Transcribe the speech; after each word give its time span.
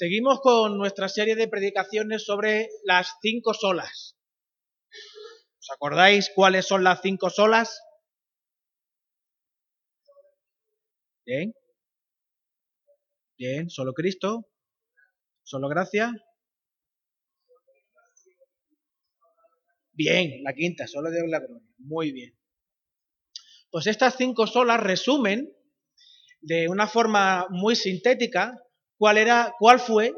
Seguimos 0.00 0.40
con 0.40 0.78
nuestra 0.78 1.10
serie 1.10 1.36
de 1.36 1.46
predicaciones 1.46 2.24
sobre 2.24 2.70
las 2.84 3.16
cinco 3.20 3.52
solas. 3.52 4.16
¿Os 5.58 5.70
acordáis 5.74 6.30
cuáles 6.34 6.66
son 6.66 6.84
las 6.84 7.02
cinco 7.02 7.28
solas? 7.28 7.82
Bien. 11.26 11.52
Bien, 13.36 13.68
solo 13.68 13.92
Cristo. 13.92 14.48
Solo 15.42 15.68
gracia. 15.68 16.14
Bien, 19.92 20.42
la 20.42 20.54
quinta, 20.54 20.86
solo 20.86 21.10
Dios 21.10 21.24
la 21.28 21.40
gloria. 21.40 21.68
Muy 21.76 22.12
bien. 22.12 22.38
Pues 23.70 23.86
estas 23.86 24.16
cinco 24.16 24.46
solas 24.46 24.80
resumen 24.80 25.54
de 26.40 26.70
una 26.70 26.86
forma 26.86 27.48
muy 27.50 27.76
sintética 27.76 28.54
cuál 29.00 29.16
era, 29.16 29.54
cuál 29.58 29.80
fue 29.80 30.12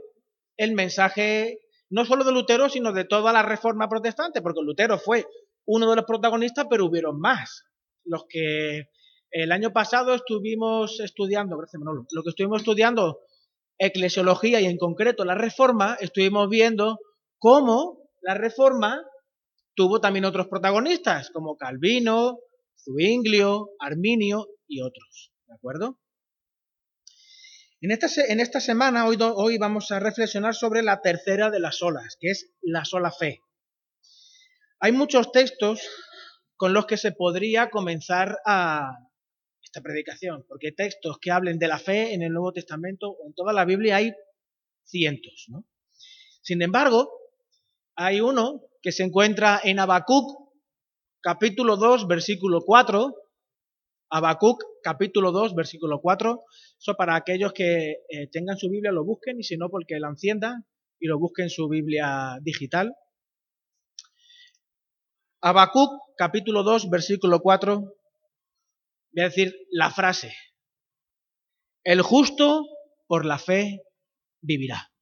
el 0.56 0.72
mensaje 0.74 1.60
no 1.88 2.04
solo 2.04 2.24
de 2.24 2.32
Lutero, 2.32 2.68
sino 2.68 2.92
de 2.92 3.04
toda 3.04 3.32
la 3.32 3.42
reforma 3.42 3.88
protestante, 3.88 4.42
porque 4.42 4.60
Lutero 4.60 4.98
fue 4.98 5.24
uno 5.66 5.88
de 5.88 5.94
los 5.94 6.04
protagonistas, 6.04 6.66
pero 6.68 6.86
hubieron 6.86 7.20
más. 7.20 7.62
Los 8.04 8.24
que 8.28 8.88
el 9.30 9.52
año 9.52 9.72
pasado 9.72 10.14
estuvimos 10.14 10.98
estudiando, 10.98 11.56
lo 11.56 12.22
que 12.24 12.30
estuvimos 12.30 12.62
estudiando 12.62 13.20
eclesiología 13.78 14.60
y 14.60 14.66
en 14.66 14.78
concreto 14.78 15.24
la 15.24 15.36
reforma, 15.36 15.96
estuvimos 16.00 16.48
viendo 16.48 16.98
cómo 17.38 18.10
la 18.20 18.34
reforma 18.34 19.00
tuvo 19.76 20.00
también 20.00 20.24
otros 20.24 20.48
protagonistas, 20.48 21.30
como 21.30 21.56
Calvino, 21.56 22.38
Zuinglio, 22.76 23.68
Arminio 23.78 24.48
y 24.66 24.82
otros. 24.82 25.30
¿De 25.46 25.54
acuerdo? 25.54 26.01
En 27.82 27.90
esta, 27.90 28.06
en 28.28 28.38
esta 28.38 28.60
semana, 28.60 29.06
hoy, 29.06 29.18
hoy 29.20 29.58
vamos 29.58 29.90
a 29.90 29.98
reflexionar 29.98 30.54
sobre 30.54 30.84
la 30.84 31.00
tercera 31.00 31.50
de 31.50 31.58
las 31.58 31.82
olas, 31.82 32.16
que 32.20 32.30
es 32.30 32.52
la 32.60 32.84
sola 32.84 33.10
fe. 33.10 33.40
Hay 34.78 34.92
muchos 34.92 35.32
textos 35.32 35.80
con 36.54 36.74
los 36.74 36.86
que 36.86 36.96
se 36.96 37.10
podría 37.10 37.70
comenzar 37.70 38.38
a 38.46 38.88
esta 39.60 39.80
predicación, 39.80 40.44
porque 40.46 40.70
textos 40.70 41.18
que 41.20 41.32
hablen 41.32 41.58
de 41.58 41.66
la 41.66 41.80
fe 41.80 42.14
en 42.14 42.22
el 42.22 42.32
Nuevo 42.32 42.52
Testamento 42.52 43.10
o 43.10 43.26
en 43.26 43.34
toda 43.34 43.52
la 43.52 43.64
Biblia 43.64 43.96
hay 43.96 44.12
cientos. 44.84 45.46
¿no? 45.48 45.64
Sin 46.40 46.62
embargo, 46.62 47.10
hay 47.96 48.20
uno 48.20 48.62
que 48.80 48.92
se 48.92 49.02
encuentra 49.02 49.60
en 49.64 49.80
Habacuc, 49.80 50.52
capítulo 51.20 51.76
2, 51.76 52.06
versículo 52.06 52.60
4, 52.64 53.12
Habacuc 54.14 54.62
capítulo 54.82 55.32
2, 55.32 55.54
versículo 55.54 56.02
4. 56.02 56.44
Eso 56.78 56.94
para 56.96 57.16
aquellos 57.16 57.54
que 57.54 57.92
eh, 58.10 58.28
tengan 58.30 58.58
su 58.58 58.68
Biblia 58.68 58.92
lo 58.92 59.06
busquen 59.06 59.40
y 59.40 59.42
si 59.42 59.56
no, 59.56 59.70
porque 59.70 59.98
la 59.98 60.08
enciendan 60.08 60.66
y 61.00 61.06
lo 61.06 61.18
busquen 61.18 61.44
en 61.44 61.50
su 61.50 61.66
Biblia 61.66 62.38
digital. 62.42 62.94
Habacuc 65.40 65.90
capítulo 66.18 66.62
2, 66.62 66.90
versículo 66.90 67.40
4. 67.40 67.80
Voy 67.80 69.22
a 69.22 69.24
decir 69.24 69.54
la 69.70 69.90
frase. 69.90 70.36
El 71.82 72.02
justo 72.02 72.66
por 73.06 73.24
la 73.24 73.38
fe 73.38 73.80
vivirá. 74.42 74.92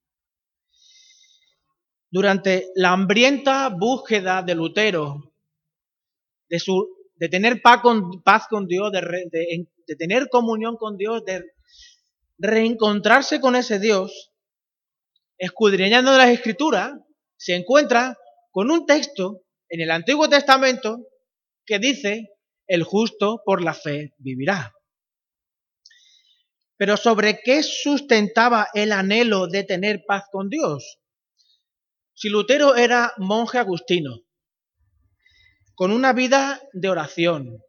Durante 2.12 2.68
la 2.76 2.92
hambrienta 2.92 3.70
búsqueda 3.70 4.42
de 4.42 4.54
Lutero 4.54 5.32
de 6.48 6.60
su 6.60 6.99
de 7.20 7.28
tener 7.28 7.60
paz 7.60 7.82
con, 7.82 8.22
paz 8.22 8.46
con 8.48 8.66
Dios, 8.66 8.90
de, 8.92 9.96
tener 9.98 10.30
comunión 10.30 10.76
con 10.76 10.96
Dios, 10.96 11.22
de 11.26 11.44
reencontrarse 12.38 13.40
con 13.40 13.56
ese 13.56 13.78
Dios, 13.78 14.32
escudriñando 15.36 16.16
las 16.16 16.30
escrituras, 16.30 16.94
se 17.36 17.54
encuentra 17.54 18.16
con 18.50 18.70
un 18.70 18.86
texto 18.86 19.42
en 19.68 19.82
el 19.82 19.90
Antiguo 19.90 20.30
Testamento 20.30 21.06
que 21.66 21.78
dice, 21.78 22.30
el 22.66 22.84
justo 22.84 23.42
por 23.44 23.62
la 23.62 23.74
fe 23.74 24.14
vivirá. 24.16 24.72
Pero 26.78 26.96
¿sobre 26.96 27.40
qué 27.44 27.62
sustentaba 27.62 28.68
el 28.72 28.92
anhelo 28.92 29.46
de 29.46 29.64
tener 29.64 30.04
paz 30.06 30.24
con 30.32 30.48
Dios? 30.48 30.98
Si 32.14 32.30
Lutero 32.30 32.76
era 32.76 33.12
monje 33.18 33.58
agustino, 33.58 34.22
con 35.80 35.92
una 35.92 36.12
vida 36.12 36.60
de 36.74 36.90
oración, 36.90 37.64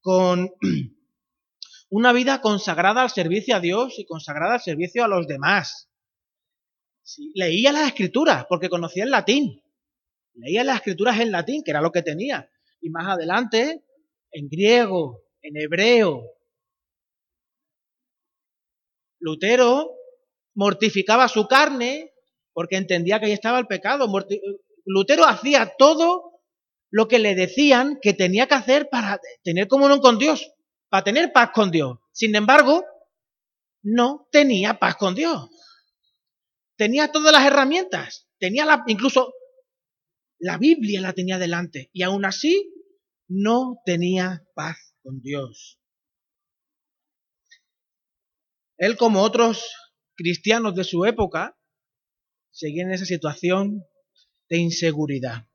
con 0.00 0.50
una 1.90 2.12
vida 2.12 2.40
consagrada 2.40 3.02
al 3.02 3.10
servicio 3.10 3.54
a 3.54 3.60
Dios 3.60 4.00
y 4.00 4.04
consagrada 4.04 4.54
al 4.54 4.60
servicio 4.60 5.04
a 5.04 5.06
los 5.06 5.28
demás. 5.28 5.88
leía 7.34 7.70
las 7.70 7.86
escrituras 7.86 8.46
porque 8.48 8.68
conocía 8.68 9.04
el 9.04 9.12
latín. 9.12 9.62
Leía 10.34 10.64
las 10.64 10.78
escrituras 10.78 11.20
en 11.20 11.30
latín, 11.30 11.62
que 11.62 11.70
era 11.70 11.80
lo 11.80 11.92
que 11.92 12.02
tenía. 12.02 12.50
Y 12.80 12.90
más 12.90 13.06
adelante, 13.06 13.84
en 14.32 14.48
griego, 14.48 15.22
en 15.40 15.56
hebreo. 15.56 16.24
Lutero 19.20 19.92
mortificaba 20.56 21.28
su 21.28 21.46
carne 21.46 22.12
porque 22.52 22.76
entendía 22.76 23.20
que 23.20 23.26
ahí 23.26 23.32
estaba 23.32 23.60
el 23.60 23.68
pecado. 23.68 24.08
Lutero 24.84 25.24
hacía 25.26 25.74
todo 25.78 26.35
lo 26.90 27.08
que 27.08 27.18
le 27.18 27.34
decían 27.34 27.98
que 28.00 28.14
tenía 28.14 28.46
que 28.46 28.54
hacer 28.54 28.88
para 28.88 29.20
tener 29.42 29.68
comunión 29.68 30.00
con 30.00 30.18
Dios, 30.18 30.52
para 30.88 31.04
tener 31.04 31.32
paz 31.32 31.50
con 31.52 31.70
Dios. 31.70 31.98
Sin 32.12 32.34
embargo, 32.34 32.84
no 33.82 34.28
tenía 34.30 34.78
paz 34.78 34.96
con 34.96 35.14
Dios. 35.14 35.48
Tenía 36.76 37.10
todas 37.10 37.32
las 37.32 37.44
herramientas, 37.44 38.28
tenía 38.38 38.64
la, 38.64 38.84
incluso 38.86 39.32
la 40.38 40.58
Biblia 40.58 41.00
la 41.00 41.12
tenía 41.12 41.38
delante 41.38 41.90
y 41.92 42.02
aún 42.02 42.24
así 42.24 42.72
no 43.28 43.80
tenía 43.84 44.44
paz 44.54 44.94
con 45.02 45.20
Dios. 45.20 45.78
Él, 48.76 48.96
como 48.96 49.22
otros 49.22 49.72
cristianos 50.16 50.74
de 50.74 50.84
su 50.84 51.04
época, 51.06 51.58
seguía 52.50 52.82
en 52.82 52.92
esa 52.92 53.06
situación 53.06 53.84
de 54.48 54.58
inseguridad. 54.58 55.46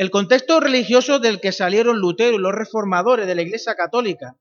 El 0.00 0.10
contexto 0.10 0.60
religioso 0.60 1.18
del 1.18 1.42
que 1.42 1.52
salieron 1.52 1.98
Lutero 1.98 2.34
y 2.34 2.38
los 2.38 2.54
reformadores 2.54 3.26
de 3.26 3.34
la 3.34 3.42
Iglesia 3.42 3.74
Católica 3.74 4.34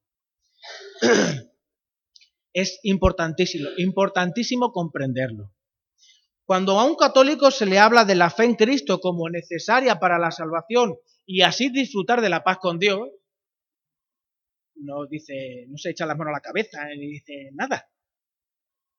es 2.53 2.79
importantísimo, 2.83 3.67
importantísimo 3.75 4.71
comprenderlo. 4.71 5.53
Cuando 6.45 6.79
a 6.79 6.85
un 6.85 6.95
católico 6.95 7.51
se 7.51 7.65
le 7.65 7.77
habla 7.77 8.05
de 8.05 8.15
la 8.15 8.29
fe 8.29 8.45
en 8.45 8.55
Cristo 8.55 9.01
como 9.01 9.29
necesaria 9.29 9.99
para 9.99 10.17
la 10.17 10.31
salvación 10.31 10.95
y 11.25 11.41
así 11.41 11.67
disfrutar 11.69 12.21
de 12.21 12.29
la 12.29 12.41
paz 12.41 12.59
con 12.59 12.79
Dios, 12.79 13.09
no 14.75 15.07
dice, 15.07 15.65
no 15.67 15.77
se 15.77 15.89
echa 15.89 16.05
las 16.05 16.17
manos 16.17 16.31
a 16.31 16.37
la 16.37 16.41
cabeza 16.41 16.85
ni 16.95 17.05
dice 17.05 17.49
nada. 17.51 17.85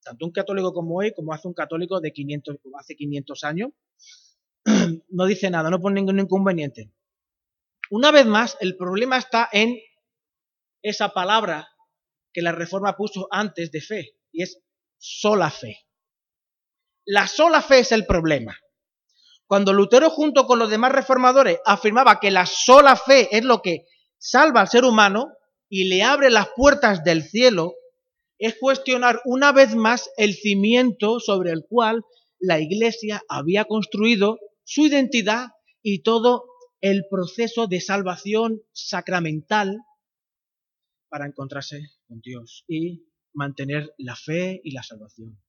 Tanto 0.02 0.26
un 0.26 0.32
católico 0.32 0.74
como 0.74 0.98
hoy, 0.98 1.14
como 1.14 1.32
hace 1.32 1.48
un 1.48 1.54
católico 1.54 2.00
de 2.00 2.12
500, 2.12 2.56
hace 2.78 2.96
500 2.96 3.44
años, 3.44 3.70
no 5.08 5.26
dice 5.26 5.50
nada, 5.50 5.70
no 5.70 5.80
pone 5.80 6.00
ningún 6.00 6.20
inconveniente. 6.20 6.92
Una 7.90 8.10
vez 8.10 8.26
más, 8.26 8.56
el 8.60 8.76
problema 8.76 9.18
está 9.18 9.48
en 9.52 9.76
esa 10.82 11.10
palabra 11.12 11.68
que 12.32 12.42
la 12.42 12.52
reforma 12.52 12.96
puso 12.96 13.26
antes 13.30 13.72
de 13.72 13.80
fe, 13.80 14.16
y 14.32 14.42
es 14.42 14.60
sola 14.98 15.50
fe. 15.50 15.78
La 17.04 17.26
sola 17.26 17.62
fe 17.62 17.80
es 17.80 17.92
el 17.92 18.06
problema. 18.06 18.56
Cuando 19.46 19.72
Lutero 19.72 20.10
junto 20.10 20.46
con 20.46 20.60
los 20.60 20.70
demás 20.70 20.92
reformadores 20.92 21.58
afirmaba 21.64 22.20
que 22.20 22.30
la 22.30 22.46
sola 22.46 22.94
fe 22.94 23.36
es 23.36 23.44
lo 23.44 23.62
que 23.62 23.86
salva 24.16 24.60
al 24.60 24.68
ser 24.68 24.84
humano 24.84 25.32
y 25.68 25.88
le 25.88 26.04
abre 26.04 26.30
las 26.30 26.48
puertas 26.54 27.02
del 27.02 27.24
cielo, 27.24 27.74
es 28.38 28.56
cuestionar 28.60 29.20
una 29.24 29.50
vez 29.50 29.74
más 29.74 30.10
el 30.16 30.34
cimiento 30.34 31.18
sobre 31.18 31.50
el 31.50 31.64
cual 31.68 32.04
la 32.38 32.60
Iglesia 32.60 33.22
había 33.28 33.64
construido 33.64 34.38
su 34.70 34.86
identidad 34.86 35.48
y 35.82 36.04
todo 36.04 36.44
el 36.80 37.04
proceso 37.10 37.66
de 37.66 37.80
salvación 37.80 38.62
sacramental 38.70 39.80
para 41.08 41.26
encontrarse 41.26 41.80
con 42.06 42.20
Dios 42.20 42.64
y 42.68 43.04
mantener 43.32 43.92
la 43.98 44.14
fe 44.14 44.60
y 44.62 44.70
la 44.70 44.84
salvación. 44.84 45.42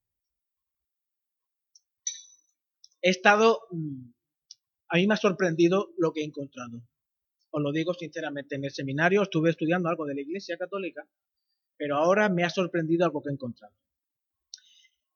He 3.00 3.10
estado, 3.10 3.60
mm, 3.70 4.10
a 4.88 4.96
mí 4.96 5.06
me 5.06 5.14
ha 5.14 5.18
sorprendido 5.18 5.92
lo 5.98 6.12
que 6.12 6.22
he 6.22 6.24
encontrado. 6.24 6.82
Os 7.50 7.62
lo 7.62 7.70
digo 7.70 7.94
sinceramente, 7.94 8.56
en 8.56 8.64
el 8.64 8.72
seminario 8.72 9.22
estuve 9.22 9.50
estudiando 9.50 9.88
algo 9.88 10.04
de 10.04 10.16
la 10.16 10.22
Iglesia 10.22 10.56
Católica, 10.56 11.06
pero 11.76 11.96
ahora 11.96 12.28
me 12.28 12.42
ha 12.42 12.50
sorprendido 12.50 13.04
algo 13.04 13.22
que 13.22 13.28
he 13.28 13.34
encontrado. 13.34 13.74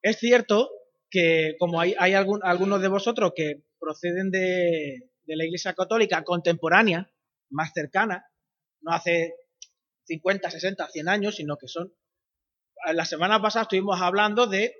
Es 0.01 0.19
cierto 0.21 0.71
que 1.11 1.57
como 1.59 1.81
hay, 1.81 1.97
hay 1.99 2.15
algunos 2.15 2.81
de 2.81 2.89
vosotros 2.89 3.33
que 3.35 3.66
proceden 3.79 4.31
de, 4.31 5.11
la 5.27 5.45
Iglesia 5.45 5.75
Católica 5.75 6.25
contemporánea, 6.25 7.11
más 7.51 7.73
cercana, 7.73 8.27
no 8.81 8.93
hace 8.93 9.35
50, 10.05 10.51
60, 10.51 10.89
100 10.89 11.09
años, 11.09 11.37
sino 11.37 11.57
que 11.57 11.69
son... 11.69 11.93
La 12.93 13.05
semana 13.05 13.41
pasada 13.41 13.65
estuvimos 13.65 14.01
hablando 14.01 14.47
de 14.47 14.75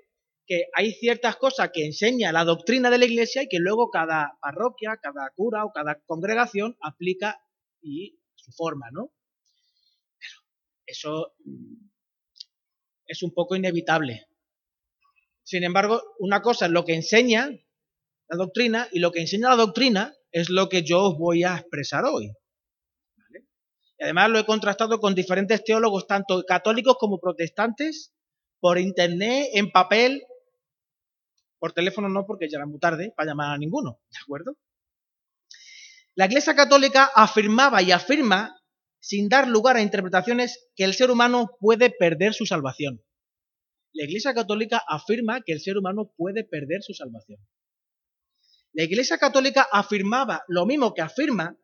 que 0.45 0.67
hay 0.73 0.93
ciertas 0.93 1.35
cosas 1.35 1.71
que 1.73 1.85
enseña 1.85 2.31
la 2.31 2.45
doctrina 2.45 2.89
de 2.89 2.97
la 2.97 3.05
Iglesia 3.05 3.43
y 3.43 3.49
que 3.49 3.59
luego 3.59 3.89
cada 3.89 4.37
parroquia, 4.41 4.97
cada 5.01 5.29
cura 5.35 5.65
o 5.65 5.73
cada 5.73 5.99
congregación 6.05 6.77
aplica 6.81 7.41
y 7.81 8.19
su 8.35 8.51
forma, 8.53 8.89
¿no? 8.91 9.11
Pero 10.17 10.41
eso 10.85 11.33
es 13.05 13.23
un 13.23 13.33
poco 13.33 13.55
inevitable. 13.55 14.27
Sin 15.43 15.63
embargo, 15.63 16.01
una 16.19 16.41
cosa 16.41 16.65
es 16.65 16.71
lo 16.71 16.85
que 16.85 16.95
enseña 16.95 17.49
la 18.29 18.37
doctrina 18.37 18.87
y 18.91 18.99
lo 18.99 19.11
que 19.11 19.21
enseña 19.21 19.49
la 19.49 19.55
doctrina 19.55 20.13
es 20.31 20.49
lo 20.49 20.69
que 20.69 20.83
yo 20.83 21.03
os 21.03 21.17
voy 21.17 21.43
a 21.43 21.55
expresar 21.55 22.05
hoy. 22.05 22.33
Y 23.99 24.03
además 24.03 24.29
lo 24.29 24.39
he 24.39 24.45
contrastado 24.45 24.99
con 24.99 25.15
diferentes 25.15 25.63
teólogos, 25.63 26.05
tanto 26.05 26.43
católicos 26.43 26.97
como 26.99 27.19
protestantes, 27.19 28.13
por 28.59 28.77
internet, 28.77 29.49
en 29.53 29.71
papel, 29.71 30.23
por 31.59 31.73
teléfono 31.73 32.09
no, 32.09 32.25
porque 32.25 32.47
ya 32.49 32.57
era 32.57 32.67
muy 32.67 32.79
tarde 32.79 33.11
para 33.15 33.31
llamar 33.31 33.55
a 33.55 33.57
ninguno, 33.57 33.99
¿de 34.11 34.19
acuerdo? 34.21 34.57
La 36.15 36.25
Iglesia 36.25 36.55
Católica 36.55 37.09
afirmaba 37.15 37.81
y 37.81 37.91
afirma, 37.91 38.59
sin 38.99 39.29
dar 39.29 39.47
lugar 39.47 39.77
a 39.77 39.81
interpretaciones, 39.81 40.67
que 40.75 40.83
el 40.83 40.93
ser 40.93 41.11
humano 41.11 41.51
puede 41.59 41.89
perder 41.89 42.33
su 42.33 42.45
salvación. 42.45 43.03
La 43.93 44.05
Iglesia 44.05 44.33
Católica 44.33 44.81
afirma 44.87 45.41
que 45.41 45.53
el 45.53 45.61
ser 45.61 45.77
humano 45.77 46.11
puede 46.17 46.43
perder 46.43 46.83
su 46.83 46.93
salvación. 46.93 47.39
La 48.73 48.83
Iglesia 48.83 49.17
Católica 49.17 49.67
afirmaba 49.71 50.43
lo 50.47 50.65
mismo 50.65 50.93
que 50.93 51.01
afirma 51.01 51.57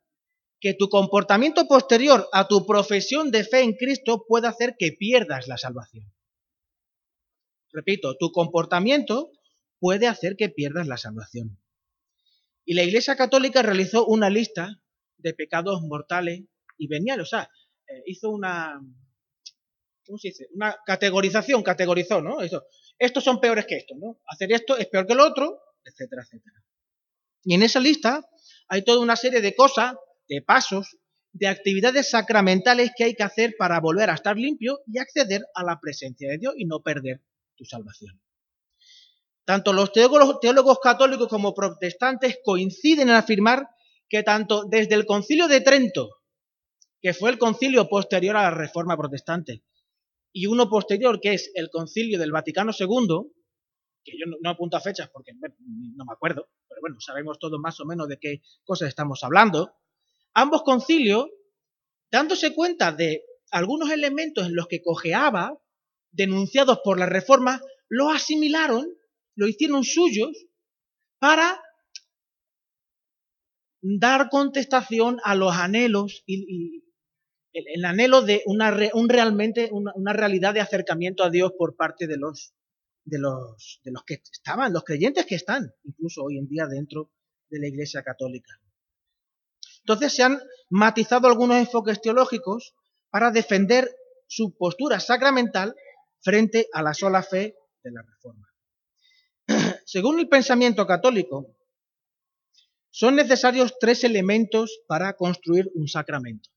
que 0.59 0.73
tu 0.73 0.87
comportamiento 0.87 1.67
posterior 1.67 2.27
a 2.31 2.47
tu 2.47 2.65
profesión 2.65 3.31
de 3.31 3.43
fe 3.43 3.61
en 3.61 3.73
Cristo 3.73 4.25
puede 4.27 4.47
hacer 4.47 4.75
que 4.79 4.93
pierdas 4.93 5.47
la 5.47 5.57
salvación. 5.57 6.11
Repito, 7.71 8.15
tu 8.17 8.31
comportamiento 8.31 9.31
puede 9.79 10.07
hacer 10.07 10.37
que 10.37 10.49
pierdas 10.49 10.87
la 10.87 10.97
salvación. 10.97 11.59
Y 12.63 12.75
la 12.75 12.83
Iglesia 12.83 13.17
Católica 13.17 13.61
realizó 13.61 14.05
una 14.05 14.29
lista 14.29 14.81
de 15.17 15.33
pecados 15.33 15.81
mortales 15.81 16.43
y 16.77 16.87
veniales, 16.87 17.23
o 17.23 17.29
sea, 17.29 17.49
eh, 17.87 18.03
hizo 18.05 18.29
una, 18.29 18.79
¿cómo 20.05 20.17
se 20.17 20.29
dice? 20.29 20.47
Una 20.53 20.77
categorización, 20.85 21.61
categorizó, 21.61 22.21
¿no? 22.21 22.37
estos 22.97 23.23
son 23.23 23.41
peores 23.41 23.65
que 23.65 23.75
estos, 23.75 23.97
¿no? 23.97 24.21
Hacer 24.27 24.53
esto 24.53 24.77
es 24.77 24.87
peor 24.87 25.05
que 25.05 25.15
lo 25.15 25.25
otro, 25.25 25.59
etcétera, 25.83 26.23
etcétera. 26.23 26.63
Y 27.43 27.53
en 27.53 27.63
esa 27.63 27.79
lista 27.79 28.25
hay 28.67 28.83
toda 28.83 29.01
una 29.01 29.15
serie 29.15 29.41
de 29.41 29.55
cosas, 29.55 29.95
de 30.27 30.41
pasos, 30.41 30.97
de 31.33 31.47
actividades 31.47 32.11
sacramentales 32.11 32.91
que 32.95 33.03
hay 33.05 33.15
que 33.15 33.23
hacer 33.23 33.55
para 33.57 33.79
volver 33.79 34.09
a 34.09 34.13
estar 34.13 34.37
limpio 34.37 34.79
y 34.85 34.99
acceder 34.99 35.41
a 35.55 35.63
la 35.63 35.79
presencia 35.79 36.29
de 36.29 36.37
Dios 36.37 36.53
y 36.57 36.65
no 36.65 36.81
perder 36.81 37.21
tu 37.55 37.65
salvación. 37.65 38.21
Tanto 39.45 39.73
los 39.73 39.91
teólogos, 39.91 40.79
católicos 40.81 41.27
como 41.27 41.53
protestantes 41.53 42.37
coinciden 42.43 43.09
en 43.09 43.15
afirmar 43.15 43.67
que 44.07 44.23
tanto 44.23 44.63
desde 44.69 44.95
el 44.95 45.05
concilio 45.05 45.47
de 45.47 45.59
Trento, 45.61 46.09
que 47.01 47.13
fue 47.13 47.31
el 47.31 47.37
concilio 47.37 47.89
posterior 47.89 48.37
a 48.37 48.43
la 48.43 48.51
Reforma 48.51 48.95
Protestante, 48.95 49.63
y 50.31 50.45
uno 50.45 50.69
posterior, 50.69 51.19
que 51.19 51.33
es 51.33 51.51
el 51.55 51.69
concilio 51.69 52.17
del 52.17 52.31
Vaticano 52.31 52.71
II, 52.77 53.31
que 54.03 54.17
yo 54.17 54.25
no, 54.41 54.49
apunto 54.49 54.77
a 54.77 54.81
fechas 54.81 55.09
porque 55.11 55.31
no 55.33 56.05
me 56.05 56.13
acuerdo, 56.13 56.49
pero 56.67 56.81
bueno, 56.81 56.99
sabemos 56.99 57.39
todos 57.39 57.59
más 57.59 57.79
o 57.79 57.85
menos 57.85 58.07
de 58.07 58.17
qué 58.19 58.41
cosas 58.63 58.89
estamos 58.89 59.23
hablando, 59.23 59.73
ambos 60.33 60.63
concilios, 60.63 61.27
dándose 62.11 62.53
cuenta 62.53 62.91
de 62.91 63.23
algunos 63.51 63.91
elementos 63.91 64.47
en 64.47 64.55
los 64.55 64.67
que 64.67 64.81
cojeaba, 64.81 65.59
denunciados 66.11 66.79
por 66.83 66.99
la 66.99 67.05
Reforma, 67.05 67.61
lo 67.89 68.09
asimilaron 68.09 68.87
lo 69.35 69.47
hicieron 69.47 69.83
suyos 69.83 70.45
para 71.19 71.61
dar 73.81 74.29
contestación 74.29 75.19
a 75.23 75.35
los 75.35 75.53
anhelos 75.53 76.23
y, 76.25 76.83
el, 77.53 77.85
anhelo 77.85 78.23
de 78.23 78.41
una, 78.45 78.75
un 78.93 79.09
realmente 79.09 79.69
una, 79.71 80.13
realidad 80.13 80.55
de 80.55 80.61
acercamiento 80.61 81.23
a 81.23 81.29
Dios 81.29 81.51
por 81.57 81.75
parte 81.75 82.07
de 82.07 82.17
los, 82.17 82.53
de 83.05 83.19
los, 83.19 83.81
de 83.83 83.91
los 83.91 84.03
que 84.03 84.21
estaban, 84.31 84.73
los 84.73 84.83
creyentes 84.83 85.25
que 85.25 85.35
están, 85.35 85.73
incluso 85.83 86.23
hoy 86.23 86.37
en 86.37 86.47
día 86.47 86.67
dentro 86.67 87.11
de 87.49 87.59
la 87.59 87.67
Iglesia 87.67 88.03
Católica. 88.03 88.51
Entonces 89.79 90.13
se 90.13 90.23
han 90.23 90.41
matizado 90.69 91.27
algunos 91.27 91.57
enfoques 91.57 92.01
teológicos 92.01 92.73
para 93.09 93.31
defender 93.31 93.89
su 94.27 94.55
postura 94.57 94.99
sacramental 94.99 95.75
frente 96.21 96.67
a 96.73 96.81
la 96.81 96.93
sola 96.93 97.21
fe 97.21 97.55
de 97.83 97.91
la 97.91 98.01
Reforma. 98.01 98.47
Según 99.85 100.19
el 100.19 100.29
pensamiento 100.29 100.87
católico, 100.87 101.55
son 102.89 103.15
necesarios 103.15 103.77
tres 103.79 104.03
elementos 104.03 104.81
para 104.87 105.13
construir 105.13 105.69
un 105.75 105.87
sacramento. 105.87 106.49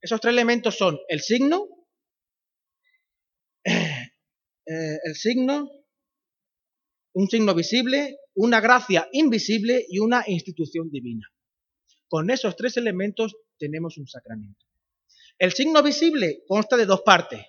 Esos 0.00 0.20
tres 0.20 0.32
elementos 0.32 0.76
son 0.76 0.98
el 1.08 1.20
signo, 1.20 1.68
eh, 4.70 5.00
el 5.02 5.16
signo, 5.16 5.68
un 7.12 7.28
signo 7.28 7.54
visible, 7.56 8.18
una 8.34 8.60
gracia 8.60 9.08
invisible 9.10 9.84
y 9.88 9.98
una 9.98 10.22
institución 10.28 10.90
divina. 10.90 11.26
Con 12.08 12.30
esos 12.30 12.54
tres 12.54 12.76
elementos 12.76 13.34
tenemos 13.58 13.98
un 13.98 14.06
sacramento. 14.06 14.64
El 15.38 15.52
signo 15.52 15.82
visible 15.82 16.44
consta 16.46 16.76
de 16.76 16.86
dos 16.86 17.00
partes. 17.00 17.44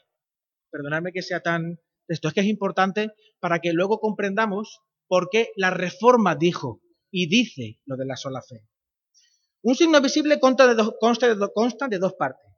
Perdonadme 0.72 1.12
que 1.12 1.22
sea 1.22 1.42
tan 1.42 1.80
esto 2.08 2.28
es 2.28 2.34
que 2.34 2.42
es 2.42 2.48
importante 2.48 3.12
para 3.40 3.60
que 3.60 3.72
luego 3.72 4.00
comprendamos 4.00 4.82
por 5.08 5.30
qué 5.30 5.52
la 5.56 5.70
reforma 5.70 6.36
dijo 6.36 6.82
y 7.12 7.30
dice 7.30 7.80
lo 7.86 7.98
de 7.98 8.06
la 8.08 8.16
sola 8.16 8.42
fe. 8.42 8.68
Un 9.62 9.76
signo 9.76 10.02
visible 10.02 10.40
consta 10.40 10.66
de, 10.66 10.74
dos, 10.74 10.96
consta 11.00 11.88
de 11.88 12.00
dos 12.00 12.14
partes. 12.14 12.50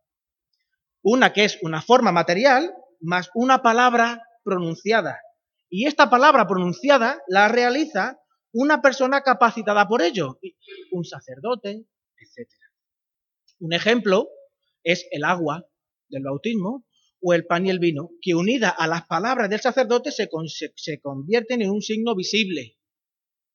Una 1.01 1.33
que 1.33 1.43
es 1.43 1.59
una 1.61 1.81
forma 1.81 2.13
material 2.13 2.73
más 3.01 3.29
una 3.33 3.61
palabra 3.61 4.23
pronunciada. 4.43 5.19
Y 5.69 5.87
esta 5.87 6.09
palabra 6.09 6.47
pronunciada 6.47 7.21
la 7.27 7.47
realiza 7.47 8.19
una 8.51 8.81
persona 8.81 9.21
capacitada 9.21 9.87
por 9.87 10.01
ello, 10.01 10.39
un 10.91 11.03
sacerdote, 11.03 11.85
etc. 12.17 12.49
Un 13.59 13.73
ejemplo 13.73 14.29
es 14.83 15.07
el 15.11 15.23
agua 15.23 15.65
del 16.09 16.23
bautismo, 16.23 16.85
o 17.23 17.33
el 17.33 17.45
pan 17.45 17.65
y 17.65 17.69
el 17.69 17.79
vino, 17.79 18.11
que 18.21 18.35
unida 18.35 18.69
a 18.69 18.85
las 18.85 19.07
palabras 19.07 19.49
del 19.49 19.61
sacerdote 19.61 20.11
se, 20.11 20.29
se, 20.75 20.99
convierten 20.99 21.61
en 21.61 21.71
un 21.71 21.81
signo 21.81 22.15
visible, 22.15 22.77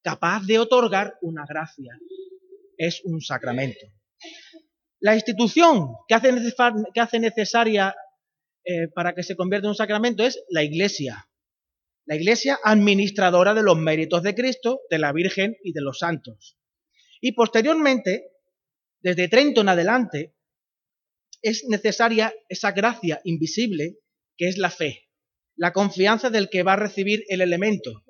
capaz 0.01 0.43
de 0.45 0.57
otorgar 0.57 1.17
una 1.21 1.45
gracia. 1.47 1.99
Es 2.77 3.01
un 3.05 3.21
sacramento. 3.21 3.85
La 4.99 5.13
institución 5.13 5.93
que 6.07 6.15
hace, 6.15 6.33
que 6.93 6.99
hace 6.99 7.19
necesaria 7.19 7.95
eh, 8.63 8.87
para 8.93 9.13
que 9.13 9.23
se 9.23 9.35
convierta 9.35 9.67
en 9.67 9.71
un 9.71 9.75
sacramento 9.75 10.23
es 10.23 10.43
la 10.49 10.63
Iglesia. 10.63 11.29
La 12.05 12.15
Iglesia 12.15 12.59
administradora 12.63 13.53
de 13.53 13.63
los 13.63 13.77
méritos 13.77 14.23
de 14.23 14.35
Cristo, 14.35 14.81
de 14.89 14.99
la 14.99 15.13
Virgen 15.13 15.55
y 15.63 15.73
de 15.73 15.81
los 15.81 15.99
santos. 15.99 16.57
Y 17.21 17.33
posteriormente, 17.33 18.31
desde 19.01 19.27
Trento 19.27 19.61
en 19.61 19.69
adelante, 19.69 20.35
es 21.41 21.65
necesaria 21.67 22.33
esa 22.49 22.71
gracia 22.71 23.21
invisible 23.23 23.97
que 24.37 24.47
es 24.47 24.57
la 24.57 24.69
fe, 24.69 25.09
la 25.55 25.73
confianza 25.73 26.29
del 26.29 26.49
que 26.49 26.63
va 26.63 26.73
a 26.73 26.77
recibir 26.77 27.23
el 27.27 27.41
elemento. 27.41 28.03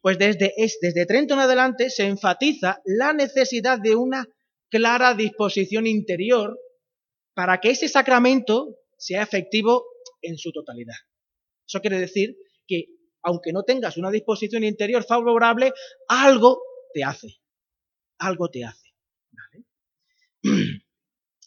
Pues 0.00 0.18
desde, 0.18 0.52
es, 0.56 0.78
desde 0.80 1.06
Trento 1.06 1.34
en 1.34 1.40
adelante 1.40 1.90
se 1.90 2.06
enfatiza 2.06 2.80
la 2.84 3.12
necesidad 3.12 3.78
de 3.78 3.94
una 3.94 4.26
clara 4.70 5.14
disposición 5.14 5.86
interior 5.86 6.58
para 7.34 7.60
que 7.60 7.70
ese 7.70 7.88
sacramento 7.88 8.76
sea 9.02 9.22
efectivo 9.22 9.84
en 10.20 10.38
su 10.38 10.52
totalidad. 10.52 10.94
Eso 11.66 11.80
quiere 11.80 11.98
decir 11.98 12.36
que 12.68 12.86
aunque 13.22 13.52
no 13.52 13.64
tengas 13.64 13.96
una 13.96 14.10
disposición 14.10 14.62
interior 14.62 15.04
favorable, 15.04 15.72
algo 16.08 16.62
te 16.94 17.02
hace. 17.02 17.40
Algo 18.18 18.48
te 18.48 18.64
hace. 18.64 18.88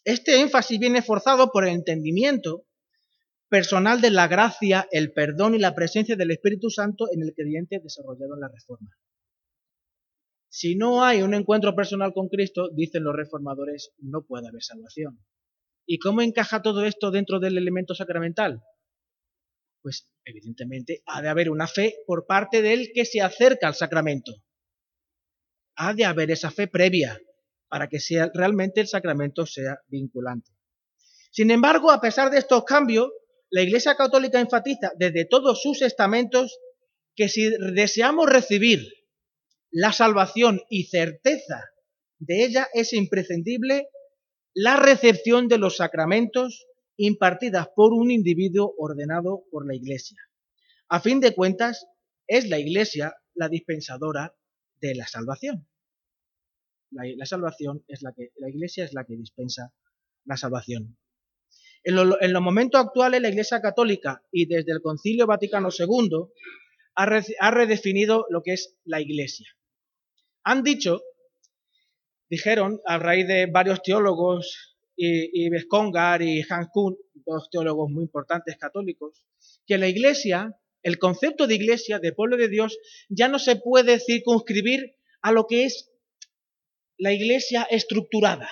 Este 0.04 0.40
énfasis 0.40 0.78
viene 0.78 1.02
forzado 1.02 1.50
por 1.50 1.66
el 1.66 1.74
entendimiento 1.74 2.66
personal 3.48 4.00
de 4.00 4.10
la 4.10 4.28
gracia, 4.28 4.86
el 4.92 5.12
perdón 5.12 5.54
y 5.54 5.58
la 5.58 5.74
presencia 5.74 6.14
del 6.14 6.30
Espíritu 6.30 6.70
Santo 6.70 7.08
en 7.12 7.22
el 7.22 7.34
creyente 7.34 7.80
desarrollado 7.82 8.34
en 8.34 8.40
la 8.40 8.48
Reforma. 8.48 8.90
Si 10.48 10.76
no 10.76 11.02
hay 11.02 11.22
un 11.22 11.34
encuentro 11.34 11.74
personal 11.74 12.12
con 12.12 12.28
Cristo, 12.28 12.68
dicen 12.72 13.02
los 13.02 13.16
reformadores, 13.16 13.94
no 13.98 14.22
puede 14.22 14.46
haber 14.48 14.62
salvación. 14.62 15.18
¿Y 15.86 15.98
cómo 15.98 16.20
encaja 16.20 16.62
todo 16.62 16.84
esto 16.84 17.10
dentro 17.10 17.38
del 17.38 17.56
elemento 17.56 17.94
sacramental? 17.94 18.62
Pues 19.82 20.10
evidentemente 20.24 21.02
ha 21.06 21.22
de 21.22 21.28
haber 21.28 21.48
una 21.48 21.68
fe 21.68 21.94
por 22.06 22.26
parte 22.26 22.60
del 22.60 22.90
que 22.92 23.04
se 23.04 23.20
acerca 23.20 23.68
al 23.68 23.74
sacramento. 23.74 24.32
Ha 25.76 25.94
de 25.94 26.04
haber 26.04 26.32
esa 26.32 26.50
fe 26.50 26.66
previa, 26.66 27.20
para 27.68 27.88
que 27.88 28.00
sea, 28.00 28.30
realmente 28.34 28.80
el 28.80 28.88
sacramento 28.88 29.46
sea 29.46 29.78
vinculante. 29.86 30.50
Sin 31.30 31.50
embargo, 31.50 31.92
a 31.92 32.00
pesar 32.00 32.30
de 32.30 32.38
estos 32.38 32.64
cambios, 32.64 33.10
la 33.50 33.62
Iglesia 33.62 33.94
Católica 33.94 34.40
enfatiza 34.40 34.92
desde 34.96 35.24
todos 35.24 35.62
sus 35.62 35.82
estamentos 35.82 36.58
que 37.14 37.28
si 37.28 37.48
deseamos 37.74 38.28
recibir 38.28 38.88
la 39.70 39.92
salvación 39.92 40.62
y 40.68 40.84
certeza 40.84 41.62
de 42.18 42.44
ella, 42.44 42.68
es 42.72 42.92
imprescindible 42.92 43.88
la 44.56 44.76
recepción 44.76 45.48
de 45.48 45.58
los 45.58 45.76
sacramentos 45.76 46.66
impartidas 46.96 47.68
por 47.76 47.92
un 47.92 48.10
individuo 48.10 48.74
ordenado 48.78 49.44
por 49.50 49.66
la 49.66 49.74
Iglesia. 49.74 50.18
A 50.88 50.98
fin 50.98 51.20
de 51.20 51.34
cuentas, 51.34 51.86
es 52.26 52.48
la 52.48 52.58
Iglesia 52.58 53.14
la 53.34 53.50
dispensadora 53.50 54.34
de 54.80 54.94
la 54.94 55.06
salvación. 55.06 55.68
La, 56.90 57.26
salvación 57.26 57.84
es 57.86 58.00
la 58.00 58.14
que, 58.16 58.30
la 58.36 58.48
Iglesia 58.48 58.86
es 58.86 58.94
la 58.94 59.04
que 59.04 59.16
dispensa 59.16 59.74
la 60.24 60.38
salvación. 60.38 60.96
En, 61.84 61.94
los 61.94 62.42
momentos 62.42 62.80
actuales, 62.80 63.20
la 63.20 63.28
Iglesia 63.28 63.60
Católica 63.60 64.22
y 64.32 64.46
desde 64.46 64.72
el 64.72 64.80
Concilio 64.80 65.26
Vaticano 65.26 65.68
II 65.70 66.30
ha, 66.94 67.50
redefinido 67.50 68.24
lo 68.30 68.42
que 68.42 68.54
es 68.54 68.78
la 68.84 69.02
Iglesia. 69.02 69.48
Han 70.44 70.62
dicho, 70.62 71.02
dijeron, 72.28 72.80
a 72.86 72.98
raíz 72.98 73.26
de 73.26 73.46
varios 73.46 73.82
teólogos, 73.82 74.76
y, 74.96 75.46
y 75.46 75.48
y 75.48 76.44
Hans 76.48 76.68
Kuhn, 76.72 76.96
dos 77.26 77.48
teólogos 77.50 77.90
muy 77.90 78.04
importantes 78.04 78.56
católicos, 78.56 79.24
que 79.66 79.78
la 79.78 79.88
Iglesia, 79.88 80.58
el 80.82 80.98
concepto 80.98 81.46
de 81.46 81.54
Iglesia, 81.54 81.98
de 81.98 82.12
pueblo 82.12 82.36
de 82.36 82.48
Dios, 82.48 82.78
ya 83.08 83.28
no 83.28 83.38
se 83.38 83.56
puede 83.56 84.00
circunscribir 84.00 84.96
a 85.20 85.32
lo 85.32 85.46
que 85.46 85.64
es 85.64 85.90
la 86.96 87.12
Iglesia 87.12 87.66
estructurada. 87.70 88.48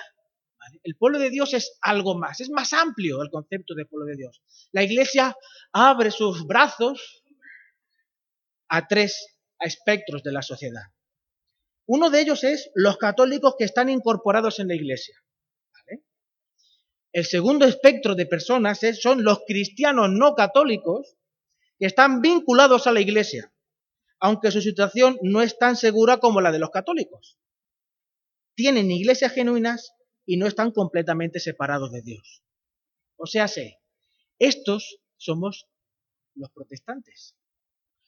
El 0.83 0.95
pueblo 0.95 1.19
de 1.19 1.29
Dios 1.29 1.53
es 1.53 1.77
algo 1.81 2.17
más, 2.17 2.41
es 2.41 2.49
más 2.49 2.73
amplio 2.73 3.21
el 3.21 3.29
concepto 3.29 3.75
de 3.75 3.85
pueblo 3.85 4.07
de 4.07 4.17
Dios. 4.17 4.41
La 4.71 4.83
iglesia 4.83 5.35
abre 5.71 6.11
sus 6.11 6.45
brazos 6.45 7.23
a 8.69 8.87
tres 8.87 9.37
espectros 9.59 10.23
de 10.23 10.31
la 10.31 10.41
sociedad. 10.41 10.83
Uno 11.87 12.09
de 12.09 12.21
ellos 12.21 12.43
es 12.43 12.71
los 12.73 12.97
católicos 12.97 13.55
que 13.57 13.65
están 13.65 13.89
incorporados 13.89 14.59
en 14.59 14.67
la 14.67 14.75
iglesia. 14.75 15.15
El 17.11 17.23
segundo 17.23 17.65
espectro 17.65 18.13
de 18.13 18.25
personas 18.25 18.81
son 19.01 19.23
los 19.23 19.39
cristianos 19.47 20.09
no 20.11 20.35
católicos 20.35 21.15
que 21.79 21.85
están 21.85 22.19
vinculados 22.19 22.87
a 22.87 22.91
la 22.91 22.99
iglesia, 22.99 23.53
aunque 24.19 24.51
su 24.51 24.61
situación 24.61 25.17
no 25.21 25.41
es 25.41 25.57
tan 25.57 25.77
segura 25.77 26.17
como 26.17 26.41
la 26.41 26.51
de 26.51 26.59
los 26.59 26.71
católicos. 26.71 27.37
Tienen 28.53 28.91
iglesias 28.91 29.31
genuinas 29.31 29.93
y 30.25 30.35
no 30.35 30.45
están 30.45 30.71
completamente 30.71 31.39
separados 31.39 31.93
de 31.93 32.01
Dios. 32.01 32.43
O 33.15 33.27
sea, 33.27 33.47
sé, 33.47 33.79
estos 34.37 34.97
somos 35.15 35.69
los 36.33 36.49
protestantes. 36.51 37.37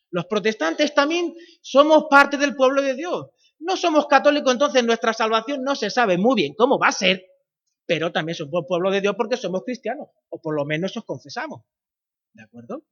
Los 0.09 0.25
protestantes 0.25 0.93
también 0.93 1.33
somos 1.61 2.07
parte 2.09 2.35
del 2.35 2.55
pueblo 2.55 2.81
de 2.81 2.95
Dios. 2.95 3.27
No 3.59 3.75
somos 3.75 4.07
católicos, 4.07 4.53
entonces 4.53 4.83
nuestra 4.83 5.13
salvación 5.13 5.63
no 5.63 5.75
se 5.75 5.89
sabe 5.89 6.17
muy 6.17 6.35
bien 6.35 6.53
cómo 6.55 6.79
va 6.79 6.89
a 6.89 6.91
ser, 6.91 7.25
pero 7.85 8.11
también 8.11 8.35
somos 8.35 8.65
pueblo 8.67 8.91
de 8.91 9.01
Dios 9.01 9.15
porque 9.17 9.37
somos 9.37 9.63
cristianos, 9.63 10.09
o 10.29 10.41
por 10.41 10.55
lo 10.55 10.65
menos 10.65 10.95
os 10.95 11.05
confesamos. 11.05 11.61
¿De 12.33 12.43
acuerdo? 12.43 12.85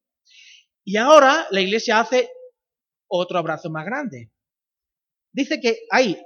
Y 0.83 0.97
ahora 0.97 1.47
la 1.51 1.61
iglesia 1.61 1.99
hace 1.99 2.29
otro 3.07 3.37
abrazo 3.37 3.69
más 3.69 3.85
grande. 3.85 4.31
Dice 5.31 5.59
que 5.59 5.79
hay 5.91 6.17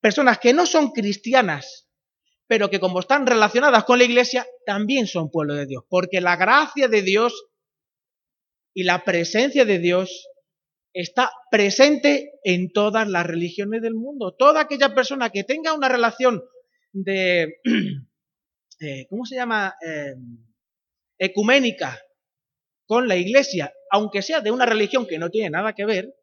personas 0.00 0.38
que 0.38 0.52
no 0.52 0.66
son 0.66 0.90
cristianas 0.90 1.84
pero 2.46 2.70
que 2.70 2.80
como 2.80 3.00
están 3.00 3.26
relacionadas 3.26 3.84
con 3.84 3.98
la 3.98 4.04
iglesia, 4.04 4.46
también 4.66 5.06
son 5.06 5.30
pueblo 5.30 5.54
de 5.54 5.66
Dios, 5.66 5.84
porque 5.88 6.20
la 6.20 6.36
gracia 6.36 6.88
de 6.88 7.02
Dios 7.02 7.46
y 8.74 8.84
la 8.84 9.04
presencia 9.04 9.64
de 9.64 9.78
Dios 9.78 10.28
está 10.94 11.32
presente 11.50 12.38
en 12.44 12.72
todas 12.72 13.08
las 13.08 13.26
religiones 13.26 13.82
del 13.82 13.94
mundo. 13.94 14.34
Toda 14.38 14.62
aquella 14.62 14.94
persona 14.94 15.30
que 15.30 15.44
tenga 15.44 15.74
una 15.74 15.88
relación 15.88 16.42
de, 16.92 17.56
eh, 18.80 19.06
¿cómo 19.10 19.26
se 19.26 19.34
llama? 19.34 19.74
Eh, 19.84 20.14
ecuménica 21.18 22.00
con 22.86 23.08
la 23.08 23.16
iglesia, 23.16 23.72
aunque 23.90 24.22
sea 24.22 24.40
de 24.40 24.50
una 24.50 24.66
religión 24.66 25.06
que 25.06 25.18
no 25.18 25.30
tiene 25.30 25.50
nada 25.50 25.72
que 25.72 25.84
ver, 25.84 26.14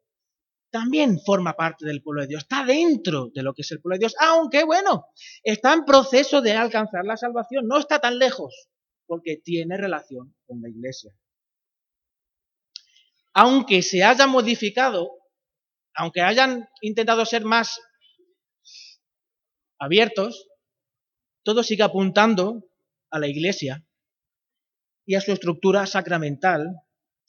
también 0.70 1.18
forma 1.20 1.54
parte 1.54 1.84
del 1.84 2.02
pueblo 2.02 2.22
de 2.22 2.28
Dios, 2.28 2.42
está 2.44 2.64
dentro 2.64 3.28
de 3.34 3.42
lo 3.42 3.52
que 3.52 3.60
es 3.62 3.70
el 3.72 3.80
pueblo 3.80 3.96
de 3.96 4.00
Dios, 4.00 4.14
aunque 4.18 4.64
bueno, 4.64 5.06
está 5.42 5.74
en 5.74 5.84
proceso 5.84 6.40
de 6.40 6.52
alcanzar 6.52 7.04
la 7.04 7.16
salvación, 7.18 7.66
no 7.66 7.78
está 7.78 7.98
tan 7.98 8.18
lejos, 8.18 8.68
porque 9.06 9.36
tiene 9.36 9.76
relación 9.76 10.34
con 10.46 10.62
la 10.62 10.70
iglesia. 10.70 11.12
Aunque 13.34 13.82
se 13.82 14.02
haya 14.02 14.26
modificado, 14.26 15.10
aunque 15.94 16.20
hayan 16.20 16.68
intentado 16.80 17.24
ser 17.24 17.44
más 17.44 17.80
abiertos, 19.78 20.48
todo 21.42 21.62
sigue 21.62 21.82
apuntando 21.82 22.62
a 23.10 23.18
la 23.18 23.28
iglesia 23.28 23.84
y 25.04 25.14
a 25.14 25.20
su 25.20 25.32
estructura 25.32 25.86
sacramental 25.86 26.66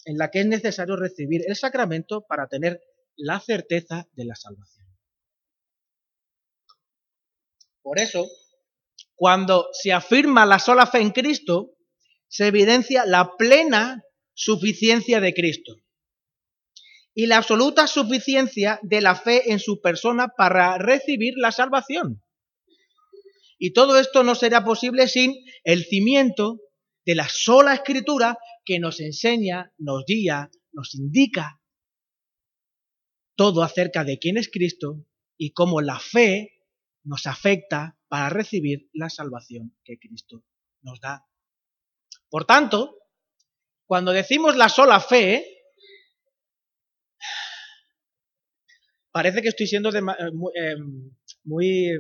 en 0.06 0.18
la 0.18 0.30
que 0.30 0.42
es 0.42 0.46
necesario 0.46 0.96
recibir 0.96 1.42
el 1.48 1.56
sacramento 1.56 2.26
para 2.28 2.48
tener 2.48 2.82
la 3.16 3.40
certeza 3.40 4.08
de 4.12 4.26
la 4.26 4.36
salvación. 4.36 4.88
Por 7.82 8.00
eso, 8.00 8.28
cuando 9.16 9.70
se 9.72 9.94
afirma 9.94 10.46
la 10.46 10.60
sola 10.60 10.86
fe 10.86 11.00
en 11.00 11.12
Cristo, 11.12 11.72
se 12.28 12.48
evidencia 12.48 13.06
la 13.06 13.36
plena 13.38 14.04
suficiencia 14.34 15.20
de 15.20 15.34
Cristo 15.34 15.83
y 17.15 17.27
la 17.27 17.38
absoluta 17.38 17.88
suficiencia 17.88 18.79
de 18.82 19.01
la 19.01 19.15
fe 19.15 19.51
en 19.51 19.60
su 19.60 19.82
persona 19.82 20.29
para 20.29 20.77
recibir 20.77 21.34
la 21.38 21.51
salvación. 21.51 22.24
Y 23.60 23.72
todo 23.72 24.00
esto 24.00 24.24
no 24.24 24.36
será 24.36 24.63
posible 24.63 25.08
sin 25.08 25.36
el 25.63 25.86
cimiento 25.86 26.60
de 27.05 27.15
la 27.15 27.29
sola 27.29 27.75
escritura 27.75 28.38
que 28.65 28.79
nos 28.79 29.00
enseña, 29.00 29.72
nos 29.77 30.05
guía, 30.05 30.50
nos 30.72 30.96
indica 30.96 31.62
todo 33.36 33.63
acerca 33.63 34.03
de 34.03 34.20
quién 34.20 34.38
es 34.38 34.50
Cristo 34.50 35.05
y 35.38 35.53
cómo 35.53 35.82
la 35.82 36.00
fe 36.00 36.53
nos 37.03 37.25
afecta 37.25 37.98
para 38.08 38.29
recibir 38.29 38.89
la 38.93 39.10
salvación 39.10 39.75
que 39.84 39.98
Cristo 39.98 40.43
nos 40.82 41.00
da. 41.00 41.25
Por 42.29 42.46
tanto, 42.46 42.98
cuando 43.86 44.12
decimos 44.12 44.55
la 44.55 44.70
sola 44.70 45.00
fe, 45.00 45.53
parece 49.13 49.41
que 49.41 49.50
estoy 49.50 49.67
siendo 49.67 49.89
eh, 49.89 50.01
eh, 50.55 50.75
muy, 51.46 51.91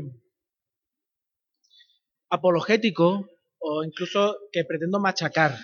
apologético 2.29 3.29
o 3.59 3.83
incluso 3.85 4.35
que 4.51 4.65
pretendo 4.65 4.99
machacar 4.99 5.55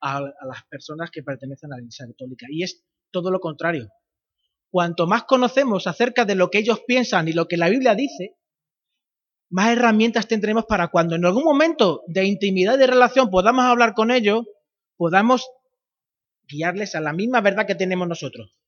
a, 0.00 0.18
a 0.18 0.46
las 0.46 0.64
personas 0.68 1.10
que 1.10 1.24
pertenecen 1.24 1.72
a 1.72 1.76
la 1.76 1.80
Iglesia 1.80 2.06
Católica. 2.06 2.46
Y 2.50 2.62
es 2.62 2.84
todo 3.10 3.32
lo 3.32 3.40
contrario. 3.40 3.88
Cuanto 4.70 5.06
más 5.06 5.24
conocemos 5.24 5.86
acerca 5.86 6.24
de 6.24 6.34
lo 6.36 6.50
que 6.50 6.58
ellos 6.58 6.82
piensan 6.86 7.26
y 7.26 7.32
lo 7.32 7.48
que 7.48 7.56
la 7.56 7.70
Biblia 7.70 7.94
dice, 7.94 8.36
más 9.50 9.72
herramientas 9.72 10.28
tendremos 10.28 10.66
para 10.66 10.88
cuando 10.88 11.16
en 11.16 11.24
algún 11.24 11.44
momento 11.44 12.02
de 12.06 12.26
intimidad 12.26 12.74
y 12.74 12.78
de 12.78 12.86
relación 12.86 13.30
podamos 13.30 13.64
hablar 13.64 13.94
con 13.94 14.10
ellos, 14.10 14.44
podamos 14.96 15.48
guiarles 16.46 16.94
a 16.94 17.00
la 17.00 17.14
misma 17.14 17.40
verdad 17.40 17.66
que 17.66 17.74
tenemos 17.74 18.06
nosotros, 18.06 18.58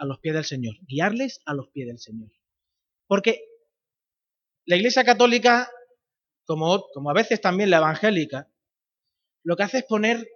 a 0.00 0.06
los 0.06 0.18
pies 0.18 0.34
del 0.34 0.44
Señor, 0.44 0.74
guiarles 0.88 1.40
a 1.44 1.52
los 1.52 1.68
pies 1.68 1.86
del 1.86 1.98
Señor. 1.98 2.30
Porque 3.06 3.44
la 4.64 4.76
Iglesia 4.76 5.04
Católica, 5.04 5.70
como, 6.46 6.86
como 6.94 7.10
a 7.10 7.14
veces 7.14 7.40
también 7.40 7.68
la 7.68 7.76
evangélica, 7.76 8.48
lo 9.44 9.56
que 9.56 9.62
hace 9.62 9.78
es 9.78 9.84
poner 9.84 10.26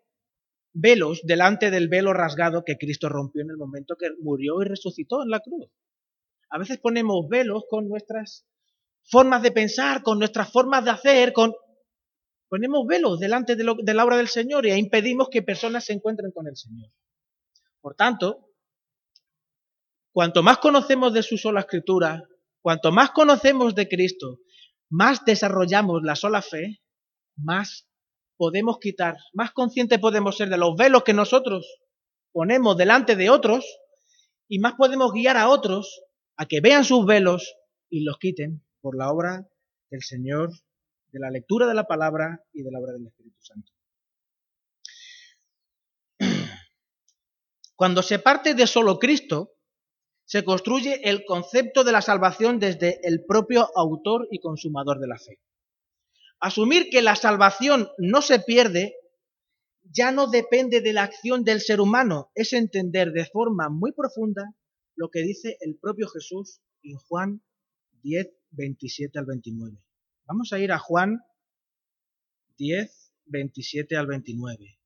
velos 0.74 1.22
delante 1.24 1.70
del 1.70 1.88
velo 1.88 2.12
rasgado 2.12 2.62
que 2.62 2.76
Cristo 2.76 3.08
rompió 3.08 3.40
en 3.40 3.50
el 3.50 3.56
momento 3.56 3.96
que 3.96 4.10
murió 4.20 4.60
y 4.60 4.66
resucitó 4.66 5.22
en 5.22 5.30
la 5.30 5.40
cruz. 5.40 5.70
A 6.50 6.58
veces 6.58 6.78
ponemos 6.78 7.26
velos 7.28 7.64
con 7.70 7.88
nuestras 7.88 8.46
formas 9.02 9.42
de 9.42 9.50
pensar, 9.50 10.02
con 10.02 10.18
nuestras 10.18 10.52
formas 10.52 10.84
de 10.84 10.90
hacer, 10.90 11.32
con... 11.32 11.54
Ponemos 12.48 12.86
velos 12.86 13.18
delante 13.18 13.56
de, 13.56 13.64
la 13.64 14.04
obra 14.04 14.18
del 14.18 14.28
Señor 14.28 14.66
y 14.66 14.72
impedimos 14.72 15.28
que 15.30 15.42
personas 15.42 15.86
se 15.86 15.94
encuentren 15.94 16.32
con 16.32 16.46
el 16.46 16.56
Señor. 16.56 16.90
Por 17.80 17.94
tanto, 17.94 18.53
cuanto 20.14 20.44
más 20.44 20.58
conocemos 20.58 21.12
de 21.12 21.24
su 21.24 21.36
sola 21.36 21.60
escritura, 21.60 22.22
cuanto 22.62 22.92
más 22.92 23.10
conocemos 23.10 23.74
de 23.74 23.88
Cristo, 23.88 24.38
más 24.88 25.24
desarrollamos 25.24 26.02
la 26.04 26.14
sola 26.14 26.40
fe, 26.40 26.80
más 27.36 27.88
podemos 28.36 28.78
quitar, 28.78 29.16
más 29.32 29.50
conscientes 29.50 29.98
podemos 29.98 30.36
ser 30.36 30.50
de 30.50 30.56
los 30.56 30.76
velos 30.76 31.02
que 31.02 31.14
nosotros 31.14 31.80
ponemos 32.30 32.76
delante 32.76 33.16
de 33.16 33.28
otros 33.28 33.66
y 34.46 34.60
más 34.60 34.74
podemos 34.74 35.12
guiar 35.12 35.36
a 35.36 35.48
otros 35.48 36.04
a 36.36 36.46
que 36.46 36.60
vean 36.60 36.84
sus 36.84 37.04
velos 37.04 37.56
y 37.90 38.04
los 38.04 38.16
quiten 38.18 38.64
por 38.80 38.96
la 38.96 39.10
obra 39.10 39.48
del 39.90 40.02
Señor, 40.02 40.52
de 41.08 41.18
la 41.18 41.30
lectura 41.30 41.66
de 41.66 41.74
la 41.74 41.88
palabra 41.88 42.40
y 42.52 42.62
de 42.62 42.70
la 42.70 42.78
obra 42.78 42.92
del 42.92 43.08
Espíritu 43.08 43.42
Santo. 43.42 43.72
Cuando 47.74 48.00
se 48.00 48.20
parte 48.20 48.54
de 48.54 48.68
solo 48.68 49.00
Cristo, 49.00 49.53
se 50.24 50.44
construye 50.44 51.00
el 51.08 51.24
concepto 51.24 51.84
de 51.84 51.92
la 51.92 52.02
salvación 52.02 52.58
desde 52.58 53.00
el 53.06 53.24
propio 53.24 53.68
autor 53.76 54.26
y 54.30 54.40
consumador 54.40 54.98
de 54.98 55.08
la 55.08 55.18
fe. 55.18 55.40
Asumir 56.40 56.88
que 56.90 57.02
la 57.02 57.16
salvación 57.16 57.88
no 57.98 58.22
se 58.22 58.40
pierde 58.40 58.94
ya 59.84 60.12
no 60.12 60.28
depende 60.28 60.80
de 60.80 60.92
la 60.92 61.02
acción 61.02 61.44
del 61.44 61.60
ser 61.60 61.80
humano, 61.80 62.30
es 62.34 62.52
entender 62.52 63.12
de 63.12 63.26
forma 63.26 63.68
muy 63.68 63.92
profunda 63.92 64.54
lo 64.96 65.10
que 65.10 65.20
dice 65.20 65.56
el 65.60 65.76
propio 65.78 66.08
Jesús 66.08 66.60
en 66.82 66.96
Juan 66.96 67.42
10, 68.02 68.28
27 68.50 69.18
al 69.18 69.26
29. 69.26 69.78
Vamos 70.26 70.52
a 70.52 70.58
ir 70.58 70.72
a 70.72 70.78
Juan 70.78 71.20
10, 72.56 73.12
27 73.26 73.96
al 73.96 74.06
29. 74.06 74.78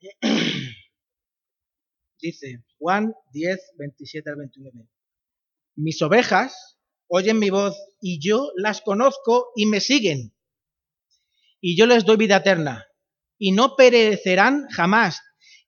Dice 2.20 2.64
Juan 2.78 3.14
10, 3.32 3.58
27 3.78 4.30
al 4.30 4.36
29. 4.36 4.88
Mis 5.76 6.02
ovejas 6.02 6.78
oyen 7.08 7.38
mi 7.38 7.50
voz 7.50 7.76
y 8.00 8.18
yo 8.20 8.50
las 8.56 8.80
conozco 8.80 9.52
y 9.54 9.66
me 9.66 9.80
siguen. 9.80 10.34
Y 11.60 11.76
yo 11.76 11.86
les 11.86 12.04
doy 12.04 12.16
vida 12.16 12.36
eterna 12.36 12.86
y 13.38 13.52
no 13.52 13.76
perecerán 13.76 14.66
jamás, 14.70 15.20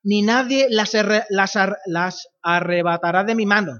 ni 0.02 0.22
nadie 0.22 0.68
las, 0.70 0.92
las, 1.30 2.28
arrebatará 2.42 3.24
de 3.24 3.34
mi 3.34 3.46
mano. 3.46 3.72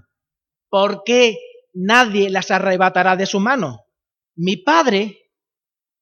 ¿Por 0.69 1.03
qué 1.05 1.39
nadie 1.73 2.29
las 2.31 2.51
arrebatará 2.51 3.17
de 3.17 3.27
su 3.27 3.41
mano? 3.41 3.87
Mi 4.35 4.57
Padre, 4.57 5.31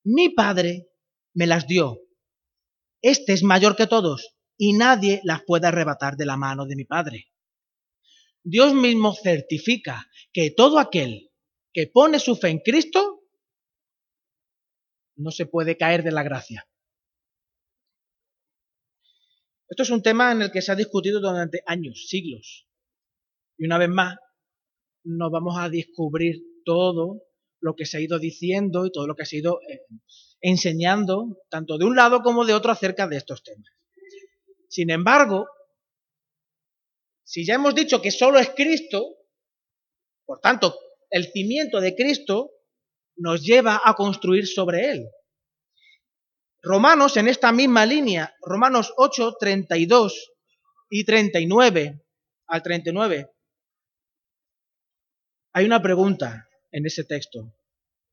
mi 0.04 0.30
Padre 0.30 0.88
me 1.34 1.46
las 1.46 1.66
dio. 1.66 2.00
Este 3.02 3.32
es 3.32 3.42
mayor 3.42 3.76
que 3.76 3.86
todos 3.86 4.36
y 4.56 4.72
nadie 4.72 5.20
las 5.25 5.42
puede 5.44 5.66
arrebatar 5.66 6.16
de 6.16 6.26
la 6.26 6.36
mano 6.36 6.66
de 6.66 6.76
mi 6.76 6.84
Padre. 6.84 7.32
Dios 8.42 8.75
mismo 8.75 9.14
certifica 9.14 10.08
que 10.32 10.50
todo 10.50 10.78
aquel 10.78 11.32
que 11.72 11.86
pone 11.86 12.18
su 12.18 12.36
fe 12.36 12.48
en 12.50 12.60
Cristo 12.60 13.25
no 15.16 15.30
se 15.30 15.46
puede 15.46 15.76
caer 15.76 16.02
de 16.02 16.12
la 16.12 16.22
gracia. 16.22 16.68
Esto 19.68 19.82
es 19.82 19.90
un 19.90 20.02
tema 20.02 20.32
en 20.32 20.42
el 20.42 20.52
que 20.52 20.62
se 20.62 20.70
ha 20.70 20.76
discutido 20.76 21.20
durante 21.20 21.62
años, 21.66 22.06
siglos. 22.08 22.68
Y 23.58 23.66
una 23.66 23.78
vez 23.78 23.88
más, 23.88 24.16
nos 25.02 25.30
vamos 25.30 25.56
a 25.58 25.68
descubrir 25.68 26.36
todo 26.64 27.22
lo 27.60 27.75
que 27.75 27.84
se 27.84 27.96
ha 27.96 28.00
ido 28.00 28.18
diciendo 28.18 28.86
y 28.86 28.92
todo 28.92 29.06
lo 29.06 29.16
que 29.16 29.26
se 29.26 29.36
ha 29.36 29.38
ido 29.40 29.60
eh, 29.68 29.80
enseñando, 30.40 31.38
tanto 31.48 31.78
de 31.78 31.84
un 31.84 31.96
lado 31.96 32.22
como 32.22 32.44
de 32.44 32.54
otro, 32.54 32.70
acerca 32.70 33.08
de 33.08 33.16
estos 33.16 33.42
temas. 33.42 33.70
Sin 34.68 34.90
embargo, 34.90 35.46
si 37.25 37.44
ya 37.44 37.54
hemos 37.54 37.75
dicho 37.75 38.00
que 38.00 38.11
solo 38.11 38.38
es 38.38 38.50
Cristo, 38.50 39.16
por 40.25 40.40
tanto, 40.40 40.78
el 41.11 41.30
cimiento 41.32 41.80
de 41.80 41.94
Cristo 41.94 42.50
nos 43.16 43.42
lleva 43.42 43.80
a 43.85 43.94
construir 43.94 44.46
sobre 44.46 44.90
él. 44.90 45.08
Romanos, 46.62 47.16
en 47.16 47.28
esta 47.28 47.52
misma 47.52 47.87
línea, 47.87 48.35
Romanos 48.42 48.92
8, 48.96 49.37
32 49.38 50.32
y 50.90 51.04
39 51.04 52.04
al 52.49 52.62
39, 52.62 53.30
hay 55.52 55.64
una 55.64 55.80
pregunta 55.80 56.49
en 56.73 56.87
ese 56.87 57.04
texto. 57.04 57.54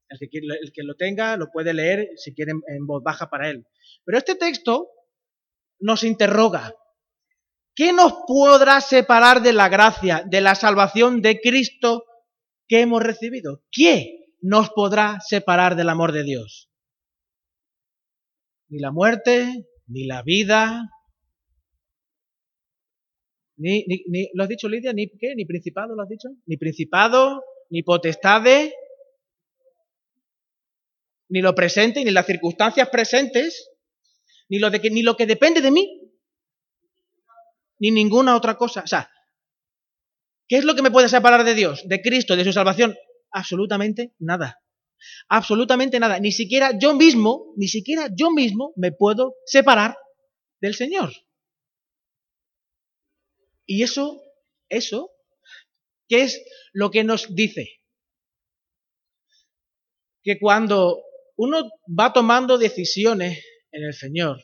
El 0.08 0.30
que, 0.30 0.38
el 0.38 0.72
que 0.72 0.84
lo 0.84 0.96
tenga 0.96 1.36
lo 1.38 1.50
puede 1.52 1.74
leer 1.74 2.10
si 2.16 2.34
quiere 2.34 2.52
en 2.68 2.86
voz 2.86 3.02
baja 3.04 3.30
para 3.30 3.50
él. 3.50 3.66
Pero 4.06 4.18
este 4.18 4.36
texto 4.36 4.90
nos 5.84 6.04
interroga. 6.04 6.74
¿Qué 7.76 7.92
nos 7.92 8.14
podrá 8.26 8.82
separar 8.82 9.42
de 9.42 9.52
la 9.52 9.68
gracia, 9.68 10.24
de 10.26 10.42
la 10.42 10.56
salvación 10.56 11.22
de 11.22 11.40
Cristo 11.42 12.06
que 12.68 12.82
hemos 12.82 13.04
recibido? 13.04 13.64
¿Qué 13.72 14.28
nos 14.42 14.70
podrá 14.70 15.20
separar 15.20 15.76
del 15.76 15.90
amor 15.90 16.14
de 16.14 16.24
Dios? 16.24 16.72
Ni 18.70 18.80
la 18.80 18.92
muerte, 18.92 19.68
ni 19.88 20.06
la 20.06 20.24
vida, 20.24 20.90
ni, 23.58 23.86
¿lo 24.34 24.44
has 24.44 24.50
dicho 24.50 24.70
Lidia? 24.70 24.94
¿Ni 24.94 25.10
qué? 25.10 25.36
¿Ni 25.36 25.46
principado 25.46 25.96
lo 25.96 26.02
has 26.02 26.10
dicho? 26.10 26.30
Ni 26.46 26.58
principado, 26.58 27.44
ni 27.70 27.84
potestades, 27.84 28.74
ni 31.30 31.42
lo 31.42 31.54
presente, 31.54 32.04
ni 32.04 32.12
las 32.12 32.26
circunstancias 32.26 32.90
presentes, 32.90 33.70
ni 34.54 34.60
lo, 34.60 34.70
que, 34.70 35.16
que 35.18 35.26
depende 35.26 35.62
de 35.62 35.72
mí, 35.72 36.12
ni 37.80 37.90
ninguna 37.90 38.36
otra 38.36 38.56
cosa. 38.56 38.82
O 38.84 38.88
sea, 38.88 39.10
¿qué 40.48 40.58
es 40.58 40.64
lo 40.64 40.76
que 40.76 40.84
me 40.84 40.92
puede 40.92 41.10
separar 41.10 41.44
de 41.44 41.56
Dios, 41.56 41.82
de 41.88 42.04
Cristo, 42.04 42.36
de 42.36 42.44
su 42.44 42.54
salvación? 42.54 42.96
Absolutamente 43.32 44.14
nada. 44.20 44.62
Absolutamente 45.28 46.00
nada. 46.00 46.20
Ni 46.20 46.32
siquiera 46.32 46.78
yo 46.80 46.94
mismo, 46.94 47.56
ni 47.58 47.68
siquiera 47.68 48.10
yo 48.16 48.30
mismo 48.30 48.74
me 48.76 48.92
puedo 48.92 49.34
separar 49.48 49.98
del 50.62 50.76
Señor. 50.76 51.12
Y 53.66 53.82
eso, 53.82 54.22
eso, 54.70 55.10
¿qué 56.08 56.22
es 56.22 56.44
lo 56.74 56.92
que 56.92 57.04
nos 57.04 57.34
dice? 57.34 57.82
Que 60.22 60.38
cuando 60.40 61.02
uno 61.38 61.72
va 61.88 62.14
tomando 62.14 62.60
decisiones 62.60 63.44
en 63.74 63.84
el 63.84 63.94
Señor. 63.94 64.42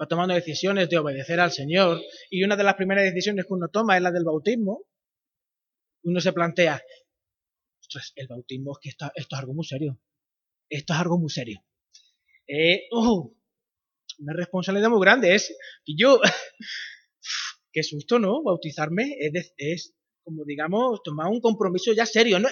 Va 0.00 0.06
tomando 0.06 0.34
decisiones 0.34 0.88
de 0.88 0.98
obedecer 0.98 1.40
al 1.40 1.52
Señor 1.52 2.00
y 2.30 2.44
una 2.44 2.56
de 2.56 2.64
las 2.64 2.74
primeras 2.74 3.04
decisiones 3.04 3.46
que 3.46 3.54
uno 3.54 3.68
toma 3.68 3.96
es 3.96 4.02
la 4.02 4.12
del 4.12 4.24
bautismo. 4.24 4.84
Uno 6.04 6.20
se 6.20 6.32
plantea, 6.32 6.82
el 8.14 8.28
bautismo 8.28 8.72
es 8.72 8.78
que 8.80 8.88
esto, 8.90 9.10
es 9.14 9.26
algo 9.32 9.54
muy 9.54 9.64
serio. 9.64 10.00
Esto 10.68 10.92
es 10.92 10.98
algo 11.00 11.18
muy 11.18 11.30
serio. 11.30 11.64
Eh, 12.46 12.86
oh, 12.92 13.34
una 14.18 14.32
responsabilidad 14.32 14.90
muy 14.90 15.00
grande 15.00 15.34
es 15.34 15.56
que 15.84 15.94
yo, 15.96 16.20
qué 17.72 17.82
susto, 17.82 18.18
¿no? 18.18 18.42
Bautizarme 18.42 19.16
es, 19.18 19.54
es 19.56 19.94
como 20.22 20.44
digamos, 20.44 21.02
tomar 21.02 21.28
un 21.28 21.40
compromiso 21.40 21.92
ya 21.92 22.06
serio. 22.06 22.38
No, 22.38 22.48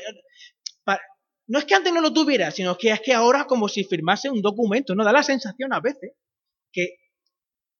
no 1.46 1.58
es 1.58 1.64
que 1.64 1.74
antes 1.74 1.92
no 1.92 2.00
lo 2.00 2.12
tuviera, 2.12 2.50
sino 2.50 2.76
que 2.78 2.90
es 2.90 3.00
que 3.00 3.12
ahora 3.12 3.46
como 3.46 3.68
si 3.68 3.84
firmase 3.84 4.30
un 4.30 4.40
documento, 4.40 4.94
¿no? 4.94 5.04
Da 5.04 5.12
la 5.12 5.22
sensación 5.22 5.72
a 5.72 5.80
veces 5.80 6.12
que 6.72 6.96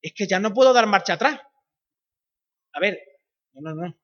es 0.02 0.12
que 0.14 0.26
ya 0.26 0.38
no 0.38 0.52
puedo 0.52 0.72
dar 0.72 0.86
marcha 0.86 1.14
atrás. 1.14 1.40
A 2.74 2.80
ver, 2.80 3.00
no, 3.52 3.74
no, 3.74 3.74
no. 3.74 3.98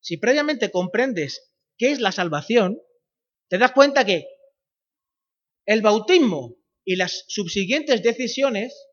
Si 0.00 0.16
previamente 0.16 0.70
comprendes 0.70 1.52
qué 1.78 1.92
es 1.92 2.00
la 2.00 2.12
salvación, 2.12 2.80
te 3.48 3.58
das 3.58 3.72
cuenta 3.72 4.04
que 4.04 4.26
el 5.66 5.82
bautismo 5.82 6.56
y 6.84 6.96
las 6.96 7.24
subsiguientes 7.28 8.02
decisiones, 8.02 8.88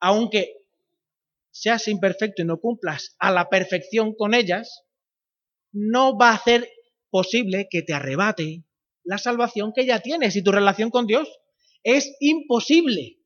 aunque 0.00 0.54
seas 1.50 1.88
imperfecto 1.88 2.42
y 2.42 2.44
no 2.44 2.60
cumplas 2.60 3.16
a 3.18 3.30
la 3.30 3.48
perfección 3.48 4.14
con 4.14 4.34
ellas, 4.34 4.84
no 5.72 6.16
va 6.16 6.30
a 6.30 6.34
hacer 6.34 6.70
posible 7.10 7.68
que 7.70 7.82
te 7.82 7.94
arrebate 7.94 8.64
la 9.04 9.18
salvación 9.18 9.72
que 9.74 9.86
ya 9.86 10.00
tienes 10.00 10.36
y 10.36 10.42
tu 10.42 10.52
relación 10.52 10.90
con 10.90 11.06
Dios. 11.06 11.28
Es 11.82 12.14
imposible, 12.20 13.18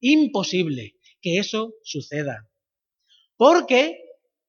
imposible 0.00 0.96
que 1.20 1.38
eso 1.38 1.74
suceda. 1.82 2.48
Porque 3.36 3.98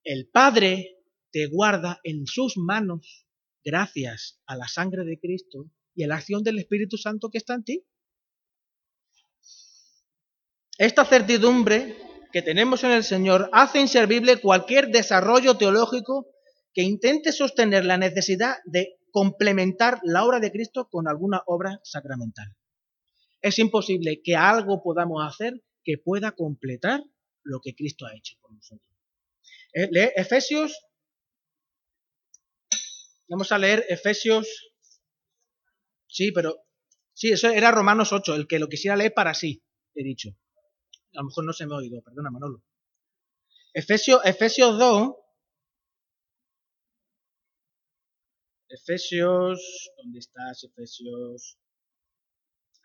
el 0.04 0.30
Padre 0.30 0.98
te 1.32 1.48
guarda 1.48 2.00
en 2.04 2.28
sus 2.28 2.58
manos 2.58 3.26
gracias 3.64 4.40
a 4.46 4.56
la 4.56 4.68
sangre 4.68 5.04
de 5.04 5.20
Cristo 5.20 5.72
y 5.96 6.04
a 6.04 6.08
la 6.08 6.18
acción 6.18 6.44
del 6.44 6.60
Espíritu 6.60 6.98
Santo 6.98 7.30
que 7.30 7.40
está 7.40 7.56
en 7.56 7.64
ti. 7.64 7.86
Esta 10.78 11.06
certidumbre 11.06 11.98
que 12.32 12.42
tenemos 12.42 12.84
en 12.84 12.92
el 12.92 13.04
Señor 13.04 13.50
hace 13.54 13.80
inservible 13.80 14.38
cualquier 14.42 14.90
desarrollo 14.90 15.58
teológico 15.58 16.28
que 16.76 16.84
intente 16.84 17.32
sostener 17.32 17.86
la 17.86 17.98
necesidad 17.98 18.58
de 18.66 19.00
complementar 19.10 20.02
la 20.04 20.26
obra 20.26 20.42
de 20.42 20.52
Cristo 20.52 20.90
con 20.90 21.08
alguna 21.08 21.42
obra 21.48 21.80
sacramental. 21.84 22.54
Es 23.42 23.58
imposible 23.60 24.22
que 24.22 24.36
algo 24.36 24.84
podamos 24.84 25.26
hacer 25.26 25.64
que 25.86 25.98
pueda 25.98 26.34
completar 26.34 27.02
lo 27.44 27.62
que 27.62 27.74
Cristo 27.76 28.06
ha 28.06 28.14
hecho 28.14 28.36
por 28.42 28.52
nosotros. 28.54 28.90
Eh, 29.74 29.88
lee 29.90 30.12
Efesios. 30.18 30.78
Vamos 33.30 33.54
a 33.54 33.58
leer 33.58 33.86
Efesios. 33.88 34.74
Sí, 36.08 36.32
pero. 36.34 36.58
Sí, 37.14 37.32
eso 37.32 37.50
era 37.50 37.72
Romanos 37.72 38.12
8, 38.12 38.36
el 38.36 38.48
que 38.48 38.60
lo 38.60 38.68
quisiera 38.68 38.98
leer 38.98 39.14
para 39.14 39.34
sí, 39.34 39.64
he 39.94 40.04
dicho. 40.04 40.32
A 41.14 41.20
lo 41.20 41.28
mejor 41.28 41.46
no 41.46 41.54
se 41.54 41.66
me 41.66 41.74
ha 41.74 41.78
oído, 41.78 42.02
perdona, 42.02 42.30
Manolo. 42.30 42.62
Efesios, 43.74 44.20
Efesios 44.26 44.78
2, 44.78 45.14
Efesios, 48.76 49.90
¿dónde 49.96 50.20
estás, 50.20 50.66
Efesios? 50.66 51.58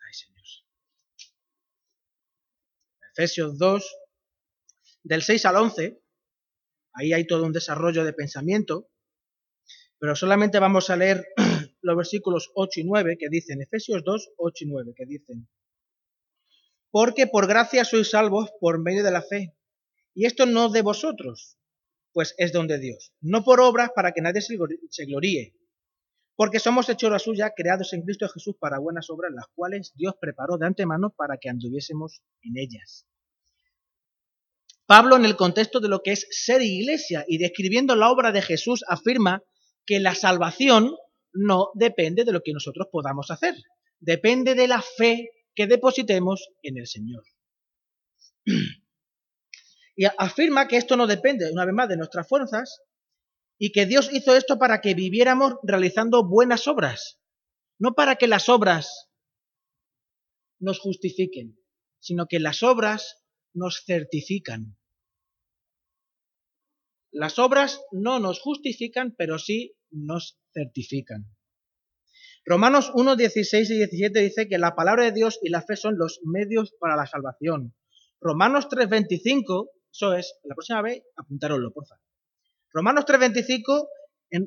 Ay, 0.07 0.13
Señor. 0.13 0.43
Efesios 3.11 3.57
2, 3.57 3.97
del 5.03 5.21
6 5.21 5.45
al 5.45 5.57
11, 5.57 6.01
ahí 6.93 7.11
hay 7.11 7.27
todo 7.27 7.45
un 7.45 7.51
desarrollo 7.51 8.05
de 8.05 8.13
pensamiento, 8.13 8.89
pero 9.99 10.15
solamente 10.15 10.59
vamos 10.59 10.89
a 10.89 10.95
leer 10.95 11.25
los 11.81 11.97
versículos 11.97 12.51
8 12.55 12.79
y 12.79 12.83
9 12.85 13.17
que 13.19 13.27
dicen, 13.29 13.61
Efesios 13.61 14.01
2, 14.05 14.31
8 14.37 14.63
y 14.63 14.67
9, 14.67 14.93
que 14.95 15.05
dicen, 15.05 15.49
porque 16.89 17.27
por 17.27 17.47
gracia 17.47 17.83
sois 17.83 18.09
salvos 18.09 18.49
por 18.61 18.79
medio 18.81 19.03
de 19.03 19.11
la 19.11 19.23
fe, 19.23 19.57
y 20.13 20.25
esto 20.25 20.45
no 20.45 20.69
de 20.69 20.83
vosotros, 20.83 21.57
pues 22.13 22.33
es 22.37 22.53
don 22.53 22.67
de 22.67 22.79
Dios, 22.79 23.13
no 23.19 23.43
por 23.43 23.59
obras 23.59 23.89
para 23.93 24.13
que 24.13 24.21
nadie 24.21 24.41
se 24.41 25.05
gloríe, 25.05 25.53
porque 26.35 26.59
somos 26.59 26.89
hechura 26.89 27.19
suya, 27.19 27.51
creados 27.55 27.93
en 27.93 28.03
Cristo 28.03 28.27
Jesús 28.29 28.55
para 28.59 28.79
buenas 28.79 29.09
obras, 29.09 29.31
las 29.33 29.45
cuales 29.53 29.91
Dios 29.95 30.15
preparó 30.19 30.57
de 30.57 30.67
antemano 30.67 31.13
para 31.15 31.37
que 31.37 31.49
anduviésemos 31.49 32.21
en 32.41 32.57
ellas. 32.57 33.05
Pablo, 34.85 35.15
en 35.15 35.25
el 35.25 35.37
contexto 35.37 35.79
de 35.79 35.87
lo 35.87 36.01
que 36.01 36.11
es 36.11 36.27
ser 36.31 36.61
iglesia 36.61 37.23
y 37.27 37.37
describiendo 37.37 37.95
la 37.95 38.09
obra 38.09 38.31
de 38.31 38.41
Jesús, 38.41 38.83
afirma 38.87 39.43
que 39.85 39.99
la 39.99 40.15
salvación 40.15 40.95
no 41.33 41.69
depende 41.75 42.25
de 42.25 42.33
lo 42.33 42.41
que 42.41 42.53
nosotros 42.53 42.87
podamos 42.91 43.31
hacer, 43.31 43.55
depende 43.99 44.55
de 44.55 44.67
la 44.67 44.81
fe 44.81 45.29
que 45.55 45.67
depositemos 45.67 46.49
en 46.61 46.77
el 46.77 46.87
Señor. 46.87 47.23
Y 49.93 50.05
afirma 50.17 50.69
que 50.69 50.77
esto 50.77 50.95
no 50.95 51.05
depende, 51.05 51.51
una 51.51 51.65
vez 51.65 51.75
más, 51.75 51.89
de 51.89 51.97
nuestras 51.97 52.27
fuerzas 52.27 52.81
y 53.63 53.71
que 53.71 53.85
Dios 53.85 54.09
hizo 54.11 54.35
esto 54.35 54.57
para 54.57 54.81
que 54.81 54.95
viviéramos 54.95 55.53
realizando 55.61 56.27
buenas 56.27 56.67
obras, 56.67 57.19
no 57.77 57.93
para 57.93 58.15
que 58.15 58.25
las 58.25 58.49
obras 58.49 59.11
nos 60.57 60.79
justifiquen, 60.79 61.59
sino 61.99 62.25
que 62.25 62.39
las 62.39 62.63
obras 62.63 63.21
nos 63.53 63.83
certifican. 63.85 64.79
Las 67.11 67.37
obras 67.37 67.79
no 67.91 68.19
nos 68.19 68.39
justifican, 68.39 69.13
pero 69.15 69.37
sí 69.37 69.75
nos 69.91 70.39
certifican. 70.55 71.27
Romanos 72.43 72.91
1, 72.95 73.15
16 73.15 73.69
y 73.69 73.77
17 73.77 74.19
dice 74.21 74.47
que 74.47 74.57
la 74.57 74.73
palabra 74.73 75.03
de 75.03 75.11
Dios 75.11 75.37
y 75.43 75.49
la 75.49 75.61
fe 75.61 75.75
son 75.75 75.99
los 75.99 76.19
medios 76.23 76.73
para 76.79 76.95
la 76.95 77.05
salvación. 77.05 77.75
Romanos 78.19 78.69
3, 78.69 78.89
25, 78.89 79.69
eso 79.93 80.15
es, 80.15 80.33
la 80.45 80.55
próxima 80.55 80.81
vez 80.81 81.03
apuntároslo, 81.15 81.71
por 81.71 81.85
favor. 81.85 82.10
Romanos 82.73 83.05
3, 83.05 83.19
25 83.19 83.89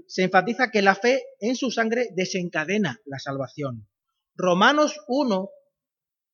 se 0.06 0.22
enfatiza 0.22 0.70
que 0.70 0.82
la 0.82 0.94
fe 0.94 1.22
en 1.40 1.56
su 1.56 1.70
sangre 1.70 2.08
desencadena 2.14 3.00
la 3.04 3.18
salvación. 3.18 3.88
Romanos 4.34 4.98
1, 5.08 5.50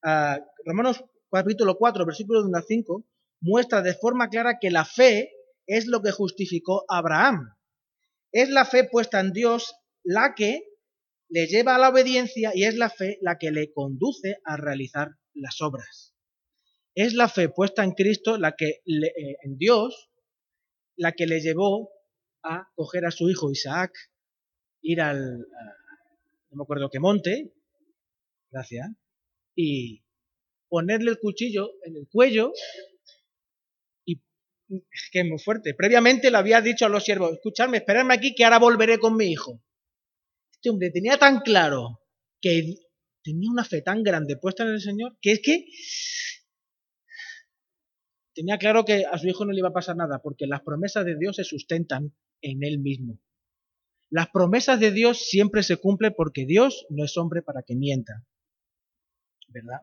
ah, 0.04 0.38
Romanos 0.64 1.04
capítulo 1.30 1.76
4, 1.76 2.06
versículo 2.06 2.44
1 2.44 2.58
a 2.58 2.62
5, 2.62 3.04
muestra 3.40 3.82
de 3.82 3.94
forma 3.94 4.28
clara 4.28 4.58
que 4.60 4.70
la 4.70 4.84
fe 4.84 5.32
es 5.66 5.86
lo 5.86 6.00
que 6.02 6.12
justificó 6.12 6.84
a 6.88 6.98
Abraham. 6.98 7.56
Es 8.32 8.50
la 8.50 8.64
fe 8.64 8.84
puesta 8.84 9.20
en 9.20 9.32
Dios 9.32 9.74
la 10.04 10.34
que 10.34 10.62
le 11.28 11.46
lleva 11.46 11.74
a 11.74 11.78
la 11.78 11.90
obediencia 11.90 12.52
y 12.54 12.64
es 12.64 12.76
la 12.76 12.90
fe 12.90 13.18
la 13.20 13.38
que 13.38 13.50
le 13.50 13.72
conduce 13.72 14.36
a 14.44 14.56
realizar 14.56 15.10
las 15.34 15.60
obras. 15.60 16.14
Es 16.94 17.14
la 17.14 17.28
fe 17.28 17.48
puesta 17.48 17.84
en 17.84 17.92
Cristo 17.92 18.36
la 18.36 18.56
que 18.56 18.68
eh, 18.68 19.36
en 19.42 19.56
Dios 19.56 20.09
la 21.00 21.12
que 21.12 21.26
le 21.26 21.40
llevó 21.40 21.90
a 22.42 22.68
coger 22.74 23.06
a 23.06 23.10
su 23.10 23.30
hijo 23.30 23.50
Isaac, 23.50 23.90
ir 24.82 25.00
al 25.00 25.38
no 26.50 26.56
me 26.56 26.62
acuerdo 26.62 26.90
qué 26.90 27.00
monte, 27.00 27.54
gracias, 28.50 28.86
y 29.54 30.04
ponerle 30.68 31.12
el 31.12 31.18
cuchillo 31.18 31.70
en 31.84 31.96
el 31.96 32.08
cuello 32.08 32.52
y 34.04 34.20
que 35.10 35.20
es 35.20 35.26
muy 35.26 35.38
fuerte. 35.38 35.72
Previamente 35.74 36.30
le 36.30 36.36
había 36.36 36.60
dicho 36.60 36.84
a 36.84 36.90
los 36.90 37.04
siervos, 37.04 37.32
escuchadme, 37.32 37.78
esperadme 37.78 38.14
aquí 38.14 38.34
que 38.34 38.44
ahora 38.44 38.58
volveré 38.58 38.98
con 38.98 39.16
mi 39.16 39.26
hijo. 39.26 39.62
Este 40.52 40.68
hombre 40.68 40.90
tenía 40.90 41.16
tan 41.16 41.40
claro 41.40 42.02
que 42.42 42.74
tenía 43.24 43.50
una 43.50 43.64
fe 43.64 43.80
tan 43.80 44.02
grande 44.02 44.36
puesta 44.36 44.64
en 44.64 44.70
el 44.70 44.80
Señor 44.80 45.16
que 45.22 45.32
es 45.32 45.40
que 45.42 45.64
tenía 48.34 48.58
claro 48.58 48.84
que 48.84 49.04
a 49.04 49.18
su 49.18 49.28
hijo 49.28 49.44
no 49.44 49.52
le 49.52 49.58
iba 49.58 49.68
a 49.68 49.72
pasar 49.72 49.96
nada 49.96 50.20
porque 50.22 50.46
las 50.46 50.62
promesas 50.62 51.04
de 51.04 51.16
Dios 51.16 51.36
se 51.36 51.44
sustentan 51.44 52.14
en 52.40 52.62
él 52.62 52.78
mismo. 52.78 53.18
Las 54.10 54.28
promesas 54.28 54.80
de 54.80 54.90
Dios 54.90 55.28
siempre 55.28 55.62
se 55.62 55.76
cumplen 55.76 56.14
porque 56.16 56.44
Dios 56.44 56.86
no 56.90 57.04
es 57.04 57.16
hombre 57.16 57.42
para 57.42 57.62
que 57.62 57.76
mienta. 57.76 58.24
¿Verdad? 59.48 59.82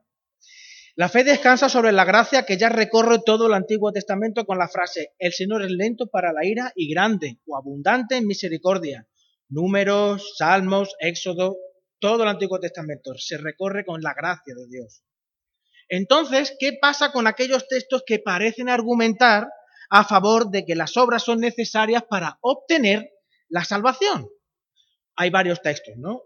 La 0.96 1.10
fe 1.10 1.24
descansa 1.24 1.70
sobre 1.70 1.92
la 1.92 2.06
gracia 2.06 2.44
que 2.44 2.58
ya 2.58 2.70
recorre 2.70 3.20
todo 3.24 3.48
el 3.48 3.54
Antiguo 3.54 3.92
Testamento 3.92 4.46
con 4.46 4.58
la 4.58 4.68
frase, 4.68 5.14
el 5.20 5.32
Señor 5.32 5.64
es 5.64 5.70
lento 5.70 6.08
para 6.08 6.34
la 6.34 6.44
ira 6.44 6.74
y 6.76 6.92
grande 6.92 7.40
o 7.46 7.56
abundante 7.56 8.18
en 8.18 8.26
misericordia, 8.26 9.08
Números, 9.50 10.34
Salmos, 10.38 10.96
Éxodo, 11.00 11.58
todo 12.00 12.24
el 12.24 12.30
Antiguo 12.30 12.60
Testamento 12.60 13.14
se 13.16 13.38
recorre 13.38 13.86
con 13.86 14.02
la 14.02 14.14
gracia 14.14 14.56
de 14.56 14.68
Dios. 14.68 15.04
Entonces, 15.89 16.56
¿qué 16.60 16.78
pasa 16.80 17.12
con 17.12 17.28
aquellos 17.28 17.67
textos 17.67 18.04
que 18.06 18.19
parecen 18.19 18.69
argumentar 18.69 19.47
a 19.89 20.04
favor 20.04 20.50
de 20.50 20.65
que 20.65 20.76
las 20.76 20.97
obras 20.97 21.23
son 21.23 21.39
necesarias 21.39 22.04
para 22.10 22.38
obtener 22.41 23.10
la 23.50 23.63
salvación? 23.63 24.28
Hay 25.15 25.30
varios 25.30 25.62
textos, 25.62 25.95
¿no? 25.97 26.23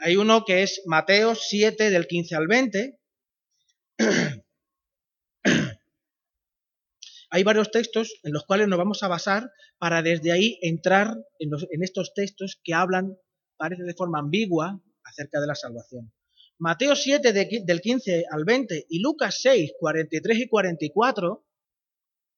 Hay 0.00 0.16
uno 0.16 0.44
que 0.44 0.62
es 0.62 0.82
Mateo 0.86 1.34
7 1.34 1.90
del 1.90 2.06
15 2.06 2.36
al 2.36 2.46
20, 2.46 2.98
Hay 7.34 7.44
varios 7.44 7.70
textos 7.70 8.20
en 8.24 8.34
los 8.34 8.44
cuales 8.44 8.68
nos 8.68 8.78
vamos 8.78 9.02
a 9.02 9.08
basar 9.08 9.50
para 9.78 10.02
desde 10.02 10.32
ahí 10.32 10.58
entrar 10.60 11.16
en, 11.38 11.82
estos 11.82 12.12
textos 12.12 12.60
que 12.62 12.74
hablan, 12.74 13.16
parece 13.56 13.84
de 13.84 13.94
forma 13.94 14.18
ambigua, 14.18 14.82
acerca 15.02 15.40
de 15.40 15.46
la 15.46 15.54
salvación. 15.54 16.12
Mateo 16.62 16.94
7 16.94 17.32
del 17.32 17.80
15 17.80 18.26
al 18.30 18.44
20 18.44 18.86
y 18.88 19.00
Lucas 19.00 19.40
6, 19.42 19.72
43 19.80 20.38
y 20.38 20.48
44, 20.48 21.44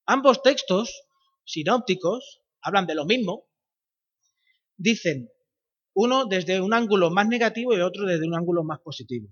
ambos 0.07 0.41
textos 0.43 1.03
sinópticos 1.45 2.41
hablan 2.63 2.87
de 2.87 2.95
lo 2.95 3.05
mismo, 3.05 3.45
dicen 4.79 5.29
uno 5.93 6.25
desde 6.25 6.63
un 6.63 6.73
ángulo 6.73 7.11
más 7.11 7.29
negativo 7.29 7.75
y 7.75 7.83
otro 7.83 8.07
desde 8.07 8.27
un 8.27 8.35
ángulo 8.35 8.65
más 8.65 8.81
positivo. 8.81 9.29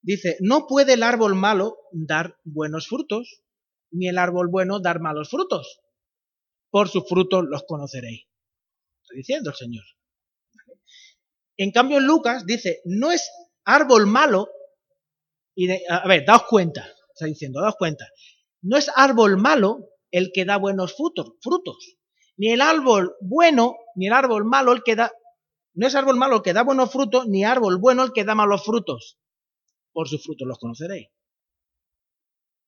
Dice, 0.00 0.36
no 0.38 0.68
puede 0.68 0.92
el 0.92 1.02
árbol 1.02 1.34
malo 1.34 1.76
dar 1.90 2.38
buenos 2.44 2.86
frutos, 2.86 3.42
ni 3.90 4.06
el 4.06 4.18
árbol 4.18 4.46
bueno 4.48 4.78
dar 4.78 5.00
malos 5.00 5.28
frutos. 5.28 5.80
Por 6.70 6.88
sus 6.88 7.02
frutos 7.08 7.46
los 7.48 7.64
conoceréis. 7.64 8.28
Está 9.02 9.14
diciendo 9.16 9.50
el 9.50 9.56
Señor. 9.56 9.84
En 11.56 11.72
cambio, 11.72 11.98
Lucas 11.98 12.46
dice, 12.46 12.80
no 12.84 13.10
es 13.10 13.28
árbol 13.68 14.06
malo, 14.06 14.48
y 15.54 15.70
a 15.70 16.06
ver, 16.06 16.24
daos 16.24 16.44
cuenta, 16.48 16.88
está 17.12 17.26
diciendo, 17.26 17.60
daos 17.60 17.76
cuenta, 17.76 18.06
no 18.62 18.76
es 18.76 18.90
árbol 18.94 19.36
malo 19.36 19.90
el 20.10 20.30
que 20.32 20.44
da 20.44 20.56
buenos 20.56 20.96
frutos, 20.96 21.34
frutos, 21.42 21.96
ni 22.36 22.52
el 22.52 22.60
árbol 22.60 23.16
bueno, 23.20 23.76
ni 23.94 24.06
el 24.06 24.12
árbol 24.12 24.44
malo 24.44 24.72
el 24.72 24.82
que 24.82 24.96
da, 24.96 25.12
no 25.74 25.86
es 25.86 25.94
árbol 25.94 26.16
malo 26.16 26.36
el 26.36 26.42
que 26.42 26.52
da 26.52 26.62
buenos 26.62 26.90
frutos, 26.90 27.26
ni 27.26 27.44
árbol 27.44 27.78
bueno 27.78 28.04
el 28.04 28.12
que 28.12 28.24
da 28.24 28.34
malos 28.34 28.64
frutos. 28.64 29.18
Por 29.92 30.08
sus 30.08 30.22
frutos 30.22 30.46
los 30.46 30.58
conoceréis 30.58 31.08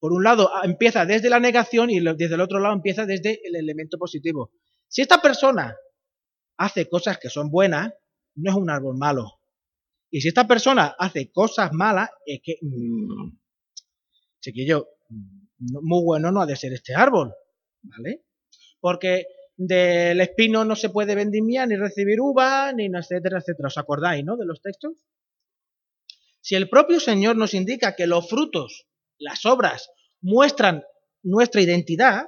por 0.00 0.14
un 0.14 0.24
lado 0.24 0.50
empieza 0.64 1.04
desde 1.04 1.28
la 1.28 1.38
negación 1.38 1.90
y 1.90 2.00
desde 2.00 2.34
el 2.34 2.40
otro 2.40 2.58
lado 2.58 2.74
empieza 2.74 3.04
desde 3.04 3.46
el 3.46 3.54
elemento 3.54 3.98
positivo. 3.98 4.50
Si 4.88 5.02
esta 5.02 5.20
persona 5.20 5.76
hace 6.56 6.88
cosas 6.88 7.18
que 7.18 7.28
son 7.28 7.50
buenas, 7.50 7.92
no 8.34 8.50
es 8.50 8.56
un 8.56 8.70
árbol 8.70 8.96
malo. 8.96 9.39
Y 10.10 10.20
si 10.20 10.28
esta 10.28 10.46
persona 10.46 10.94
hace 10.98 11.30
cosas 11.30 11.72
malas, 11.72 12.10
es 12.26 12.40
que, 12.42 12.58
mmm, 12.62 13.30
chiquillo, 14.40 14.88
muy 15.58 16.04
bueno 16.04 16.32
no 16.32 16.40
ha 16.42 16.46
de 16.46 16.56
ser 16.56 16.72
este 16.72 16.94
árbol, 16.94 17.34
¿vale? 17.82 18.24
Porque 18.80 19.26
del 19.56 20.20
espino 20.20 20.64
no 20.64 20.74
se 20.74 20.88
puede 20.88 21.14
vendimiar, 21.14 21.68
ni 21.68 21.76
recibir 21.76 22.20
uva, 22.20 22.72
ni 22.72 22.86
etcétera, 22.86 23.38
etcétera. 23.38 23.68
¿Os 23.68 23.78
acordáis, 23.78 24.24
no? 24.24 24.36
De 24.36 24.46
los 24.46 24.62
textos. 24.62 25.06
Si 26.40 26.54
el 26.54 26.70
propio 26.70 26.98
Señor 26.98 27.36
nos 27.36 27.52
indica 27.52 27.94
que 27.94 28.06
los 28.06 28.28
frutos 28.28 28.86
las 29.18 29.44
obras 29.44 29.90
muestran 30.22 30.82
nuestra 31.22 31.60
identidad, 31.60 32.24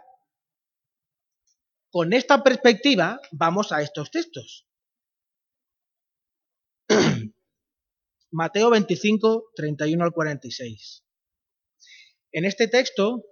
con 1.90 2.12
esta 2.12 2.42
perspectiva 2.42 3.20
vamos 3.30 3.72
a 3.72 3.80
estos 3.80 4.10
textos. 4.10 4.66
Mateo 8.32 8.70
25, 8.70 9.50
31 9.54 10.04
al 10.04 10.12
46. 10.12 11.04
En 12.32 12.46
este 12.46 12.66
texto 12.66 13.26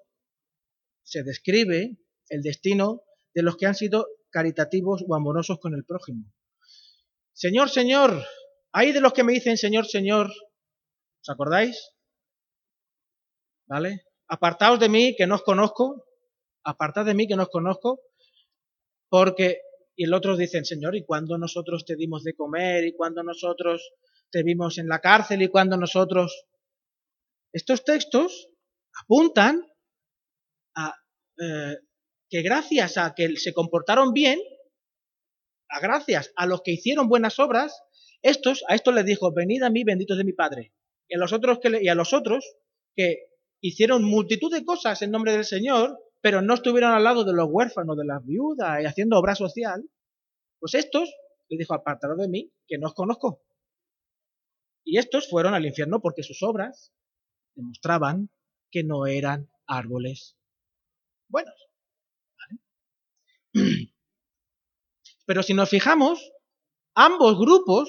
se 1.03 1.23
describe 1.23 1.97
el 2.29 2.43
destino 2.43 3.03
de 3.35 3.43
los 3.43 3.57
que 3.57 3.65
han 3.65 3.75
sido 3.75 4.07
caritativos 4.29 5.03
o 5.09 5.15
amorosos 5.15 5.59
con 5.59 5.75
el 5.75 5.87
prójimo. 5.87 6.31
Señor, 7.33 7.71
Señor, 7.71 8.23
hay 8.73 8.93
de 8.93 9.01
los 9.01 9.15
que 9.15 9.25
me 9.25 9.33
dicen 9.33 9.57
Señor, 9.57 9.87
Señor, 9.87 10.29
¿os 10.29 11.29
acordáis? 11.31 11.93
¿Vale? 13.67 14.05
Apartaos 14.29 14.79
de 14.81 14.91
mí 14.91 15.17
que 15.17 15.27
no 15.27 15.37
os 15.37 15.43
conozco, 15.43 16.05
apartad 16.63 17.07
de 17.07 17.15
mí 17.15 17.27
que 17.27 17.37
no 17.37 17.45
os 17.45 17.49
conozco, 17.49 18.03
porque, 19.09 19.63
y 19.97 20.05
el 20.05 20.13
otro 20.13 20.37
dicen, 20.37 20.67
Señor, 20.67 20.95
¿y 20.95 21.07
cuándo 21.07 21.39
nosotros 21.39 21.87
te 21.87 21.97
dimos 21.97 22.23
de 22.23 22.35
comer? 22.35 22.85
¿Y 22.85 22.95
cuándo 22.95 23.23
nosotros 23.23 23.95
te 24.31 24.43
vimos 24.43 24.79
en 24.79 24.89
la 24.89 25.01
cárcel? 25.01 25.43
¿Y 25.43 25.49
cuándo 25.49 25.77
nosotros... 25.77 26.47
Estos 27.53 27.85
textos 27.85 28.49
apuntan 29.03 29.67
a 30.77 30.95
eh, 31.41 31.79
que 32.29 32.43
gracias 32.43 32.97
a 32.97 33.13
que 33.15 33.37
se 33.37 33.53
comportaron 33.53 34.13
bien, 34.13 34.39
a 35.69 35.81
gracias 35.81 36.33
a 36.37 36.47
los 36.47 36.63
que 36.63 36.71
hicieron 36.71 37.09
buenas 37.09 37.41
obras, 37.41 37.83
estos, 38.23 38.65
a 38.69 38.75
estos 38.75 38.95
les 38.95 39.05
dijo, 39.05 39.33
venid 39.33 39.63
a 39.63 39.71
mí, 39.71 39.83
benditos 39.83 40.17
de 40.17 40.25
mi 40.25 40.33
Padre. 40.33 40.73
Y 41.09 41.17
a 41.17 41.19
los 41.19 41.33
otros 41.33 41.59
que, 41.59 41.83
y 41.83 41.89
a 41.89 41.95
los 41.95 42.13
otros 42.13 42.57
que 42.95 43.31
hicieron 43.61 44.05
multitud 44.05 44.53
de 44.53 44.65
cosas 44.65 45.03
en 45.03 45.11
nombre 45.11 45.33
del 45.33 45.45
Señor, 45.45 45.99
pero 46.21 46.41
no 46.43 46.55
estuvieron 46.55 46.93
al 46.93 47.03
lado 47.03 47.25
de 47.25 47.33
los 47.33 47.49
huérfanos, 47.51 47.97
de 47.97 48.05
las 48.05 48.25
viudas 48.25 48.83
y 48.83 48.87
haciendo 48.87 49.19
obra 49.19 49.35
social, 49.35 49.83
pues 50.61 50.75
estos, 50.75 51.13
les 51.49 51.59
dijo, 51.59 51.75
apartaros 51.75 52.19
de 52.19 52.29
mí, 52.29 52.53
que 52.69 52.79
no 52.79 52.89
os 52.89 52.95
conozco. 52.95 53.43
Y 54.85 54.99
estos 54.99 55.29
fueron 55.29 55.55
al 55.55 55.67
infierno 55.67 56.01
porque 56.01 56.23
sus 56.23 56.43
obras 56.43 56.93
demostraban 57.55 58.31
que 58.71 58.85
no 58.85 59.07
eran 59.07 59.51
árboles 59.67 60.37
buenos. 61.29 61.55
Pero 65.27 65.43
si 65.43 65.55
nos 65.55 65.69
fijamos, 65.69 66.33
ambos 66.95 67.39
grupos 67.39 67.89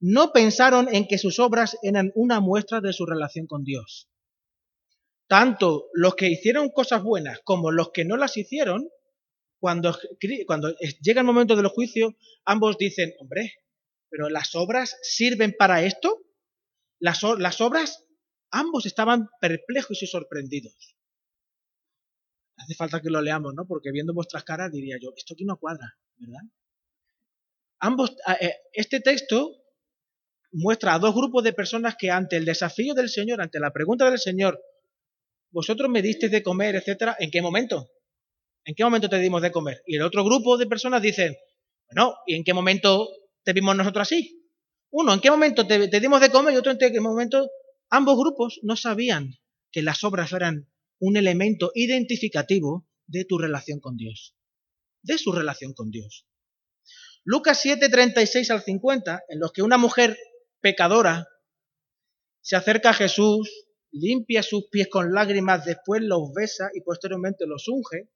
no 0.00 0.32
pensaron 0.32 0.94
en 0.94 1.06
que 1.06 1.18
sus 1.18 1.38
obras 1.38 1.78
eran 1.82 2.12
una 2.14 2.40
muestra 2.40 2.80
de 2.80 2.92
su 2.92 3.06
relación 3.06 3.46
con 3.46 3.64
Dios. 3.64 4.10
Tanto 5.26 5.86
los 5.94 6.14
que 6.14 6.28
hicieron 6.28 6.68
cosas 6.70 7.02
buenas 7.02 7.40
como 7.44 7.70
los 7.70 7.90
que 7.90 8.04
no 8.04 8.16
las 8.16 8.36
hicieron, 8.36 8.88
cuando, 9.58 9.96
cuando 10.46 10.74
llega 11.00 11.20
el 11.20 11.26
momento 11.26 11.56
del 11.56 11.68
juicio, 11.68 12.16
ambos 12.44 12.76
dicen, 12.76 13.14
hombre, 13.18 13.54
pero 14.14 14.28
las 14.28 14.54
obras 14.54 14.96
sirven 15.02 15.56
para 15.58 15.82
esto. 15.82 16.22
Las, 17.00 17.24
obras, 17.24 18.04
ambos 18.52 18.86
estaban 18.86 19.28
perplejos 19.40 20.00
y 20.04 20.06
sorprendidos. 20.06 20.96
Hace 22.56 22.76
falta 22.76 23.00
que 23.00 23.10
lo 23.10 23.20
leamos, 23.20 23.54
¿no? 23.56 23.66
Porque 23.66 23.90
viendo 23.90 24.14
vuestras 24.14 24.44
caras 24.44 24.70
diría 24.70 24.98
yo, 25.02 25.12
esto 25.16 25.34
aquí 25.34 25.44
no 25.44 25.56
cuadra, 25.56 25.98
¿verdad? 26.14 26.42
Ambos, 27.80 28.14
eh, 28.40 28.54
este 28.72 29.00
texto 29.00 29.50
muestra 30.52 30.94
a 30.94 31.00
dos 31.00 31.12
grupos 31.12 31.42
de 31.42 31.52
personas 31.52 31.96
que 31.98 32.12
ante 32.12 32.36
el 32.36 32.44
desafío 32.44 32.94
del 32.94 33.08
Señor, 33.08 33.42
ante 33.42 33.58
la 33.58 33.72
pregunta 33.72 34.08
del 34.08 34.20
Señor, 34.20 34.62
vosotros 35.50 35.90
me 35.90 36.02
disteis 36.02 36.30
de 36.30 36.44
comer, 36.44 36.76
etcétera, 36.76 37.16
¿en 37.18 37.32
qué 37.32 37.42
momento? 37.42 37.90
¿En 38.64 38.76
qué 38.76 38.84
momento 38.84 39.08
te 39.08 39.18
dimos 39.18 39.42
de 39.42 39.50
comer? 39.50 39.82
Y 39.86 39.96
el 39.96 40.02
otro 40.02 40.22
grupo 40.22 40.56
de 40.56 40.68
personas 40.68 41.02
dicen, 41.02 41.36
bueno, 41.90 42.14
¿y 42.28 42.36
en 42.36 42.44
qué 42.44 42.54
momento 42.54 43.08
te 43.44 43.52
vimos 43.52 43.76
nosotros 43.76 44.02
así? 44.02 44.44
Uno, 44.90 45.12
¿en 45.12 45.20
qué 45.20 45.30
momento 45.30 45.66
te, 45.66 45.88
dimos 46.00 46.20
de 46.20 46.30
comer? 46.30 46.54
Y 46.54 46.56
otro, 46.56 46.72
¿en 46.72 46.78
qué 46.78 47.00
momento? 47.00 47.50
Ambos 47.90 48.16
grupos 48.18 48.60
no 48.62 48.76
sabían 48.76 49.34
que 49.70 49.82
las 49.82 50.04
obras 50.04 50.32
eran 50.32 50.70
un 50.98 51.16
elemento 51.16 51.70
identificativo 51.74 52.88
de 53.06 53.24
tu 53.24 53.38
relación 53.38 53.80
con 53.80 53.96
Dios, 53.96 54.36
de 55.02 55.18
su 55.18 55.32
relación 55.32 55.74
con 55.74 55.90
Dios. 55.90 56.26
Lucas 57.24 57.60
7, 57.60 57.88
36 57.88 58.50
al 58.50 58.62
50, 58.62 59.24
en 59.28 59.40
los 59.40 59.52
que 59.52 59.62
una 59.62 59.78
mujer 59.78 60.16
pecadora 60.60 61.26
se 62.40 62.56
acerca 62.56 62.90
a 62.90 62.94
Jesús, 62.94 63.50
limpia 63.90 64.42
sus 64.42 64.68
pies 64.70 64.88
con 64.88 65.12
lágrimas, 65.12 65.64
después 65.64 66.02
los 66.02 66.32
besa 66.34 66.70
y 66.74 66.82
posteriormente 66.82 67.46
los 67.46 67.68
unge, 67.68 68.10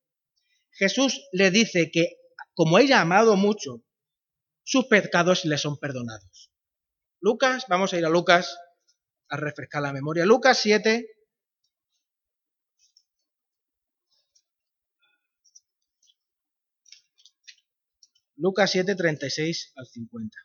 Jesús 0.73 1.29
le 1.33 1.51
dice 1.51 1.91
que 1.91 2.19
como 2.55 2.79
ella 2.79 2.99
ha 2.99 3.03
amado 3.03 3.37
mucho, 3.37 3.85
sus 4.69 4.85
pecados 4.85 5.47
le 5.47 5.57
son 5.57 5.79
perdonados. 5.79 6.53
Lucas, 7.23 7.65
vamos 7.71 7.95
a 7.95 7.99
ir 7.99 8.05
a 8.05 8.11
Lucas 8.11 8.59
a 9.31 9.39
refrescar 9.39 9.81
la 9.81 9.95
memoria. 9.95 10.27
Lucas 10.27 10.59
7, 10.59 11.07
Lucas 18.37 18.71
7, 18.71 18.95
36 18.95 19.73
al 19.75 19.87
50. 19.87 20.37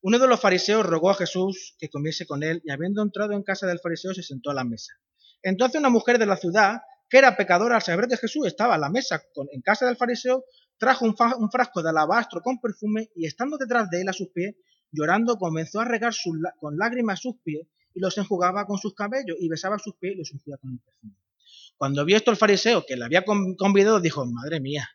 Uno 0.00 0.20
de 0.20 0.28
los 0.28 0.40
fariseos 0.40 0.86
rogó 0.86 1.10
a 1.10 1.16
Jesús 1.16 1.74
que 1.76 1.88
comiese 1.88 2.24
con 2.24 2.44
él 2.44 2.62
y 2.64 2.70
habiendo 2.70 3.02
entrado 3.02 3.32
en 3.32 3.42
casa 3.42 3.66
del 3.66 3.80
fariseo 3.80 4.14
se 4.14 4.22
sentó 4.22 4.52
a 4.52 4.54
la 4.54 4.62
mesa. 4.62 4.92
Entonces 5.44 5.78
una 5.78 5.90
mujer 5.90 6.18
de 6.18 6.26
la 6.26 6.38
ciudad, 6.38 6.80
que 7.08 7.18
era 7.18 7.36
pecadora 7.36 7.76
al 7.76 7.82
saber 7.82 8.08
que 8.08 8.16
Jesús 8.16 8.46
estaba 8.46 8.74
a 8.74 8.78
la 8.78 8.88
mesa 8.88 9.22
en 9.52 9.60
casa 9.60 9.86
del 9.86 9.96
fariseo, 9.96 10.44
trajo 10.78 11.04
un, 11.04 11.50
frasco 11.50 11.82
de 11.82 11.90
alabastro 11.90 12.40
con 12.40 12.58
perfume 12.60 13.10
y 13.14 13.26
estando 13.26 13.58
detrás 13.58 13.90
de 13.90 14.00
él 14.00 14.08
a 14.08 14.14
sus 14.14 14.30
pies, 14.30 14.56
llorando 14.90 15.36
comenzó 15.36 15.80
a 15.80 15.84
regar 15.84 16.14
con 16.58 16.78
lágrimas 16.78 17.20
sus 17.20 17.36
pies 17.44 17.68
y 17.92 18.00
los 18.00 18.16
enjugaba 18.16 18.66
con 18.66 18.78
sus 18.78 18.94
cabellos 18.94 19.36
y 19.38 19.48
besaba 19.48 19.78
sus 19.78 19.94
pies 19.96 20.14
y 20.14 20.18
los 20.18 20.32
ungía 20.32 20.56
con 20.56 20.72
el 20.72 20.80
perfume. 20.80 21.14
Cuando 21.76 22.04
vio 22.06 22.16
esto 22.16 22.30
el 22.30 22.38
fariseo 22.38 22.86
que 22.86 22.96
le 22.96 23.04
había 23.04 23.24
convidado, 23.24 24.00
dijo, 24.00 24.24
madre 24.24 24.60
mía, 24.60 24.88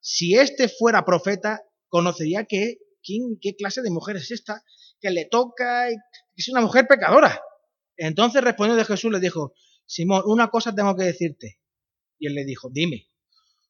si 0.00 0.34
este 0.34 0.68
fuera 0.68 1.04
profeta, 1.04 1.62
conocería 1.88 2.44
que, 2.44 2.78
qué 3.02 3.54
clase 3.56 3.82
de 3.82 3.90
mujer 3.90 4.16
es 4.16 4.32
esta, 4.32 4.64
que 5.00 5.10
le 5.10 5.26
toca 5.26 5.90
y 5.90 5.94
que 5.94 6.38
es 6.38 6.48
una 6.48 6.60
mujer 6.60 6.86
pecadora. 6.88 7.40
Entonces 8.02 8.42
respondió 8.42 8.76
de 8.76 8.86
Jesús, 8.86 9.12
le 9.12 9.20
dijo, 9.20 9.52
Simón, 9.84 10.22
una 10.24 10.48
cosa 10.48 10.74
tengo 10.74 10.96
que 10.96 11.04
decirte. 11.04 11.60
Y 12.18 12.28
él 12.28 12.34
le 12.34 12.46
dijo, 12.46 12.70
dime. 12.72 13.10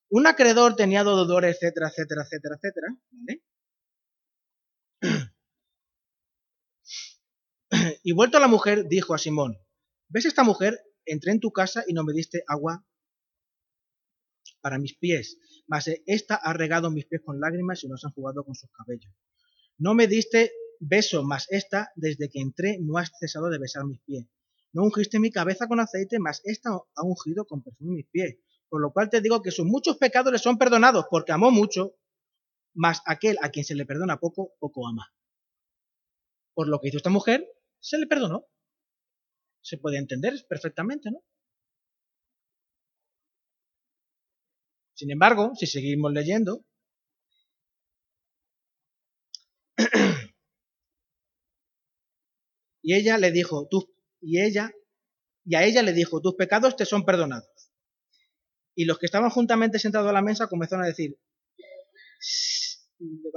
Un 0.09 0.29
acreedor 0.29 0.77
tenía 0.77 1.03
deudores, 1.03 1.57
etcétera, 1.57 1.88
etcétera, 1.88 2.23
etcétera, 2.23 2.55
etcétera. 2.57 2.87
¿vale? 3.11 3.43
Y 8.05 8.12
vuelto 8.12 8.37
a 8.37 8.40
la 8.40 8.47
mujer, 8.47 8.87
dijo 8.87 9.14
a 9.14 9.19
Simón, 9.19 9.59
¿ves 10.09 10.27
esta 10.27 10.45
mujer? 10.45 10.81
Entré 11.05 11.33
en 11.33 11.40
tu 11.40 11.51
casa 11.51 11.83
y 11.88 11.93
no 11.93 12.05
me 12.05 12.12
diste 12.12 12.45
agua 12.47 12.87
para 14.61 14.79
mis 14.79 14.97
pies, 14.97 15.38
mas 15.66 15.88
esta 16.07 16.37
ha 16.37 16.53
regado 16.53 16.90
mis 16.90 17.07
pies 17.07 17.23
con 17.25 17.40
lágrimas 17.40 17.83
y 17.83 17.88
los 17.88 18.05
han 18.05 18.12
jugado 18.12 18.45
con 18.45 18.55
sus 18.55 18.71
cabellos. 18.71 19.12
No 19.77 19.95
me 19.95 20.07
diste 20.07 20.53
beso, 20.81 21.23
mas 21.23 21.47
esta, 21.51 21.93
desde 21.95 22.29
que 22.29 22.40
entré, 22.40 22.79
no 22.81 22.99
has 22.99 23.12
cesado 23.21 23.49
de 23.51 23.59
besar 23.59 23.85
mis 23.85 24.01
pies. 24.01 24.27
No 24.73 24.83
ungiste 24.83 25.21
mi 25.21 25.31
cabeza 25.31 25.69
con 25.69 25.79
aceite, 25.79 26.19
mas 26.19 26.40
esta 26.45 26.71
ha 26.71 27.03
ungido 27.05 27.45
con 27.45 27.62
perfume 27.62 27.97
mis 27.97 28.09
pies. 28.09 28.38
Por 28.69 28.81
lo 28.81 28.93
cual 28.93 29.11
te 29.11 29.21
digo 29.21 29.43
que 29.43 29.51
sus 29.51 29.66
muchos 29.66 29.99
pecados 29.99 30.33
le 30.33 30.38
son 30.38 30.57
perdonados, 30.59 31.07
porque 31.11 31.33
amó 31.33 31.51
mucho, 31.51 31.97
mas 32.75 33.03
aquel 33.05 33.37
a 33.43 33.51
quien 33.51 33.64
se 33.64 33.75
le 33.75 33.85
perdona 33.85 34.19
poco, 34.19 34.55
poco 34.59 34.88
ama. 34.88 35.12
Por 36.55 36.69
lo 36.69 36.81
que 36.81 36.88
hizo 36.88 36.97
esta 36.97 37.11
mujer, 37.11 37.47
se 37.81 37.99
le 37.99 38.07
perdonó. 38.07 38.47
Se 39.62 39.77
puede 39.77 39.99
entender 39.99 40.35
perfectamente, 40.49 41.11
¿no? 41.11 41.23
Sin 44.95 45.11
embargo, 45.11 45.53
si 45.55 45.66
seguimos 45.66 46.12
leyendo, 46.12 46.64
y 52.90 52.94
ella 52.94 53.18
le 53.18 53.31
dijo, 53.31 53.68
y 54.20 54.40
ella, 54.40 54.72
y 55.44 55.55
a 55.55 55.64
ella 55.64 55.81
le 55.85 55.92
dijo, 55.92 56.20
tus 56.20 56.35
pecados 56.35 56.74
te 56.74 56.85
son 56.85 57.05
perdonados. 57.05 57.70
Y 58.74 58.85
los 58.85 58.98
que 58.98 59.07
estaban 59.07 59.31
juntamente 59.31 59.79
sentados 59.79 60.09
a 60.09 60.12
la 60.12 60.22
mesa 60.22 60.48
comenzaron 60.48 60.85
a 60.85 60.88
decir, 60.88 61.16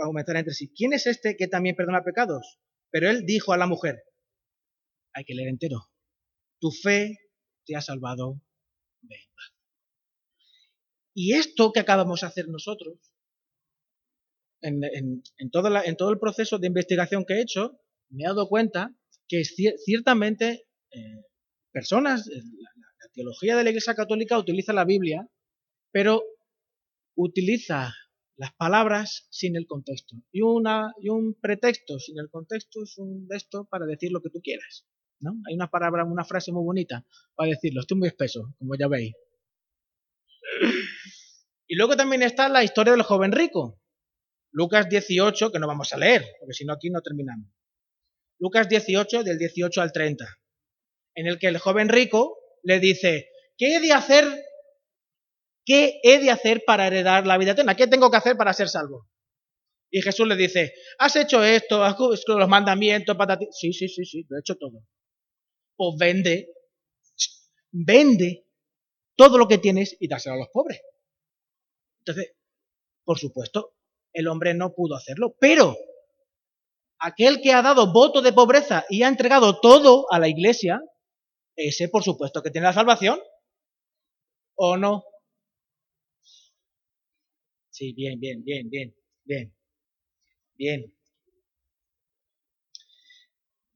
a 0.02 0.06
comentar 0.08 0.38
entre 0.38 0.56
sí, 0.56 0.74
¿quién 0.76 0.94
es 0.94 1.06
este 1.06 1.38
que 1.38 1.48
también 1.48 1.76
perdona 1.76 2.04
pecados? 2.04 2.58
Pero 2.90 3.12
él 3.12 3.28
dijo 3.28 3.54
a 3.54 3.58
la 3.58 3.68
mujer, 3.68 4.02
hay 5.14 5.24
que 5.24 5.36
leer 5.36 5.50
entero. 5.50 5.88
Tu 6.60 6.72
fe 6.72 7.20
te 7.68 7.76
ha 7.76 7.82
salvado. 7.82 8.42
Y 11.14 11.34
esto 11.34 11.72
que 11.74 11.80
acabamos 11.80 12.22
de 12.22 12.28
hacer 12.28 12.48
nosotros, 12.48 12.98
en, 14.62 14.82
todo 15.52 15.84
en, 15.84 15.96
todo 15.96 16.10
el 16.10 16.18
proceso 16.18 16.58
de 16.58 16.66
investigación 16.66 17.24
que 17.24 17.36
he 17.36 17.42
hecho, 17.42 17.80
me 18.10 18.24
he 18.24 18.28
dado 18.28 18.50
cuenta 18.50 18.96
que 19.28 19.44
ciertamente 19.44 20.66
eh, 20.92 21.24
personas, 21.72 22.28
eh, 22.28 22.36
la, 22.36 23.10
teología 23.14 23.56
de 23.56 23.64
la 23.64 23.70
Iglesia 23.70 23.94
Católica 23.94 24.40
utiliza 24.40 24.74
la 24.74 24.86
Biblia, 24.86 25.28
pero 25.92 26.24
utiliza 27.16 27.94
las 28.38 28.54
palabras 28.56 29.28
sin 29.30 29.56
el 29.56 29.68
contexto. 29.68 30.16
Y, 30.32 30.42
una, 30.42 30.92
y 31.00 31.10
un 31.10 31.36
pretexto 31.40 32.00
sin 32.00 32.18
el 32.20 32.30
contexto 32.30 32.82
es 32.84 32.98
un 32.98 33.28
texto 33.28 33.66
para 33.66 33.86
decir 33.86 34.12
lo 34.12 34.22
que 34.22 34.30
tú 34.30 34.42
quieras. 34.42 34.88
Hay 35.48 35.56
una 35.56 35.70
palabra, 35.70 36.04
una 36.04 36.26
frase 36.26 36.52
muy 36.52 36.64
bonita 36.64 37.06
para 37.36 37.50
decirlo, 37.50 37.82
estoy 37.82 37.98
muy 37.98 38.08
espeso, 38.08 38.54
como 38.58 38.76
ya 38.76 38.88
veis. 38.88 39.14
Y 41.68 41.76
luego 41.76 41.96
también 41.96 42.24
está 42.24 42.50
la 42.50 42.64
historia 42.64 42.94
del 42.94 43.04
joven 43.04 43.32
rico. 43.32 43.80
Lucas 44.52 44.90
18, 44.90 45.52
que 45.52 45.60
no 45.60 45.68
vamos 45.68 45.94
a 45.94 45.98
leer, 45.98 46.24
porque 46.40 46.54
si 46.54 46.66
no 46.66 46.74
aquí 46.74 46.90
no 46.90 47.02
terminamos. 47.02 47.50
Lucas 48.44 48.68
18, 48.68 49.24
del 49.24 49.38
18 49.38 49.82
al 49.82 49.94
30, 49.94 50.26
en 51.16 51.28
el 51.28 51.40
que 51.40 51.48
el 51.48 51.58
joven 51.60 51.88
rico 51.88 52.38
le 52.62 52.82
dice, 52.82 53.30
¿qué 53.58 53.78
he 53.78 53.80
de 53.80 53.94
hacer? 53.94 54.26
¿Qué 55.66 56.02
he 56.04 56.20
de 56.20 56.30
hacer 56.30 56.62
para 56.66 56.88
heredar 56.88 57.26
la 57.26 57.38
vida 57.38 57.52
eterna? 57.52 57.78
¿Qué 57.78 57.88
tengo 57.88 58.12
que 58.12 58.18
hacer 58.18 58.36
para 58.36 58.52
ser 58.52 58.68
salvo? 58.68 59.08
Y 59.90 60.02
Jesús 60.02 60.28
le 60.28 60.36
dice, 60.36 60.74
¿has 61.00 61.16
hecho 61.16 61.42
esto? 61.42 61.86
¿Has 61.86 61.94
hecho 61.94 62.38
los 62.38 62.50
mandamientos? 62.50 63.16
ti? 63.40 63.48
Sí, 63.52 63.72
sí, 63.72 63.88
sí, 63.88 64.04
sí, 64.04 64.26
lo 64.28 64.36
he 64.36 64.42
hecho 64.42 64.56
todo. 64.56 64.86
Pues 65.78 65.96
vende, 65.98 66.50
vende 67.72 68.46
todo 69.16 69.38
lo 69.38 69.48
que 69.48 69.60
tienes 69.60 69.96
y 70.02 70.10
dáselo 70.10 70.36
a 70.36 70.40
los 70.40 70.50
pobres. 70.52 70.82
Entonces, 72.00 72.34
por 73.06 73.18
supuesto, 73.18 73.78
el 74.12 74.28
hombre 74.28 74.54
no 74.54 74.74
pudo 74.74 74.98
hacerlo, 74.98 75.34
pero 75.40 75.78
aquel 77.04 77.42
que 77.42 77.52
ha 77.52 77.62
dado 77.62 77.92
voto 77.92 78.22
de 78.22 78.32
pobreza 78.32 78.86
y 78.90 79.04
ha 79.04 79.10
entregado 79.10 79.60
todo 79.60 80.06
a 80.10 80.20
la 80.20 80.30
iglesia, 80.30 80.82
ese 81.56 81.90
por 81.90 82.04
supuesto 82.04 82.42
que 82.42 82.50
tiene 82.50 82.68
la 82.68 82.74
salvación. 82.74 83.20
¿O 84.56 84.78
no? 84.78 85.04
Sí, 87.70 87.94
bien, 87.94 88.20
bien, 88.20 88.44
bien, 88.44 88.70
bien, 88.70 88.96
bien. 89.26 89.54
Bien. 90.56 90.94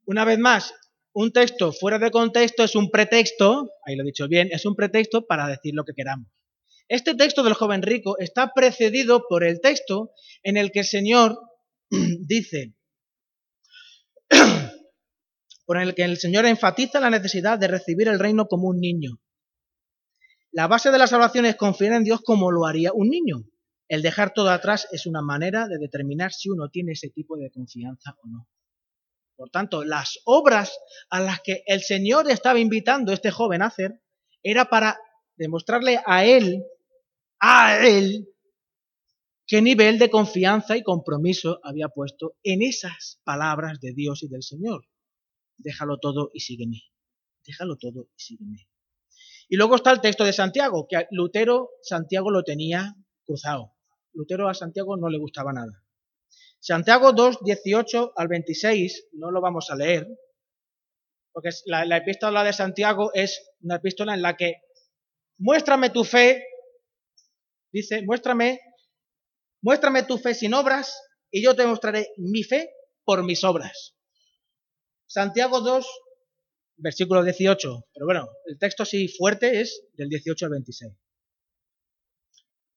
Una 0.06 0.24
vez 0.24 0.40
más, 0.40 0.74
un 1.14 1.34
texto 1.34 1.74
fuera 1.74 2.00
de 2.00 2.12
contexto 2.12 2.64
es 2.64 2.76
un 2.76 2.90
pretexto, 2.90 3.72
ahí 3.86 3.96
lo 3.96 4.04
he 4.04 4.06
dicho 4.06 4.28
bien, 4.28 4.50
es 4.52 4.66
un 4.66 4.76
pretexto 4.76 5.26
para 5.26 5.48
decir 5.48 5.74
lo 5.74 5.84
que 5.84 5.94
queramos. 5.94 6.28
Este 6.88 7.16
texto 7.16 7.44
del 7.44 7.56
joven 7.56 7.82
rico 7.82 8.18
está 8.20 8.54
precedido 8.54 9.26
por 9.28 9.44
el 9.44 9.60
texto 9.60 10.12
en 10.44 10.56
el 10.56 10.72
que 10.72 10.80
el 10.80 10.86
Señor 10.86 11.38
dice, 11.90 12.77
por 15.66 15.78
el 15.78 15.96
que 15.96 16.04
el 16.04 16.18
Señor 16.18 16.46
enfatiza 16.46 17.00
la 17.00 17.10
necesidad 17.10 17.60
de 17.60 17.68
recibir 17.68 18.08
el 18.08 18.20
reino 18.20 18.48
como 18.48 18.68
un 18.68 18.80
niño. 18.80 19.20
La 20.52 20.68
base 20.68 20.92
de 20.92 20.98
la 20.98 21.08
salvación 21.08 21.46
es 21.46 21.56
confiar 21.56 21.94
en 21.94 22.04
Dios 22.04 22.22
como 22.24 22.52
lo 22.52 22.66
haría 22.66 22.92
un 22.94 23.10
niño. 23.10 23.44
El 23.88 24.02
dejar 24.02 24.34
todo 24.34 24.50
atrás 24.50 24.88
es 24.92 25.06
una 25.06 25.22
manera 25.22 25.68
de 25.68 25.78
determinar 25.78 26.34
si 26.34 26.50
uno 26.50 26.70
tiene 26.70 26.94
ese 26.94 27.10
tipo 27.10 27.38
de 27.38 27.52
confianza 27.52 28.16
o 28.24 28.28
no. 28.28 28.48
Por 29.36 29.50
tanto, 29.50 29.84
las 29.84 30.20
obras 30.26 30.78
a 31.10 31.20
las 31.20 31.42
que 31.42 31.64
el 31.68 31.82
Señor 31.82 32.30
estaba 32.30 32.60
invitando 32.60 33.12
a 33.12 33.16
este 33.16 33.32
joven 33.32 33.62
a 33.62 33.68
hacer 33.68 34.02
era 34.42 34.66
para 34.66 35.00
demostrarle 35.36 36.02
a 36.06 36.26
él 36.26 36.64
a 37.40 37.86
él 37.86 38.28
qué 39.48 39.62
nivel 39.62 39.98
de 39.98 40.10
confianza 40.10 40.78
y 40.78 40.84
compromiso 40.84 41.60
había 41.64 41.88
puesto 41.90 42.36
en 42.44 42.62
esas 42.62 43.20
palabras 43.24 43.80
de 43.80 43.94
Dios 43.94 44.22
y 44.24 44.28
del 44.28 44.44
Señor. 44.44 44.86
Déjalo 45.58 45.98
todo 45.98 46.30
y 46.34 46.42
sígueme. 46.42 46.84
Déjalo 47.46 47.78
todo 47.78 48.10
y 48.16 48.20
sígueme. 48.20 48.70
Y 49.50 49.56
luego 49.56 49.76
está 49.76 49.92
el 49.92 50.02
texto 50.02 50.26
de 50.26 50.34
Santiago, 50.34 50.86
que 50.90 51.08
Lutero 51.12 51.70
Santiago 51.82 52.30
lo 52.30 52.44
tenía 52.44 52.96
cruzado. 53.26 53.74
Lutero 54.14 54.50
a 54.50 54.54
Santiago 54.54 54.98
no 54.98 55.10
le 55.10 55.18
gustaba 55.18 55.54
nada. 55.54 55.84
Santiago 56.60 57.14
2, 57.14 57.40
18 57.44 58.14
al 58.16 58.28
26, 58.28 59.10
no 59.14 59.32
lo 59.32 59.40
vamos 59.40 59.70
a 59.70 59.76
leer, 59.76 60.08
porque 61.32 61.50
la, 61.66 61.86
la 61.86 61.98
epístola 61.98 62.44
de 62.44 62.52
Santiago 62.52 63.12
es 63.14 63.54
una 63.62 63.76
epístola 63.76 64.14
en 64.14 64.22
la 64.22 64.36
que 64.36 64.56
muéstrame 65.38 65.92
tu 65.92 66.04
fe 66.04 66.44
Dice, 67.72 68.02
muéstrame, 68.04 68.60
muéstrame 69.62 70.04
tu 70.04 70.18
fe 70.18 70.34
sin 70.34 70.54
obras 70.54 71.02
y 71.32 71.44
yo 71.44 71.56
te 71.56 71.66
mostraré 71.66 72.10
mi 72.18 72.44
fe 72.44 72.70
por 73.04 73.24
mis 73.24 73.44
obras. 73.44 73.96
Santiago 75.08 75.62
2, 75.62 75.88
versículo 76.78 77.24
18. 77.24 77.86
Pero 77.94 78.06
bueno, 78.06 78.30
el 78.46 78.58
texto 78.58 78.84
así 78.84 79.08
fuerte 79.08 79.62
es 79.62 79.84
del 79.94 80.10
18 80.10 80.46
al 80.46 80.52
26. 80.52 80.94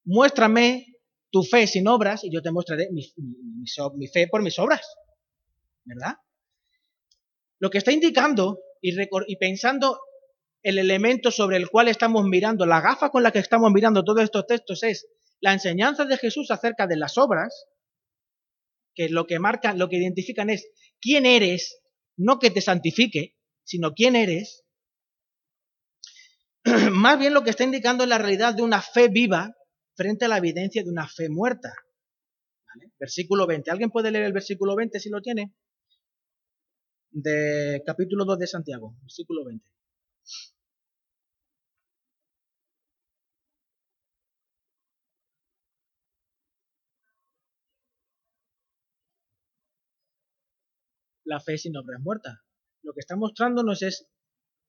Muéstrame 0.04 0.86
tu 1.30 1.42
fe 1.42 1.66
sin 1.66 1.86
obras 1.88 2.24
y 2.24 2.32
yo 2.32 2.42
te 2.42 2.50
mostraré 2.50 2.88
mi, 2.90 3.04
fe 4.08 4.28
por 4.28 4.42
mis 4.42 4.58
obras. 4.58 4.86
¿Verdad? 5.84 6.16
Lo 7.58 7.70
que 7.70 7.78
está 7.78 7.92
indicando 7.92 8.60
y 8.80 9.36
pensando 9.36 10.00
el 10.62 10.78
elemento 10.78 11.30
sobre 11.30 11.56
el 11.56 11.68
cual 11.68 11.88
estamos 11.88 12.24
mirando, 12.24 12.66
la 12.66 12.80
gafa 12.80 13.10
con 13.10 13.22
la 13.22 13.30
que 13.30 13.38
estamos 13.38 13.70
mirando 13.72 14.04
todos 14.04 14.22
estos 14.22 14.46
textos 14.46 14.82
es 14.82 15.06
la 15.40 15.52
enseñanza 15.52 16.04
de 16.04 16.16
Jesús 16.16 16.50
acerca 16.50 16.86
de 16.86 16.96
las 16.96 17.18
obras, 17.18 17.66
que 18.94 19.08
lo 19.08 19.26
que 19.26 19.38
marcan, 19.38 19.78
lo 19.78 19.88
que 19.88 19.96
identifican 19.96 20.50
es 20.50 20.68
quién 21.00 21.26
eres, 21.26 21.80
no 22.16 22.38
que 22.38 22.50
te 22.50 22.60
santifique, 22.60 23.36
sino 23.64 23.92
quién 23.94 24.16
eres. 24.16 24.64
Más 26.92 27.18
bien 27.18 27.34
lo 27.34 27.42
que 27.42 27.50
está 27.50 27.64
indicando 27.64 28.04
es 28.04 28.10
la 28.10 28.18
realidad 28.18 28.54
de 28.54 28.62
una 28.62 28.82
fe 28.82 29.08
viva 29.08 29.54
frente 29.94 30.26
a 30.26 30.28
la 30.28 30.38
evidencia 30.38 30.82
de 30.82 30.90
una 30.90 31.08
fe 31.08 31.28
muerta. 31.28 31.72
Versículo 32.98 33.46
20. 33.46 33.70
¿Alguien 33.70 33.90
puede 33.90 34.10
leer 34.10 34.26
el 34.26 34.32
versículo 34.32 34.76
20 34.76 35.00
si 35.00 35.08
lo 35.08 35.20
tiene? 35.20 35.54
De 37.10 37.82
capítulo 37.84 38.24
2 38.24 38.38
de 38.38 38.46
Santiago, 38.46 38.96
versículo 39.02 39.44
20. 39.44 39.66
La 51.30 51.38
fe 51.38 51.56
sin 51.58 51.76
obras 51.76 52.00
muerta. 52.00 52.42
Lo 52.82 52.92
que 52.92 52.98
está 52.98 53.14
mostrándonos 53.14 53.82
es 53.82 54.08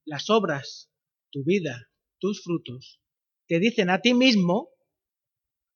las 0.06 0.30
obras, 0.30 0.91
tu 1.32 1.43
vida, 1.43 1.89
tus 2.19 2.43
frutos, 2.43 3.02
te 3.47 3.60
dicen 3.60 3.89
a 3.89 4.02
ti 4.02 4.13
mismo 4.13 4.69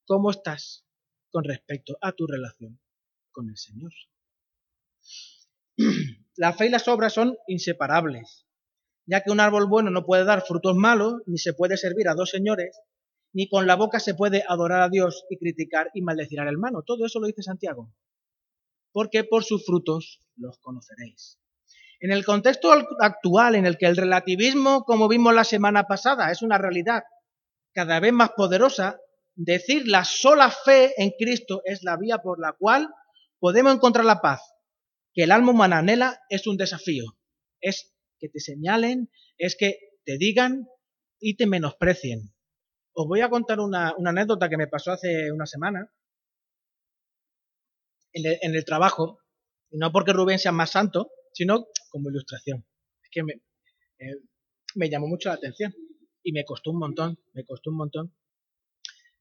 cómo 0.06 0.30
estás 0.30 0.86
con 1.32 1.43
respecto 1.43 1.98
a 2.02 2.12
tu 2.12 2.28
relación 2.28 2.80
con 3.32 3.50
el 3.50 3.58
Señor. 3.58 3.93
La 6.36 6.54
fe 6.54 6.67
y 6.67 6.69
las 6.69 6.88
obras 6.88 7.13
son 7.13 7.36
inseparables 7.48 8.45
ya 9.08 9.21
que 9.21 9.32
un 9.32 9.39
árbol 9.39 9.67
bueno 9.67 9.89
no 9.89 10.06
puede 10.06 10.24
dar 10.24 10.41
frutos 10.41 10.76
malos, 10.76 11.21
ni 11.26 11.39
se 11.39 11.54
puede 11.54 11.78
servir 11.78 12.10
a 12.10 12.15
dos 12.15 12.30
señores, 12.30 12.80
ni 13.34 13.48
con 13.50 13.67
la 13.67 13.76
boca 13.76 14.00
se 14.00 14.15
puede 14.15 14.43
adorar 14.48 14.82
a 14.82 14.89
Dios 14.89 15.26
y 15.30 15.38
criticar 15.38 15.89
y 15.95 16.02
maldecir 16.02 16.39
al 16.39 16.48
hermano. 16.48 16.84
Todo 16.86 17.06
eso 17.06 17.19
lo 17.19 17.28
dice 17.28 17.43
Santiago. 17.43 17.91
Porque 18.95 19.25
por 19.25 19.43
sus 19.43 19.65
frutos 19.65 20.21
los 20.38 20.58
conoceréis. 20.60 21.38
En 21.99 22.13
el 22.13 22.23
contexto 22.23 22.71
actual 22.71 23.55
en 23.55 23.65
el 23.65 23.77
que 23.77 23.88
el 23.88 23.97
relativismo, 23.97 24.86
como 24.86 25.10
vimos 25.10 25.34
la 25.34 25.43
semana 25.43 25.84
pasada, 25.84 26.31
es 26.31 26.41
una 26.41 26.58
realidad 26.58 27.03
cada 27.73 27.99
vez 27.99 28.13
más 28.13 28.29
poderosa, 28.38 28.97
decir 29.36 29.86
la 29.86 30.05
sola 30.05 30.49
fe 30.49 30.93
en 30.95 31.12
Cristo 31.19 31.62
es 31.65 31.84
la 31.84 31.97
vía 31.97 32.19
por 32.19 32.39
la 32.39 32.53
cual 32.53 32.88
podemos 33.38 33.75
encontrar 33.75 34.05
la 34.05 34.21
paz, 34.21 34.39
que 35.13 35.23
el 35.23 35.34
alma 35.34 35.51
humana 35.51 35.79
anhela, 35.79 36.21
es 36.29 36.47
un 36.47 36.55
desafío. 36.55 37.03
Es 37.60 37.93
que 38.17 38.29
te 38.29 38.39
señalen, 38.39 39.12
es 39.38 39.58
que 39.58 39.77
te 40.05 40.17
digan 40.17 40.69
y 41.19 41.36
te 41.36 41.47
menosprecien. 41.47 42.34
Os 42.93 43.08
voy 43.10 43.19
a 43.19 43.29
contar 43.29 43.60
una, 43.60 43.93
anécdota 44.05 44.47
que 44.47 44.55
me 44.55 44.67
pasó 44.67 44.93
hace 44.93 45.34
una 45.34 45.45
semana 45.45 45.91
en 48.15 48.56
el, 48.56 48.65
trabajo, 48.65 49.19
y 49.69 49.78
no 49.78 49.91
porque 49.91 50.13
Rubén 50.13 50.39
sea 50.39 50.51
más 50.51 50.71
santo, 50.71 51.12
sino 51.34 51.67
como 51.89 52.10
ilustración. 52.10 52.65
Es 53.04 53.10
que 53.12 53.23
me, 53.23 53.33
eh, 54.00 54.89
llamó 54.89 55.08
mucho 55.08 55.29
la 55.29 55.35
atención 55.35 55.73
y 56.23 56.31
me 56.31 56.46
costó 56.46 56.71
un 56.71 56.79
montón, 56.79 57.19
me 57.33 57.44
costó 57.44 57.71
un 57.71 57.77
montón 57.77 58.15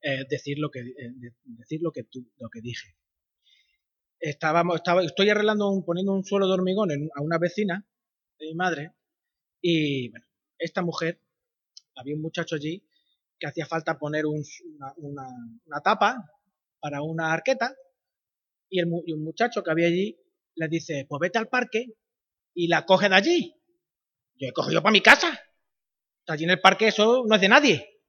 eh, 0.00 0.24
decir 0.28 0.58
lo 0.58 0.70
que 0.70 0.80
eh, 0.80 1.12
decir 1.44 1.80
lo 1.82 1.90
que 1.92 2.06
lo 2.38 2.48
que 2.48 2.60
dije. 2.60 2.96
Estábamos, 4.20 4.76
estaba, 4.76 5.02
estoy 5.02 5.28
arreglando 5.28 5.68
un, 5.68 5.84
poniendo 5.84 6.12
un 6.12 6.24
suelo 6.24 6.46
de 6.46 6.54
hormigón 6.54 6.90
a 6.92 7.20
una 7.20 7.38
vecina 7.38 7.86
de 8.38 8.46
mi 8.46 8.54
madre. 8.54 8.92
Y 9.60 10.08
bueno, 10.10 10.26
esta 10.58 10.82
mujer, 10.82 11.20
había 11.96 12.14
un 12.14 12.22
muchacho 12.22 12.56
allí 12.56 12.86
que 13.38 13.46
hacía 13.46 13.66
falta 13.66 13.98
poner 13.98 14.24
una, 14.26 15.80
tapa 15.82 16.30
para 16.80 17.02
una 17.02 17.32
arqueta 17.32 17.74
y, 18.74 18.80
el, 18.80 18.88
y 19.06 19.12
un 19.12 19.22
muchacho 19.22 19.62
que 19.62 19.70
había 19.70 19.86
allí 19.86 20.18
le 20.56 20.68
dice, 20.68 21.06
pues 21.08 21.20
vete 21.20 21.38
al 21.38 21.48
parque 21.48 21.94
y 22.54 22.66
la 22.66 22.84
coge 22.84 23.08
de 23.08 23.14
allí. 23.14 23.54
Yo 24.34 24.48
he 24.48 24.52
cogido 24.52 24.82
para 24.82 24.92
mi 24.92 25.00
casa. 25.00 25.40
Allí 26.26 26.42
en 26.42 26.50
el 26.50 26.60
parque 26.60 26.88
eso 26.88 27.22
no 27.24 27.36
es 27.36 27.40
de 27.40 27.48
nadie. 27.48 28.00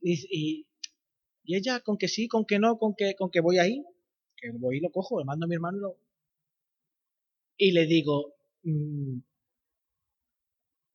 Y, 0.00 0.66
y, 1.46 1.54
ella 1.56 1.80
con 1.80 1.96
que 1.96 2.08
sí, 2.08 2.26
con 2.26 2.44
que 2.44 2.58
no, 2.58 2.76
con 2.76 2.94
que, 2.96 3.14
con 3.14 3.30
que 3.30 3.40
voy 3.40 3.58
ahí, 3.58 3.84
que 4.36 4.50
voy 4.50 4.78
y 4.78 4.80
lo 4.80 4.90
cojo, 4.90 5.20
le 5.20 5.24
mando 5.24 5.44
a 5.44 5.48
mi 5.48 5.54
hermano 5.54 5.94
y 7.56 7.70
le 7.70 7.86
digo, 7.86 8.34
mm, 8.64 9.18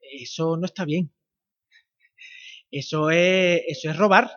eso 0.01 0.57
no 0.57 0.65
está 0.65 0.83
bien. 0.83 1.09
eso 2.71 3.11
es, 3.11 3.61
eso 3.67 3.89
es 3.91 3.97
robar, 3.97 4.29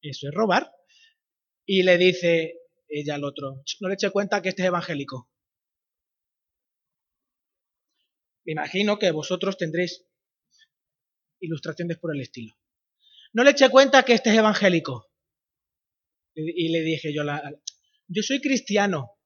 eso 0.00 0.28
es 0.28 0.34
robar. 0.34 0.70
Y 1.74 1.84
le 1.84 1.96
dice 1.96 2.60
ella 2.86 3.14
al 3.14 3.24
otro, 3.24 3.62
no 3.80 3.88
le 3.88 3.94
eche 3.94 4.10
cuenta 4.10 4.42
que 4.42 4.50
este 4.50 4.60
es 4.60 4.68
evangélico. 4.68 5.30
Me 8.44 8.52
imagino 8.52 8.98
que 8.98 9.10
vosotros 9.10 9.56
tendréis 9.56 10.04
ilustraciones 11.40 11.96
por 11.96 12.14
el 12.14 12.20
estilo. 12.20 12.54
No 13.32 13.42
le 13.42 13.52
eche 13.52 13.70
cuenta 13.70 14.02
que 14.02 14.12
este 14.12 14.28
es 14.28 14.36
evangélico. 14.36 15.10
Y 16.34 16.68
le 16.68 16.82
dije 16.82 17.14
yo, 17.14 17.22
yo 18.06 18.22
soy 18.22 18.42
cristiano. 18.42 19.18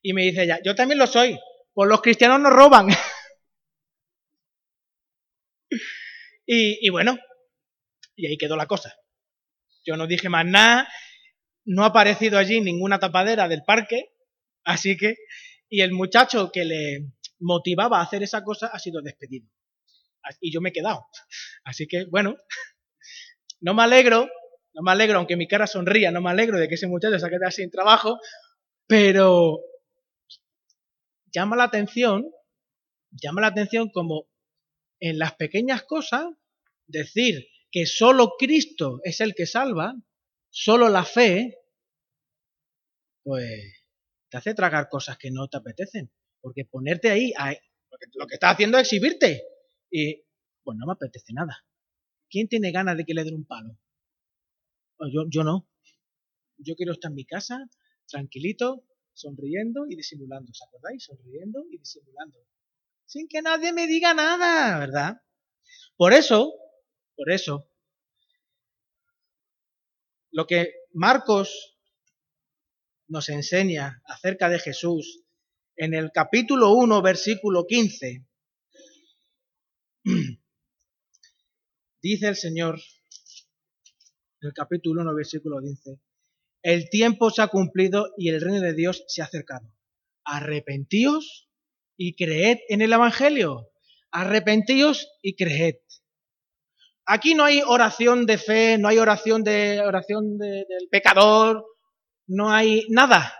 Y 0.00 0.14
me 0.14 0.22
dice 0.22 0.44
ella, 0.44 0.60
yo 0.64 0.74
también 0.74 0.98
lo 0.98 1.06
soy. 1.06 1.38
Pues 1.74 1.90
los 1.90 2.00
cristianos 2.00 2.40
no 2.40 2.48
roban. 2.48 2.88
y, 6.46 6.86
y 6.86 6.88
bueno, 6.88 7.18
y 8.16 8.28
ahí 8.28 8.38
quedó 8.38 8.56
la 8.56 8.66
cosa. 8.66 8.94
Yo 9.84 9.98
no 9.98 10.06
dije 10.06 10.30
más 10.30 10.46
nada, 10.46 10.88
no 11.64 11.84
ha 11.84 11.88
aparecido 11.88 12.38
allí 12.38 12.60
ninguna 12.60 12.98
tapadera 12.98 13.48
del 13.48 13.62
parque, 13.64 14.12
así 14.64 14.96
que, 14.96 15.16
y 15.68 15.80
el 15.80 15.92
muchacho 15.92 16.50
que 16.52 16.64
le 16.64 17.12
motivaba 17.40 17.98
a 17.98 18.02
hacer 18.02 18.22
esa 18.22 18.42
cosa 18.42 18.68
ha 18.68 18.78
sido 18.78 19.00
despedido. 19.02 19.48
Y 20.40 20.52
yo 20.52 20.60
me 20.60 20.70
he 20.70 20.72
quedado. 20.72 21.06
Así 21.64 21.86
que, 21.86 22.06
bueno, 22.06 22.36
no 23.60 23.74
me 23.74 23.82
alegro, 23.82 24.28
no 24.74 24.82
me 24.82 24.92
alegro, 24.92 25.18
aunque 25.18 25.36
mi 25.36 25.46
cara 25.46 25.66
sonría, 25.66 26.10
no 26.10 26.20
me 26.20 26.30
alegro 26.30 26.58
de 26.58 26.68
que 26.68 26.74
ese 26.74 26.86
muchacho 26.86 27.18
se 27.18 27.28
quedado 27.28 27.50
sin 27.50 27.70
trabajo, 27.70 28.18
pero 28.86 29.60
llama 31.32 31.56
la 31.56 31.64
atención, 31.64 32.30
llama 33.10 33.40
la 33.40 33.48
atención 33.48 33.90
como 33.90 34.28
en 35.00 35.18
las 35.18 35.34
pequeñas 35.34 35.82
cosas, 35.82 36.26
decir 36.86 37.46
que 37.70 37.86
solo 37.86 38.34
Cristo 38.38 39.00
es 39.02 39.20
el 39.20 39.34
que 39.34 39.46
salva, 39.46 39.94
solo 40.54 40.88
la 40.88 41.04
fe, 41.04 41.58
pues 43.24 43.74
te 44.28 44.36
hace 44.36 44.54
tragar 44.54 44.88
cosas 44.88 45.18
que 45.18 45.30
no 45.32 45.48
te 45.48 45.56
apetecen. 45.56 46.12
Porque 46.40 46.64
ponerte 46.64 47.10
ahí, 47.10 47.32
lo 48.14 48.26
que 48.26 48.34
estás 48.34 48.54
haciendo 48.54 48.78
es 48.78 48.84
exhibirte. 48.84 49.42
Y 49.90 50.24
pues 50.62 50.78
no 50.78 50.86
me 50.86 50.92
apetece 50.92 51.32
nada. 51.32 51.66
¿Quién 52.30 52.48
tiene 52.48 52.70
ganas 52.70 52.96
de 52.96 53.04
que 53.04 53.14
le 53.14 53.24
den 53.24 53.34
un 53.34 53.46
palo? 53.46 53.78
Pues 54.96 55.10
yo, 55.12 55.24
yo 55.28 55.42
no. 55.42 55.68
Yo 56.58 56.76
quiero 56.76 56.92
estar 56.92 57.10
en 57.10 57.16
mi 57.16 57.24
casa, 57.24 57.68
tranquilito, 58.06 58.86
sonriendo 59.12 59.86
y 59.88 59.96
disimulando. 59.96 60.52
¿Os 60.52 60.62
acordáis? 60.62 61.04
Sonriendo 61.04 61.64
y 61.70 61.78
disimulando. 61.78 62.38
Sin 63.06 63.26
que 63.26 63.42
nadie 63.42 63.72
me 63.72 63.86
diga 63.88 64.14
nada, 64.14 64.78
¿verdad? 64.78 65.20
Por 65.96 66.12
eso, 66.12 66.54
por 67.16 67.32
eso, 67.32 67.68
lo 70.34 70.46
que 70.48 70.74
Marcos 70.92 71.78
nos 73.06 73.28
enseña 73.28 74.02
acerca 74.06 74.48
de 74.48 74.58
Jesús 74.58 75.22
en 75.76 75.94
el 75.94 76.10
capítulo 76.12 76.72
1, 76.72 77.02
versículo 77.02 77.66
15, 77.66 78.26
dice 82.02 82.26
el 82.26 82.34
Señor, 82.34 82.80
en 84.40 84.48
el 84.48 84.52
capítulo 84.52 85.02
1, 85.02 85.14
versículo 85.14 85.60
15, 85.60 86.00
el 86.62 86.90
tiempo 86.90 87.30
se 87.30 87.40
ha 87.42 87.46
cumplido 87.46 88.12
y 88.18 88.30
el 88.30 88.40
reino 88.40 88.60
de 88.60 88.74
Dios 88.74 89.04
se 89.06 89.22
ha 89.22 89.26
acercado. 89.26 89.72
Arrepentíos 90.24 91.48
y 91.96 92.16
creed 92.16 92.58
en 92.68 92.82
el 92.82 92.92
Evangelio. 92.92 93.70
Arrepentíos 94.10 95.08
y 95.22 95.36
creed. 95.36 95.76
Aquí 97.06 97.34
no 97.34 97.44
hay 97.44 97.60
oración 97.60 98.24
de 98.26 98.38
fe, 98.38 98.78
no 98.78 98.88
hay 98.88 98.98
oración 98.98 99.44
de 99.44 99.80
oración 99.80 100.38
del 100.38 100.88
pecador, 100.90 101.64
no 102.26 102.50
hay 102.50 102.86
nada. 102.88 103.34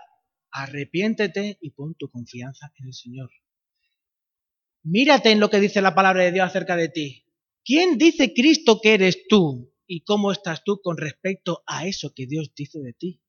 Arrepiéntete 0.51 1.57
y 1.59 1.71
pon 1.71 1.95
tu 1.95 2.09
confianza 2.09 2.71
en 2.77 2.87
el 2.87 2.93
Señor. 2.93 3.29
Mírate 4.83 5.31
en 5.31 5.39
lo 5.39 5.49
que 5.49 5.59
dice 5.59 5.81
la 5.81 5.95
palabra 5.95 6.23
de 6.23 6.31
Dios 6.31 6.45
acerca 6.45 6.75
de 6.75 6.89
ti. 6.89 7.25
¿Quién 7.63 7.97
dice 7.97 8.33
Cristo 8.33 8.79
que 8.81 8.93
eres 8.93 9.27
tú? 9.27 9.73
¿Y 9.87 10.03
cómo 10.03 10.31
estás 10.31 10.63
tú 10.63 10.79
con 10.81 10.97
respecto 10.97 11.63
a 11.65 11.87
eso 11.87 12.13
que 12.15 12.27
Dios 12.27 12.53
dice 12.55 12.79
de 12.79 12.93
ti? 12.93 13.21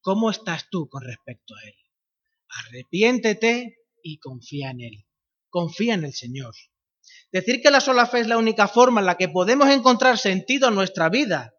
¿Cómo 0.00 0.30
estás 0.30 0.68
tú 0.70 0.88
con 0.88 1.04
respecto 1.04 1.54
a 1.54 1.68
Él? 1.68 1.76
Arrepiéntete 2.66 3.78
y 4.02 4.18
confía 4.18 4.70
en 4.70 4.80
Él. 4.80 5.06
Confía 5.48 5.94
en 5.94 6.04
el 6.04 6.12
Señor. 6.12 6.54
Decir 7.32 7.60
que 7.60 7.70
la 7.70 7.80
sola 7.80 8.06
fe 8.06 8.20
es 8.20 8.28
la 8.28 8.38
única 8.38 8.68
forma 8.68 9.00
en 9.00 9.06
la 9.06 9.16
que 9.16 9.28
podemos 9.28 9.68
encontrar 9.68 10.18
sentido 10.18 10.68
en 10.68 10.74
nuestra 10.74 11.08
vida 11.08 11.52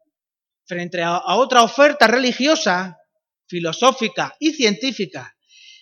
frente 0.66 1.02
a, 1.02 1.22
otra 1.36 1.64
oferta 1.64 2.08
religiosa, 2.08 2.98
filosófica 3.48 4.36
y 4.40 4.54
científica, 4.54 5.38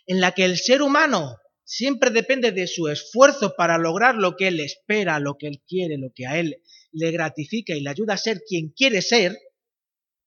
en 0.06 0.20
la 0.20 0.32
que 0.32 0.46
el 0.46 0.58
ser 0.58 0.82
humano 0.82 1.38
siempre 1.64 2.10
depende 2.10 2.52
de 2.52 2.68
su 2.68 2.88
esfuerzo 2.88 3.54
para 3.56 3.78
lograr 3.78 4.16
lo 4.16 4.36
que 4.36 4.48
él 4.48 4.60
espera, 4.60 5.20
lo 5.20 5.38
que 5.38 5.48
él 5.48 5.62
quiere, 5.66 5.98
lo 5.98 6.12
que 6.14 6.28
a 6.28 6.38
él 6.40 6.62
le 6.92 7.12
gratifica 7.12 7.76
y 7.76 7.82
le 7.82 7.90
ayuda 7.90 8.16
a 8.16 8.18
ser 8.18 8.42
quien 8.48 8.70
quiere 8.70 9.02
ser, 9.02 9.38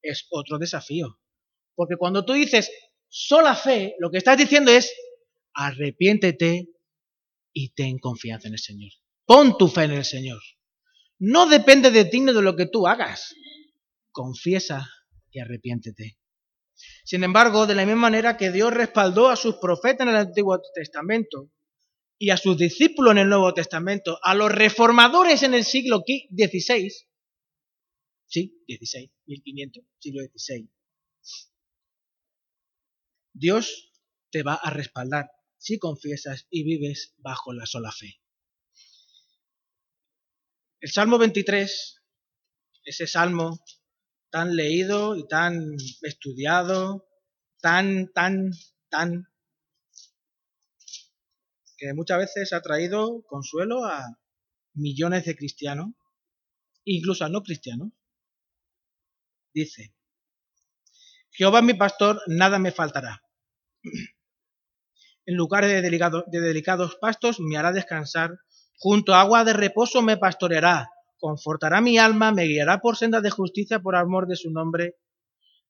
es 0.00 0.26
otro 0.30 0.58
desafío. 0.58 1.20
Porque 1.74 1.96
cuando 1.96 2.24
tú 2.24 2.32
dices 2.32 2.70
sola 3.08 3.54
fe, 3.54 3.94
lo 3.98 4.10
que 4.10 4.18
estás 4.18 4.38
diciendo 4.38 4.70
es 4.70 4.92
arrepiéntete 5.52 6.68
y 7.52 7.70
ten 7.70 7.98
confianza 7.98 8.48
en 8.48 8.54
el 8.54 8.60
Señor. 8.60 8.92
Pon 9.26 9.58
tu 9.58 9.68
fe 9.68 9.84
en 9.84 9.92
el 9.92 10.04
Señor. 10.04 10.40
No 11.18 11.46
depende 11.46 11.90
de 11.90 12.04
ti 12.04 12.20
ni 12.20 12.32
de 12.32 12.42
lo 12.42 12.54
que 12.54 12.66
tú 12.66 12.86
hagas. 12.86 13.34
Confiesa 14.12 14.88
y 15.30 15.40
arrepiéntete. 15.40 16.18
Sin 17.04 17.24
embargo, 17.24 17.66
de 17.66 17.74
la 17.74 17.84
misma 17.84 18.02
manera 18.02 18.36
que 18.36 18.52
Dios 18.52 18.72
respaldó 18.72 19.28
a 19.28 19.36
sus 19.36 19.56
profetas 19.56 20.06
en 20.06 20.10
el 20.10 20.16
Antiguo 20.16 20.60
Testamento 20.74 21.50
y 22.18 22.30
a 22.30 22.36
sus 22.36 22.56
discípulos 22.56 23.12
en 23.12 23.18
el 23.18 23.28
Nuevo 23.28 23.52
Testamento, 23.52 24.18
a 24.22 24.34
los 24.34 24.52
reformadores 24.52 25.42
en 25.42 25.54
el 25.54 25.64
siglo 25.64 26.02
XVI, 26.06 26.90
sí, 28.26 28.64
XVI, 28.68 29.12
1500, 29.26 29.84
siglo 29.98 30.22
XVI, 30.22 30.70
Dios 33.32 33.92
te 34.30 34.42
va 34.42 34.54
a 34.54 34.70
respaldar 34.70 35.30
si 35.58 35.78
confiesas 35.78 36.46
y 36.48 36.64
vives 36.64 37.14
bajo 37.18 37.52
la 37.52 37.66
sola 37.66 37.92
fe. 37.92 38.20
El 40.86 40.92
Salmo 40.92 41.18
23, 41.18 42.00
ese 42.84 43.06
salmo 43.08 43.58
tan 44.30 44.54
leído 44.54 45.16
y 45.16 45.26
tan 45.26 45.74
estudiado, 46.02 47.08
tan, 47.60 48.12
tan, 48.12 48.52
tan, 48.88 49.26
que 51.76 51.92
muchas 51.92 52.18
veces 52.18 52.52
ha 52.52 52.62
traído 52.62 53.24
consuelo 53.26 53.84
a 53.84 54.16
millones 54.74 55.24
de 55.24 55.34
cristianos, 55.34 55.88
incluso 56.84 57.24
a 57.24 57.30
no 57.30 57.42
cristianos. 57.42 57.90
Dice, 59.52 59.92
Jehová 61.32 61.62
mi 61.62 61.74
pastor, 61.74 62.22
nada 62.28 62.60
me 62.60 62.70
faltará. 62.70 63.24
En 65.24 65.34
lugares 65.34 65.68
de, 65.72 65.80
de 65.82 66.40
delicados 66.40 66.94
pastos 67.00 67.40
me 67.40 67.56
hará 67.56 67.72
descansar 67.72 68.38
Junto 68.78 69.14
a 69.14 69.20
agua 69.22 69.42
de 69.44 69.54
reposo 69.54 70.02
me 70.02 70.18
pastoreará, 70.18 70.90
confortará 71.18 71.80
mi 71.80 71.96
alma, 71.98 72.30
me 72.30 72.44
guiará 72.44 72.78
por 72.80 72.96
sendas 72.96 73.22
de 73.22 73.30
justicia 73.30 73.80
por 73.80 73.96
amor 73.96 74.26
de 74.26 74.36
su 74.36 74.50
nombre. 74.50 74.96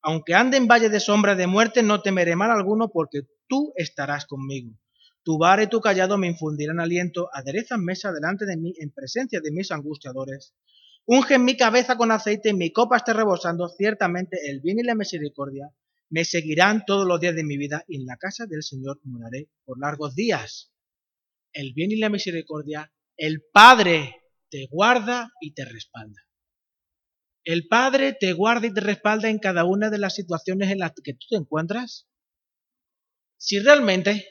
Aunque 0.02 0.34
ande 0.34 0.56
en 0.56 0.66
valle 0.66 0.88
de 0.88 0.98
sombra 0.98 1.36
de 1.36 1.46
muerte, 1.46 1.82
no 1.84 2.02
temeré 2.02 2.34
mal 2.34 2.50
alguno, 2.50 2.90
porque 2.90 3.22
tú 3.46 3.72
estarás 3.76 4.26
conmigo. 4.26 4.76
Tu 5.22 5.38
vara 5.38 5.62
y 5.62 5.68
tu 5.68 5.80
callado 5.80 6.18
me 6.18 6.26
infundirán 6.26 6.80
aliento, 6.80 7.28
aderezan 7.32 7.84
mesa 7.84 8.12
delante 8.12 8.44
de 8.44 8.56
mí 8.56 8.74
en 8.78 8.90
presencia 8.90 9.40
de 9.40 9.52
mis 9.52 9.70
angustiadores. 9.70 10.54
Unge 11.04 11.38
mi 11.38 11.56
cabeza 11.56 11.96
con 11.96 12.10
aceite, 12.10 12.52
mi 12.54 12.72
copa 12.72 12.96
está 12.96 13.12
rebosando, 13.12 13.68
ciertamente 13.68 14.50
el 14.50 14.60
bien 14.60 14.80
y 14.80 14.82
la 14.82 14.96
misericordia 14.96 15.70
me 16.08 16.24
seguirán 16.24 16.84
todos 16.84 17.06
los 17.06 17.20
días 17.20 17.34
de 17.34 17.44
mi 17.44 17.56
vida, 17.56 17.84
y 17.88 18.00
en 18.00 18.06
la 18.06 18.16
casa 18.16 18.46
del 18.46 18.62
Señor 18.62 19.00
moraré 19.04 19.48
por 19.64 19.78
largos 19.78 20.14
días. 20.14 20.72
El 21.52 21.72
bien 21.72 21.90
y 21.90 21.96
la 21.96 22.08
misericordia 22.08 22.92
el 23.16 23.42
Padre 23.52 24.22
te 24.50 24.66
guarda 24.70 25.32
y 25.40 25.52
te 25.54 25.64
respalda. 25.64 26.22
El 27.44 27.68
Padre 27.68 28.12
te 28.12 28.32
guarda 28.32 28.66
y 28.66 28.74
te 28.74 28.80
respalda 28.80 29.28
en 29.28 29.38
cada 29.38 29.64
una 29.64 29.90
de 29.90 29.98
las 29.98 30.14
situaciones 30.14 30.70
en 30.70 30.78
las 30.78 30.92
que 31.02 31.14
tú 31.14 31.26
te 31.30 31.36
encuentras. 31.36 32.08
Si 33.38 33.60
realmente 33.60 34.26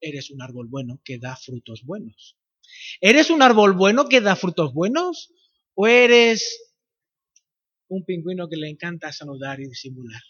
eres 0.00 0.30
un 0.30 0.42
árbol 0.42 0.68
bueno 0.68 1.00
que 1.04 1.18
da 1.18 1.36
frutos 1.36 1.82
buenos. 1.84 2.38
¿Eres 3.00 3.30
un 3.30 3.42
árbol 3.42 3.72
bueno 3.74 4.08
que 4.08 4.20
da 4.20 4.36
frutos 4.36 4.72
buenos? 4.72 5.32
¿O 5.74 5.86
eres 5.86 6.74
un 7.88 8.04
pingüino 8.04 8.48
que 8.48 8.56
le 8.56 8.68
encanta 8.68 9.12
saludar 9.12 9.60
y 9.60 9.68
disimular? 9.68 10.22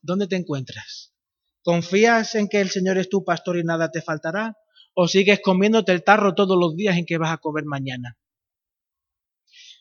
¿Dónde 0.00 0.26
te 0.26 0.36
encuentras? 0.36 1.11
¿Confías 1.64 2.34
en 2.34 2.48
que 2.48 2.60
el 2.60 2.70
Señor 2.70 2.98
es 2.98 3.08
tu 3.08 3.24
pastor 3.24 3.56
y 3.56 3.62
nada 3.62 3.92
te 3.92 4.02
faltará? 4.02 4.56
¿O 4.94 5.06
sigues 5.06 5.40
comiéndote 5.40 5.92
el 5.92 6.02
tarro 6.02 6.34
todos 6.34 6.58
los 6.58 6.74
días 6.74 6.96
en 6.96 7.06
que 7.06 7.18
vas 7.18 7.30
a 7.30 7.38
comer 7.38 7.64
mañana? 7.66 8.18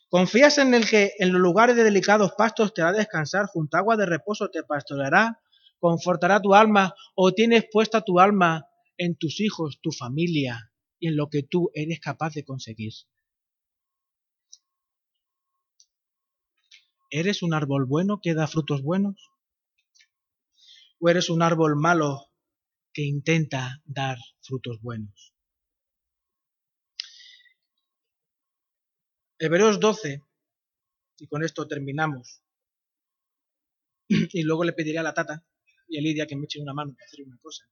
¿Confías 0.09 0.59
en 0.59 0.75
el 0.75 0.87
que 0.87 1.13
en 1.17 1.33
los 1.33 1.41
lugares 1.41 1.75
de 1.75 1.83
delicados 1.83 2.33
pastos 2.37 2.75
te 2.75 2.83
a 2.83 2.91
descansar, 2.91 3.47
junto 3.47 3.77
a 3.77 3.79
agua 3.79 3.97
de 3.97 4.05
reposo 4.05 4.49
te 4.49 4.61
pastoreará, 4.63 5.41
confortará 5.79 6.39
tu 6.39 6.53
alma, 6.53 6.93
o 7.15 7.31
tienes 7.31 7.65
puesta 7.71 8.01
tu 8.01 8.19
alma 8.19 8.67
en 8.97 9.15
tus 9.15 9.39
hijos, 9.39 9.79
tu 9.81 9.91
familia 9.91 10.71
y 10.99 11.07
en 11.07 11.15
lo 11.15 11.29
que 11.29 11.41
tú 11.41 11.71
eres 11.73 11.99
capaz 11.99 12.33
de 12.35 12.43
conseguir? 12.43 12.93
¿Eres 17.09 17.41
un 17.41 17.53
árbol 17.53 17.85
bueno 17.85 18.19
que 18.21 18.35
da 18.35 18.47
frutos 18.47 18.83
buenos? 18.83 19.30
¿O 21.03 21.09
eres 21.09 21.31
un 21.31 21.41
árbol 21.41 21.75
malo 21.75 22.29
que 22.93 23.01
intenta 23.01 23.81
dar 23.85 24.19
frutos 24.41 24.79
buenos? 24.81 25.33
Hebreos 29.39 29.79
12, 29.79 30.21
y 31.17 31.27
con 31.27 31.43
esto 31.43 31.67
terminamos, 31.67 32.43
y 34.07 34.43
luego 34.43 34.63
le 34.63 34.73
pediré 34.73 34.99
a 34.99 35.03
la 35.03 35.15
tata 35.15 35.43
y 35.87 35.97
a 35.97 36.01
Lidia 36.01 36.27
que 36.27 36.35
me 36.35 36.45
echen 36.45 36.61
una 36.61 36.75
mano 36.75 36.93
para 36.93 37.05
hacer 37.07 37.25
una 37.25 37.39
cosa. 37.41 37.65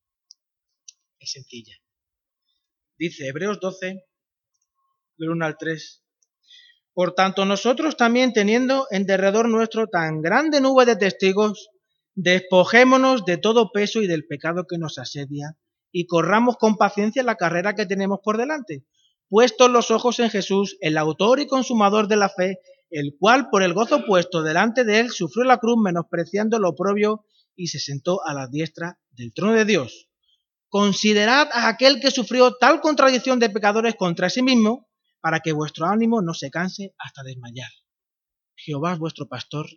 Es 1.19 1.31
sencilla. 1.31 1.75
Dice 2.97 3.27
Hebreos 3.27 3.59
12, 3.59 4.07
del 5.17 5.29
1 5.29 5.45
al 5.45 5.55
3. 5.55 6.03
Por 6.93 7.13
tanto, 7.13 7.45
nosotros 7.45 7.95
también 7.95 8.33
teniendo 8.33 8.87
en 8.89 9.05
derredor 9.05 9.47
nuestro 9.47 9.85
tan 9.85 10.23
grande 10.23 10.61
nube 10.61 10.87
de 10.87 10.95
testigos, 10.95 11.69
despojémonos 12.21 13.23
de 13.23 13.37
todo 13.37 13.71
peso 13.71 14.01
y 14.01 14.07
del 14.07 14.27
pecado 14.27 14.65
que 14.67 14.77
nos 14.77 14.97
asedia, 14.97 15.57
y 15.89 16.05
corramos 16.05 16.57
con 16.57 16.75
paciencia 16.75 17.23
la 17.23 17.35
carrera 17.35 17.75
que 17.75 17.85
tenemos 17.85 18.19
por 18.21 18.37
delante, 18.37 18.83
puestos 19.29 19.71
los 19.71 19.89
ojos 19.89 20.19
en 20.19 20.29
Jesús, 20.29 20.77
el 20.81 20.97
autor 20.97 21.39
y 21.39 21.47
consumador 21.47 22.09
de 22.09 22.17
la 22.17 22.27
fe, 22.27 22.59
el 22.89 23.15
cual 23.17 23.49
por 23.49 23.63
el 23.63 23.73
gozo 23.73 24.05
puesto 24.05 24.43
delante 24.43 24.83
de 24.83 24.99
él 24.99 25.11
sufrió 25.11 25.45
la 25.45 25.59
cruz 25.59 25.77
menospreciando 25.81 26.59
lo 26.59 26.75
propio 26.75 27.23
y 27.55 27.67
se 27.67 27.79
sentó 27.79 28.19
a 28.25 28.33
la 28.33 28.47
diestra 28.47 28.99
del 29.11 29.33
trono 29.33 29.53
de 29.53 29.63
Dios. 29.63 30.09
Considerad 30.67 31.47
a 31.53 31.69
aquel 31.69 32.01
que 32.01 32.11
sufrió 32.11 32.53
tal 32.57 32.81
contradicción 32.81 33.39
de 33.39 33.49
pecadores 33.49 33.95
contra 33.95 34.29
sí 34.29 34.41
mismo, 34.41 34.89
para 35.21 35.39
que 35.39 35.53
vuestro 35.53 35.85
ánimo 35.85 36.21
no 36.21 36.33
se 36.33 36.49
canse 36.49 36.93
hasta 36.97 37.23
desmayar. 37.23 37.71
Jehová 38.55 38.93
es 38.93 38.99
vuestro 38.99 39.27
pastor 39.29 39.67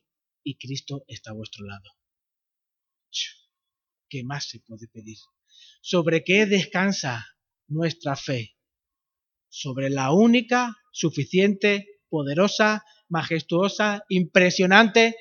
y 0.42 0.56
Cristo 0.56 1.04
está 1.06 1.30
a 1.30 1.34
vuestro 1.34 1.64
lado. 1.66 2.01
¿Qué 4.08 4.24
más 4.24 4.48
se 4.48 4.60
puede 4.60 4.88
pedir? 4.88 5.18
¿Sobre 5.80 6.22
qué 6.24 6.46
descansa 6.46 7.26
nuestra 7.68 8.16
fe? 8.16 8.56
Sobre 9.48 9.90
la 9.90 10.12
única, 10.12 10.76
suficiente, 10.92 12.00
poderosa, 12.08 12.84
majestuosa, 13.08 14.04
impresionante 14.08 15.16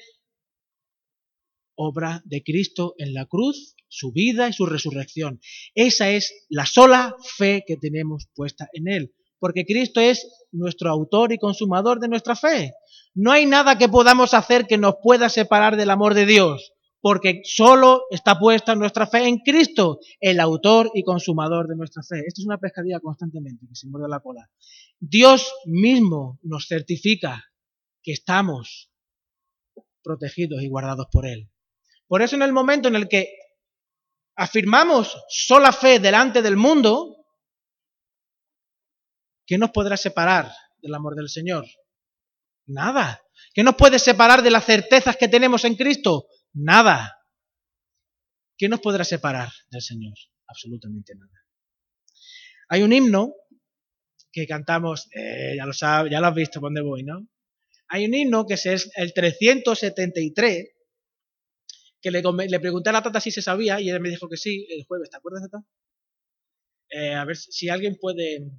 obra 1.82 2.22
de 2.26 2.44
Cristo 2.44 2.94
en 2.98 3.14
la 3.14 3.26
cruz, 3.26 3.76
su 3.88 4.12
vida 4.12 4.48
y 4.48 4.54
su 4.54 4.66
resurrección. 4.66 5.42
Esa 5.74 6.12
es 6.12 6.46
la 6.50 6.66
sola 6.66 7.16
fe 7.38 7.64
que 7.66 7.78
tenemos 7.78 8.28
puesta 8.36 8.70
en 8.74 8.88
Él, 8.88 9.14
porque 9.40 9.66
Cristo 9.66 10.00
es 10.00 10.28
nuestro 10.52 10.90
autor 10.90 11.34
y 11.34 11.40
consumador 11.40 12.00
de 12.00 12.08
nuestra 12.08 12.36
fe. 12.36 12.74
No 13.14 13.32
hay 13.32 13.46
nada 13.46 13.78
que 13.78 13.90
podamos 13.90 14.34
hacer 14.34 14.68
que 14.68 14.78
nos 14.78 14.96
pueda 15.02 15.30
separar 15.30 15.76
del 15.76 15.90
amor 15.90 16.14
de 16.14 16.26
Dios, 16.26 16.74
porque 17.02 17.42
solo 17.44 18.04
está 18.12 18.38
puesta 18.38 18.76
nuestra 18.76 19.08
fe 19.08 19.28
en 19.28 19.40
Cristo, 19.40 20.00
el 20.20 20.40
autor 20.40 20.92
y 20.94 21.04
consumador 21.04 21.68
de 21.68 21.76
nuestra 21.76 22.04
fe. 22.04 22.20
Esto 22.28 22.42
es 22.42 22.46
una 22.46 22.60
pescadilla 22.60 23.00
constantemente 23.00 23.66
que 23.68 23.76
se 23.76 23.88
muerde 23.88 24.08
la 24.08 24.20
cola. 24.20 24.50
Dios 25.00 25.52
mismo 25.66 26.40
nos 26.44 26.68
certifica 26.68 27.44
que 28.04 28.12
estamos 28.12 28.92
protegidos 30.04 30.62
y 30.62 30.70
guardados 30.70 31.08
por 31.12 31.26
Él. 31.26 31.50
Por 32.08 32.22
eso 32.22 32.36
en 32.36 32.44
el 32.44 32.54
momento 32.54 32.88
en 32.88 32.96
el 32.96 33.08
que 33.08 33.34
afirmamos 34.36 35.18
sola 35.28 35.72
fe 35.72 36.00
delante 36.00 36.42
del 36.44 36.56
mundo, 36.56 37.26
¿qué 39.46 39.58
nos 39.58 39.72
podrá 39.72 39.98
separar 39.98 40.52
del 40.82 40.94
amor 40.94 41.16
del 41.16 41.30
Señor? 41.30 41.66
Nada. 42.68 43.22
¿Qué 43.54 43.64
nos 43.64 43.76
puede 43.76 43.98
separar 43.98 44.44
de 44.44 44.52
las 44.52 44.66
certezas 44.66 45.18
que 45.18 45.28
tenemos 45.28 45.66
en 45.66 45.76
Cristo? 45.76 46.28
Nada. 46.54 47.18
¿Qué 48.58 48.70
nos 48.70 48.82
podrá 48.82 49.04
separar 49.04 49.50
del 49.70 49.82
Señor? 49.82 50.14
Absolutamente 50.48 51.16
nada. 51.16 51.46
Hay 52.70 52.84
un 52.84 52.94
himno 52.94 53.34
que 54.32 54.48
cantamos, 54.48 55.10
eh, 55.14 55.56
ya, 55.58 55.66
lo 55.66 55.74
ya 55.74 56.20
lo 56.20 56.28
has 56.28 56.36
visto 56.36 56.60
dónde 56.60 56.82
voy, 56.82 57.04
¿no? 57.04 57.28
Hay 57.88 58.06
un 58.06 58.14
himno 58.14 58.46
que 58.46 58.54
es 58.54 58.66
el 58.96 59.14
373, 59.14 60.70
que 62.02 62.12
le, 62.12 62.22
le, 62.22 62.60
pregunté 62.60 62.90
a 62.90 62.94
la 62.94 63.04
tata 63.04 63.20
si 63.20 63.32
se 63.32 63.42
sabía 63.42 63.80
y 63.80 63.90
ella 63.90 64.00
me 64.00 64.10
dijo 64.10 64.30
que 64.30 64.38
sí 64.38 64.66
el 64.70 64.86
jueves, 64.86 65.10
¿te 65.10 65.18
acuerdas, 65.18 65.50
tata? 65.50 65.66
Eh, 66.90 67.14
a 67.14 67.26
ver 67.26 67.38
si 67.38 67.70
alguien 67.70 67.98
puede... 68.00 68.52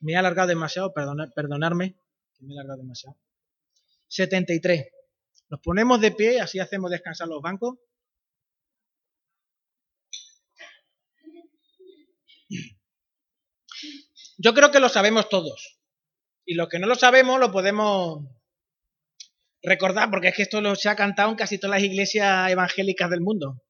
Me 0.00 0.12
he 0.12 0.16
alargado 0.16 0.48
demasiado, 0.48 0.92
perdonarme, 0.92 1.96
me 2.40 2.54
he 2.54 2.58
alargado 2.58 2.82
demasiado. 2.82 3.16
73. 4.14 4.86
Nos 5.50 5.60
ponemos 5.60 6.00
de 6.00 6.12
pie, 6.12 6.40
así 6.40 6.58
hacemos 6.60 6.90
descansar 6.90 7.28
los 7.28 7.42
bancos. 7.42 7.78
Yo 14.38 14.54
creo 14.54 14.70
que 14.70 14.80
lo 14.80 14.88
sabemos 14.88 15.28
todos. 15.28 15.80
Y 16.46 16.54
los 16.54 16.68
que 16.68 16.78
no 16.78 16.86
lo 16.86 16.94
sabemos 16.94 17.40
lo 17.40 17.50
podemos 17.50 18.24
recordar, 19.62 20.10
porque 20.10 20.28
es 20.28 20.36
que 20.36 20.42
esto 20.42 20.60
lo 20.60 20.74
se 20.76 20.88
ha 20.88 20.96
cantado 20.96 21.30
en 21.30 21.36
casi 21.36 21.58
todas 21.58 21.76
las 21.80 21.84
iglesias 21.84 22.50
evangélicas 22.50 23.10
del 23.10 23.20
mundo. 23.20 23.62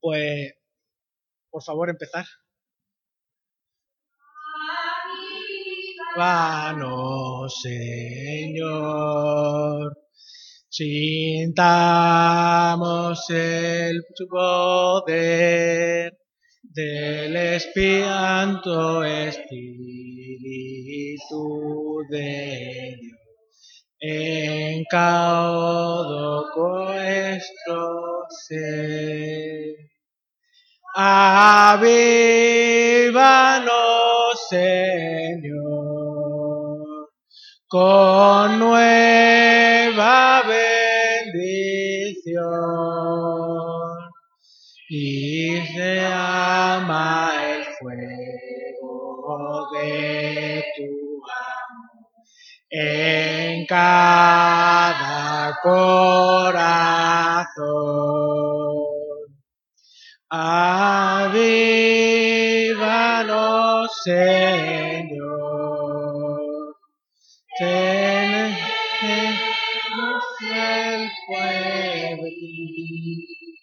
Pues, 0.00 0.52
por 1.56 1.64
favor, 1.64 1.88
empezar. 1.88 2.26
Vano, 6.14 7.48
Señor. 7.48 8.76
Sintamos 10.68 11.70
el 13.30 14.04
poder 14.28 16.18
del 16.62 17.36
espianto 17.36 19.02
Espíritu 19.02 19.64
de 22.10 22.98
Dios 23.00 23.86
en 24.00 24.84
cada 24.90 25.56
nuestro 26.54 28.26
ser. 28.46 29.85
Avívanos, 30.98 31.92
Señor, 34.48 35.52
con 37.68 38.58
nueva 38.58 40.42
bendición 40.48 41.66
y 44.88 45.60
se 45.66 46.00
ama 46.06 47.30
el 47.44 47.62
fuego 47.78 49.68
de 49.74 50.64
tu 50.78 51.20
amor 51.28 52.08
en 52.70 53.66
cada 53.66 55.58
corazón. 55.62 56.56
Avívanos, 60.28 61.36
Señor. 64.04 65.26
Tenemos 67.58 69.38
el 70.42 71.10
fuego 71.26 72.24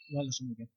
Vale, 0.09 0.29
muy 0.41 0.55
bien. 0.55 0.69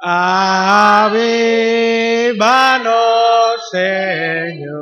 Avívanos, 0.00 1.18
Señor, 3.70 4.78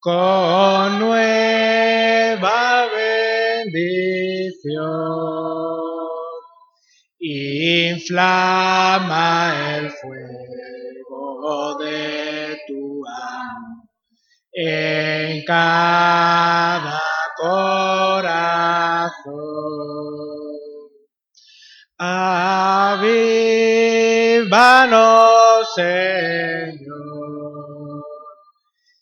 con 0.00 0.98
nuestra 1.00 1.34
Inflama 7.96 9.54
el 9.78 9.90
fuego 9.90 11.78
de 11.78 12.58
tu 12.68 13.02
amor 13.06 13.88
en 14.52 15.42
cada 15.46 17.00
corazón. 17.38 19.14
Avívanos, 24.94 25.74
Señor. 25.74 26.94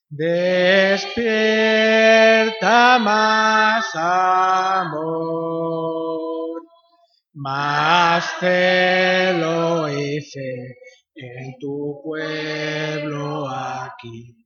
Despierta 0.08 1.28
más 2.98 3.94
amor, 3.94 5.02
más 7.34 8.24
celo 8.40 9.88
y 9.88 10.20
fe 10.20 10.76
en 11.14 11.58
tu 11.58 12.00
pueblo 12.04 13.48
aquí 13.48 14.36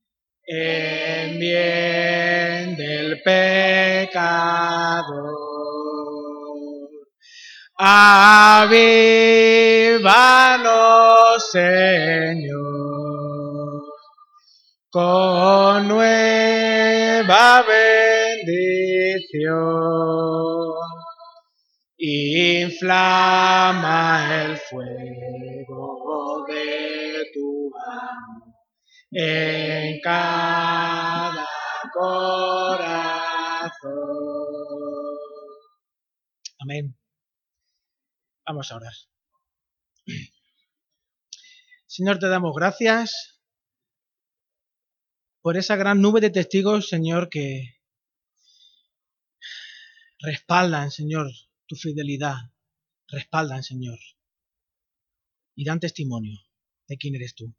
en 0.47 1.39
bien 1.39 2.77
del 2.77 3.21
pecador. 3.23 4.17
Avívanos, 7.79 8.81
Señor, 11.53 12.57
con 14.91 15.87
nueva 15.87 17.63
bendición. 17.69 18.87
Inflama 21.99 23.23
el 24.43 24.57
fuego 24.57 26.47
de 26.49 27.27
tu 27.35 27.71
amor 27.77 28.55
en 29.11 30.01
cada 30.01 31.47
corazón. 31.93 32.87
Amén. 36.61 36.96
Vamos 38.47 38.71
a 38.71 38.77
orar. 38.77 38.93
Señor, 41.87 42.19
te 42.21 42.29
damos 42.29 42.55
gracias 42.55 43.41
por 45.41 45.57
esa 45.57 45.75
gran 45.75 46.01
nube 46.01 46.21
de 46.21 46.31
testigos, 46.31 46.89
Señor, 46.89 47.29
que 47.29 47.81
respaldan, 50.21 50.93
Señor, 50.93 51.27
tu 51.67 51.75
fidelidad, 51.75 52.37
respaldan, 53.09 53.65
Señor, 53.65 53.99
y 55.57 55.65
dan 55.65 55.81
testimonio 55.81 56.39
de 56.87 56.99
quién 56.99 57.17
eres 57.17 57.35
tú. 57.35 57.53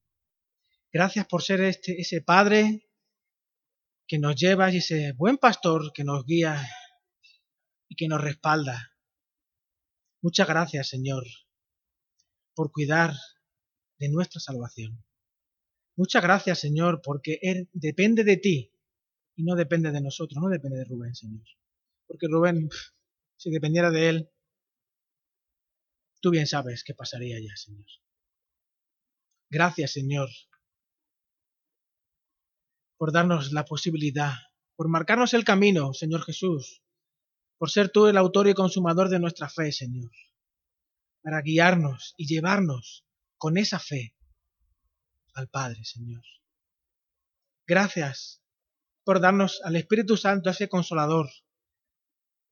Gracias 0.94 1.28
por 1.28 1.44
ser 1.44 1.62
este, 1.62 2.00
ese 2.00 2.22
Padre 2.22 2.90
que 4.08 4.20
nos 4.20 4.36
lleva 4.36 4.72
y 4.72 4.78
ese 4.78 5.12
buen 5.12 5.38
pastor 5.38 5.92
que 5.94 6.06
nos 6.06 6.26
guía 6.26 6.66
y 7.90 7.96
que 7.96 8.08
nos 8.08 8.22
respalda. 8.22 8.97
Muchas 10.22 10.48
gracias, 10.48 10.90
Señor, 10.90 11.24
por 12.56 12.72
cuidar 12.72 13.14
de 14.00 14.10
nuestra 14.10 14.40
salvación. 14.40 15.04
Muchas 15.96 16.24
gracias, 16.24 16.60
Señor, 16.60 17.02
porque 17.04 17.40
Él 17.42 17.70
depende 17.74 18.24
de 18.24 18.38
ti 18.38 18.72
y 19.36 19.44
no 19.44 19.56
depende 19.56 19.92
de 19.92 20.02
nosotros, 20.02 20.42
no 20.42 20.50
depende 20.50 20.78
de 20.78 20.86
Rubén, 20.86 21.16
Señor. 21.16 21.44
Porque 22.08 22.28
Rubén, 22.28 22.70
si 23.36 23.52
dependiera 23.52 23.92
de 23.92 24.10
Él, 24.10 24.30
tú 26.20 26.32
bien 26.32 26.48
sabes 26.48 26.84
qué 26.84 26.94
pasaría 26.94 27.40
ya, 27.40 27.56
Señor. 27.56 27.86
Gracias, 29.50 29.94
Señor, 29.94 30.30
por 32.98 33.12
darnos 33.12 33.52
la 33.54 33.66
posibilidad, 33.66 34.34
por 34.76 34.90
marcarnos 34.90 35.34
el 35.34 35.46
camino, 35.46 35.94
Señor 35.94 36.24
Jesús, 36.24 36.84
por 37.58 37.72
ser 37.72 37.90
tú 37.90 38.08
el 38.08 38.18
autor 38.18 38.48
y 38.48 38.54
consumador 38.54 39.10
de 39.10 39.20
nuestra 39.20 39.50
fe, 39.50 39.72
Señor, 39.72 40.12
para 41.22 41.42
guiarnos 41.42 42.14
y 42.18 42.28
llevarnos 42.28 43.06
con 43.38 43.58
esa 43.58 43.80
fe 43.80 44.16
al 45.34 45.48
Padre, 45.48 45.84
Señor. 45.84 46.24
Gracias 47.66 48.42
por 49.04 49.20
darnos 49.20 49.62
al 49.64 49.76
Espíritu 49.76 50.18
Santo 50.18 50.50
ese 50.50 50.70
consolador 50.70 51.30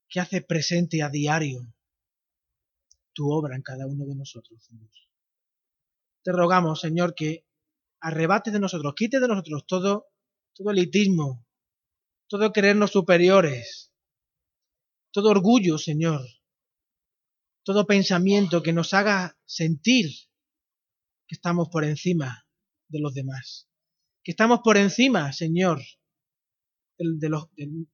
que 0.08 0.20
hace 0.20 0.42
presente 0.42 1.02
a 1.02 1.10
diario 1.10 1.74
tu 3.14 3.32
obra 3.32 3.56
en 3.56 3.62
cada 3.62 3.88
uno 3.88 4.06
de 4.06 4.16
nosotros, 4.16 4.64
Señor. 4.64 4.92
Te 6.24 6.32
rogamos, 6.32 6.82
Señor, 6.82 7.16
que 7.16 7.46
arrebate 8.02 8.52
de 8.52 8.60
nosotros, 8.60 8.94
quite 8.96 9.20
de 9.20 9.28
nosotros 9.28 9.66
todo 9.66 10.08
todo 10.56 10.72
elitismo, 10.72 11.46
todo 12.28 12.52
creernos 12.54 12.92
superiores, 12.92 13.92
todo 15.16 15.30
orgullo, 15.30 15.78
Señor, 15.78 16.28
todo 17.64 17.88
pensamiento 17.88 18.62
que 18.62 18.74
nos 18.74 18.94
haga 18.94 19.40
sentir 19.46 20.08
que 21.26 21.36
estamos 21.36 21.70
por 21.70 21.86
encima 21.86 22.46
de 22.90 23.00
los 23.00 23.14
demás, 23.14 23.70
que 24.26 24.32
estamos 24.32 24.60
por 24.62 24.76
encima, 24.76 25.32
Señor, 25.32 25.82
de, 26.98 27.30
los, 27.30 27.46
de 27.56 27.88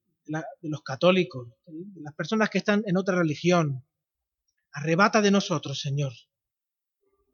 los 0.62 0.82
católicos, 0.82 1.46
de 1.64 2.00
las 2.00 2.12
personas 2.16 2.50
que 2.50 2.58
están 2.58 2.82
en 2.86 2.96
otra 2.96 3.14
religión. 3.14 3.86
Arrebata 4.72 5.22
de 5.22 5.30
nosotros, 5.30 5.80
Señor, 5.80 6.12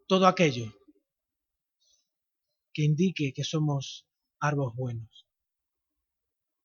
todo 0.06 0.26
aquello 0.26 0.70
que 2.74 2.82
indique 2.82 3.32
que 3.32 3.42
somos 3.42 4.06
árboles 4.38 4.76
buenos. 4.76 5.26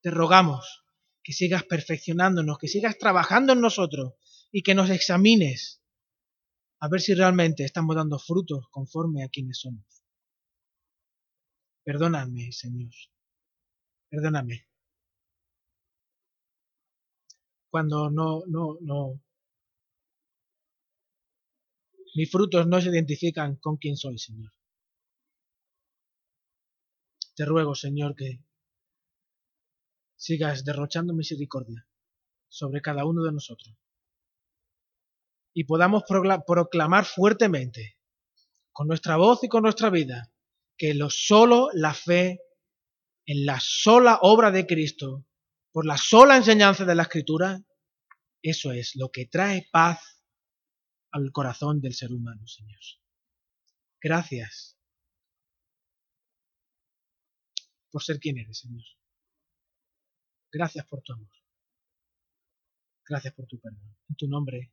Te 0.02 0.12
rogamos 0.12 0.83
que 1.24 1.34
sigas 1.34 1.64
perfeccionándonos, 1.64 2.58
que 2.58 2.68
sigas 2.68 2.98
trabajando 2.98 3.54
en 3.54 3.62
nosotros 3.62 4.14
y 4.52 4.62
que 4.62 4.76
nos 4.76 4.90
examines 4.90 5.82
a 6.80 6.90
ver 6.90 7.00
si 7.00 7.14
realmente 7.14 7.64
estamos 7.64 7.96
dando 7.96 8.20
frutos 8.20 8.68
conforme 8.70 9.24
a 9.24 9.30
quienes 9.30 9.60
somos. 9.60 9.86
Perdóname, 11.86 12.52
Señor. 12.52 12.92
Perdóname. 14.10 14.68
Cuando 17.70 18.10
no, 18.10 18.44
no, 18.48 18.78
no. 18.82 19.22
Mis 22.16 22.30
frutos 22.30 22.68
no 22.68 22.80
se 22.82 22.90
identifican 22.90 23.56
con 23.56 23.78
quién 23.78 23.96
soy, 23.98 24.18
Señor. 24.20 24.52
Te 27.36 27.46
ruego, 27.46 27.74
Señor, 27.74 28.16
que 28.16 28.44
sigas 30.24 30.64
derrochando 30.64 31.14
misericordia 31.14 31.86
sobre 32.48 32.82
cada 32.82 33.04
uno 33.04 33.24
de 33.24 33.34
nosotros 33.34 33.76
y 35.54 35.66
podamos 35.66 36.04
proclamar 36.48 37.06
fuertemente, 37.06 37.98
con 38.72 38.88
nuestra 38.88 39.18
voz 39.18 39.44
y 39.44 39.50
con 39.50 39.64
nuestra 39.64 39.90
vida, 39.90 40.32
que 40.78 40.94
lo 40.94 41.10
solo 41.10 41.70
la 41.74 41.94
fe 41.94 42.40
en 43.26 43.46
la 43.46 43.60
sola 43.60 44.20
obra 44.22 44.50
de 44.50 44.66
Cristo, 44.66 45.28
por 45.72 45.86
la 45.86 45.98
sola 45.98 46.38
enseñanza 46.38 46.86
de 46.86 46.96
la 46.96 47.04
Escritura, 47.04 47.62
eso 48.42 48.72
es 48.72 48.96
lo 48.96 49.10
que 49.10 49.26
trae 49.26 49.68
paz 49.72 50.24
al 51.12 51.32
corazón 51.32 51.82
del 51.82 51.94
ser 51.94 52.14
humano, 52.14 52.48
Señor. 52.48 52.80
Gracias 54.02 54.78
por 57.92 58.02
ser 58.02 58.20
quien 58.20 58.40
eres, 58.40 58.60
Señor. 58.60 58.84
Gracias 60.54 60.86
por 60.86 61.02
tu 61.02 61.14
amor. 61.14 61.28
Gracias 63.10 63.34
por 63.34 63.48
tu 63.48 63.60
perdón. 63.60 63.96
En 64.08 64.16
tu 64.16 64.28
nombre 64.28 64.72